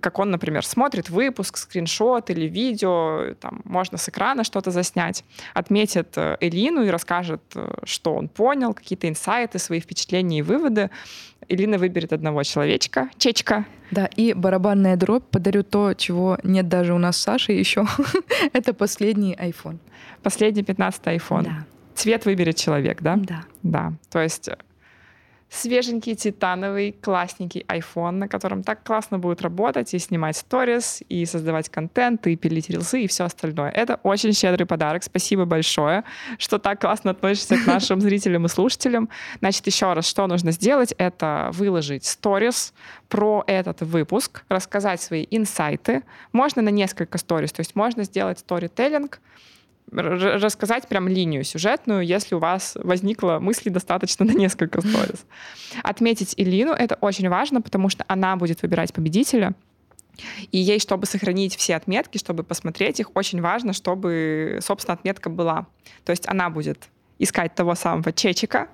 как 0.02 0.20
он, 0.20 0.32
например, 0.32 0.66
смотрит 0.66 1.10
выпуск, 1.10 1.58
скриншот 1.58 2.30
или 2.30 2.48
видео, 2.48 3.34
там, 3.40 3.62
можно 3.66 3.98
с 3.98 4.10
экрана 4.10 4.44
что-то 4.44 4.72
заснять, 4.72 5.24
отметит 5.54 6.18
э, 6.18 6.38
Элину 6.40 6.84
и 6.84 6.90
расскажет, 6.90 7.42
э, 7.56 7.76
что 7.84 8.16
он 8.16 8.28
понял, 8.28 8.74
какие-то 8.74 9.08
инсайты, 9.08 9.60
свои 9.60 9.80
впечатления 9.80 10.40
и 10.40 10.42
выводы. 10.42 10.90
Элина 11.50 11.78
выберет 11.78 12.14
одного 12.14 12.44
человечка, 12.44 13.10
чечка. 13.18 13.66
Да, 13.92 14.06
и 14.06 14.34
барабанная 14.34 14.96
дробь 14.96 15.26
подарю 15.26 15.64
то, 15.64 15.94
чего 15.94 16.38
нет 16.44 16.68
даже 16.68 16.94
у 16.94 16.98
нас 16.98 17.18
с 17.18 17.22
Сашей 17.22 17.58
еще. 17.58 17.86
Это 18.54 18.74
последний 18.74 19.36
iPhone. 19.36 19.78
Последний 20.22 20.64
15 20.64 21.04
iPhone. 21.04 21.44
Да. 21.44 21.66
Цвет 21.96 22.26
выберет 22.26 22.56
человек, 22.56 23.02
да? 23.02 23.18
Да. 23.18 23.44
Да. 23.62 23.94
То 24.10 24.22
есть 24.22 24.50
свеженький 25.54 26.16
титановый 26.16 26.96
классненький 27.00 27.64
iPhone, 27.68 28.12
на 28.12 28.28
котором 28.28 28.64
так 28.64 28.84
классно 28.84 29.20
будет 29.20 29.42
работать 29.42 29.94
и 29.94 30.00
снимать 30.00 30.36
сторис, 30.36 31.04
и 31.10 31.26
создавать 31.26 31.70
контент, 31.70 32.26
и 32.26 32.36
пилить 32.36 32.70
рилсы, 32.70 33.04
и 33.04 33.08
все 33.08 33.26
остальное. 33.26 33.70
Это 33.70 34.00
очень 34.02 34.34
щедрый 34.34 34.66
подарок. 34.66 35.04
Спасибо 35.04 35.46
большое, 35.46 36.04
что 36.40 36.58
так 36.58 36.82
классно 36.82 37.12
относишься 37.12 37.58
к 37.58 37.68
нашим 37.68 38.02
зрителям 38.02 38.46
и 38.46 38.50
слушателям. 38.50 39.10
Значит, 39.40 39.68
еще 39.68 39.94
раз, 39.94 40.08
что 40.08 40.26
нужно 40.26 40.52
сделать? 40.52 40.94
Это 40.98 41.52
выложить 41.54 42.06
сторис 42.06 42.74
про 43.08 43.44
этот 43.46 43.82
выпуск, 43.82 44.44
рассказать 44.50 45.02
свои 45.02 45.28
инсайты. 45.30 46.02
Можно 46.32 46.64
на 46.64 46.70
несколько 46.70 47.20
сторис, 47.20 47.52
то 47.52 47.60
есть 47.60 47.76
можно 47.76 48.04
сделать 48.06 48.40
сторителлинг, 48.40 49.20
рассказать 49.92 50.88
прям 50.88 51.08
линию 51.08 51.44
сюжетную, 51.44 52.06
если 52.06 52.36
у 52.36 52.40
вас 52.40 52.76
возникла 52.76 53.40
мысли 53.40 53.70
достаточно 53.70 54.26
на 54.26 54.32
несколько 54.32 54.82
сторис. 54.82 55.26
Отметить 55.84 56.34
Илину— 56.38 56.72
это 56.74 56.96
очень 56.96 57.30
важно, 57.30 57.62
потому 57.62 57.90
что 57.90 58.04
она 58.08 58.36
будет 58.36 58.62
выбирать 58.62 58.94
победителя, 58.94 59.54
и 60.52 60.60
ей, 60.60 60.80
чтобы 60.80 61.06
сохранить 61.06 61.56
все 61.56 61.76
отметки, 61.76 62.18
чтобы 62.18 62.44
посмотреть 62.44 63.00
их, 63.00 63.16
очень 63.16 63.42
важно, 63.42 63.74
чтобы, 63.74 64.60
собственно, 64.62 64.94
отметка 64.94 65.30
была. 65.30 65.66
То 66.06 66.12
есть 66.12 66.28
она 66.28 66.50
будет 66.50 66.90
искать 67.18 67.56
того 67.56 67.74
самого 67.76 68.12
чечика, 68.14 68.68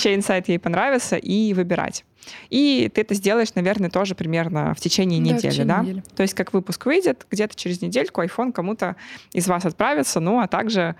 чей 0.00 0.14
инсайт 0.14 0.48
ей 0.48 0.58
понравился, 0.58 1.16
и 1.16 1.54
выбирать. 1.54 2.04
И 2.50 2.90
ты 2.94 3.02
это 3.02 3.14
сделаешь, 3.14 3.54
наверное, 3.54 3.90
тоже 3.90 4.14
примерно 4.14 4.74
в 4.74 4.80
течение 4.80 5.20
да, 5.20 5.24
недели, 5.24 5.38
в 5.38 5.42
течение 5.42 5.64
да? 5.64 5.82
Недели. 5.82 6.02
То 6.16 6.22
есть 6.22 6.34
как 6.34 6.52
выпуск 6.52 6.86
выйдет, 6.86 7.26
где-то 7.30 7.54
через 7.54 7.82
недельку 7.82 8.22
iPhone 8.22 8.52
кому-то 8.52 8.96
из 9.32 9.46
вас 9.46 9.64
отправится, 9.64 10.20
ну 10.20 10.40
а 10.40 10.48
также 10.48 10.96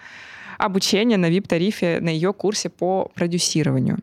обучение 0.58 1.18
на 1.18 1.30
VIP-тарифе 1.30 2.00
на 2.00 2.08
ее 2.08 2.32
курсе 2.32 2.68
по 2.68 3.10
продюсированию. 3.14 3.98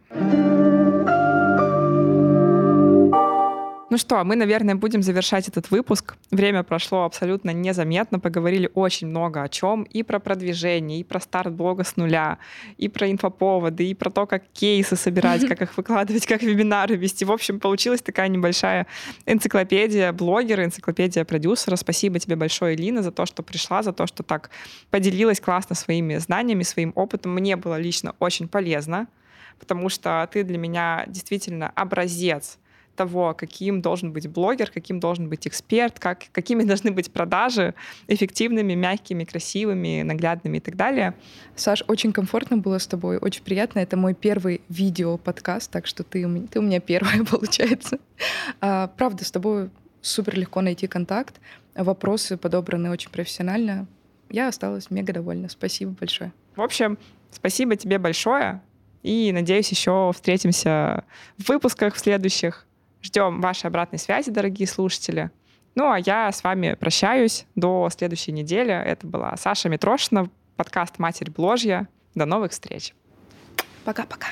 Ну 3.91 3.97
что, 3.97 4.23
мы, 4.23 4.37
наверное, 4.37 4.75
будем 4.75 5.03
завершать 5.03 5.49
этот 5.49 5.69
выпуск. 5.69 6.15
Время 6.31 6.63
прошло 6.63 7.03
абсолютно 7.03 7.49
незаметно. 7.49 8.19
Поговорили 8.19 8.71
очень 8.73 9.07
много 9.07 9.43
о 9.43 9.49
чем. 9.49 9.83
И 9.83 10.01
про 10.01 10.19
продвижение, 10.19 11.01
и 11.01 11.03
про 11.03 11.19
старт 11.19 11.51
блога 11.53 11.83
с 11.83 11.97
нуля, 11.97 12.37
и 12.77 12.87
про 12.87 13.11
инфоповоды, 13.11 13.89
и 13.89 13.93
про 13.93 14.09
то, 14.09 14.25
как 14.27 14.43
кейсы 14.53 14.95
собирать, 14.95 15.45
как 15.45 15.61
их 15.61 15.75
выкладывать, 15.75 16.25
как 16.25 16.41
вебинары 16.41 16.95
вести. 16.95 17.25
В 17.25 17.33
общем, 17.33 17.59
получилась 17.59 18.01
такая 18.01 18.29
небольшая 18.29 18.87
энциклопедия 19.25 20.13
блогера, 20.13 20.63
энциклопедия 20.63 21.25
продюсера. 21.25 21.75
Спасибо 21.75 22.17
тебе 22.17 22.37
большое, 22.37 22.77
Лина, 22.77 23.03
за 23.03 23.11
то, 23.11 23.25
что 23.25 23.43
пришла, 23.43 23.83
за 23.83 23.91
то, 23.91 24.07
что 24.07 24.23
так 24.23 24.51
поделилась 24.89 25.41
классно 25.41 25.75
своими 25.75 26.15
знаниями, 26.15 26.63
своим 26.63 26.93
опытом. 26.95 27.33
Мне 27.33 27.57
было 27.57 27.77
лично 27.77 28.15
очень 28.19 28.47
полезно, 28.47 29.07
потому 29.59 29.89
что 29.89 30.29
ты 30.31 30.45
для 30.45 30.57
меня 30.57 31.03
действительно 31.07 31.73
образец 31.75 32.57
того, 32.95 33.33
каким 33.33 33.81
должен 33.81 34.11
быть 34.11 34.27
блогер, 34.27 34.69
каким 34.71 34.99
должен 34.99 35.29
быть 35.29 35.47
эксперт, 35.47 35.99
как, 35.99 36.23
какими 36.31 36.63
должны 36.71 36.91
быть 36.91 37.11
продажи 37.11 37.73
эффективными, 38.07 38.73
мягкими, 38.73 39.23
красивыми, 39.23 40.01
наглядными 40.01 40.57
и 40.57 40.59
так 40.59 40.75
далее. 40.75 41.15
Саш, 41.55 41.83
очень 41.87 42.13
комфортно 42.13 42.57
было 42.57 42.77
с 42.77 42.87
тобой, 42.87 43.17
очень 43.17 43.43
приятно. 43.43 43.79
Это 43.79 43.97
мой 43.97 44.13
первый 44.13 44.61
видео-подкаст, 44.69 45.71
так 45.71 45.87
что 45.87 46.03
ты, 46.03 46.27
ты 46.47 46.59
у 46.59 46.61
меня 46.61 46.79
первая, 46.79 47.23
получается. 47.29 47.99
А, 48.59 48.87
правда, 48.87 49.25
с 49.25 49.31
тобой 49.31 49.69
супер 50.01 50.37
легко 50.37 50.61
найти 50.61 50.87
контакт. 50.87 51.39
Вопросы 51.75 52.37
подобраны 52.37 52.89
очень 52.91 53.09
профессионально. 53.09 53.87
Я 54.29 54.47
осталась 54.47 54.89
мега 54.89 55.13
довольна. 55.13 55.49
Спасибо 55.49 55.91
большое. 55.99 56.31
В 56.55 56.61
общем, 56.61 56.97
спасибо 57.31 57.75
тебе 57.75 57.97
большое. 57.97 58.61
И 59.03 59.31
надеюсь, 59.33 59.69
еще 59.69 60.11
встретимся 60.13 61.03
в 61.37 61.49
выпусках 61.49 61.95
в 61.95 61.99
следующих. 61.99 62.65
Ждем 63.01 63.41
вашей 63.41 63.67
обратной 63.67 63.99
связи, 63.99 64.29
дорогие 64.29 64.67
слушатели. 64.67 65.31
Ну, 65.73 65.89
а 65.89 65.97
я 65.99 66.31
с 66.31 66.43
вами 66.43 66.75
прощаюсь 66.79 67.45
до 67.55 67.89
следующей 67.89 68.31
недели. 68.31 68.71
Это 68.73 69.07
была 69.07 69.35
Саша 69.37 69.69
Митрошина, 69.69 70.29
подкаст 70.55 70.99
«Матерь 70.99 71.31
Бложья». 71.31 71.87
До 72.13 72.25
новых 72.25 72.51
встреч. 72.51 72.93
Пока-пока. 73.85 74.27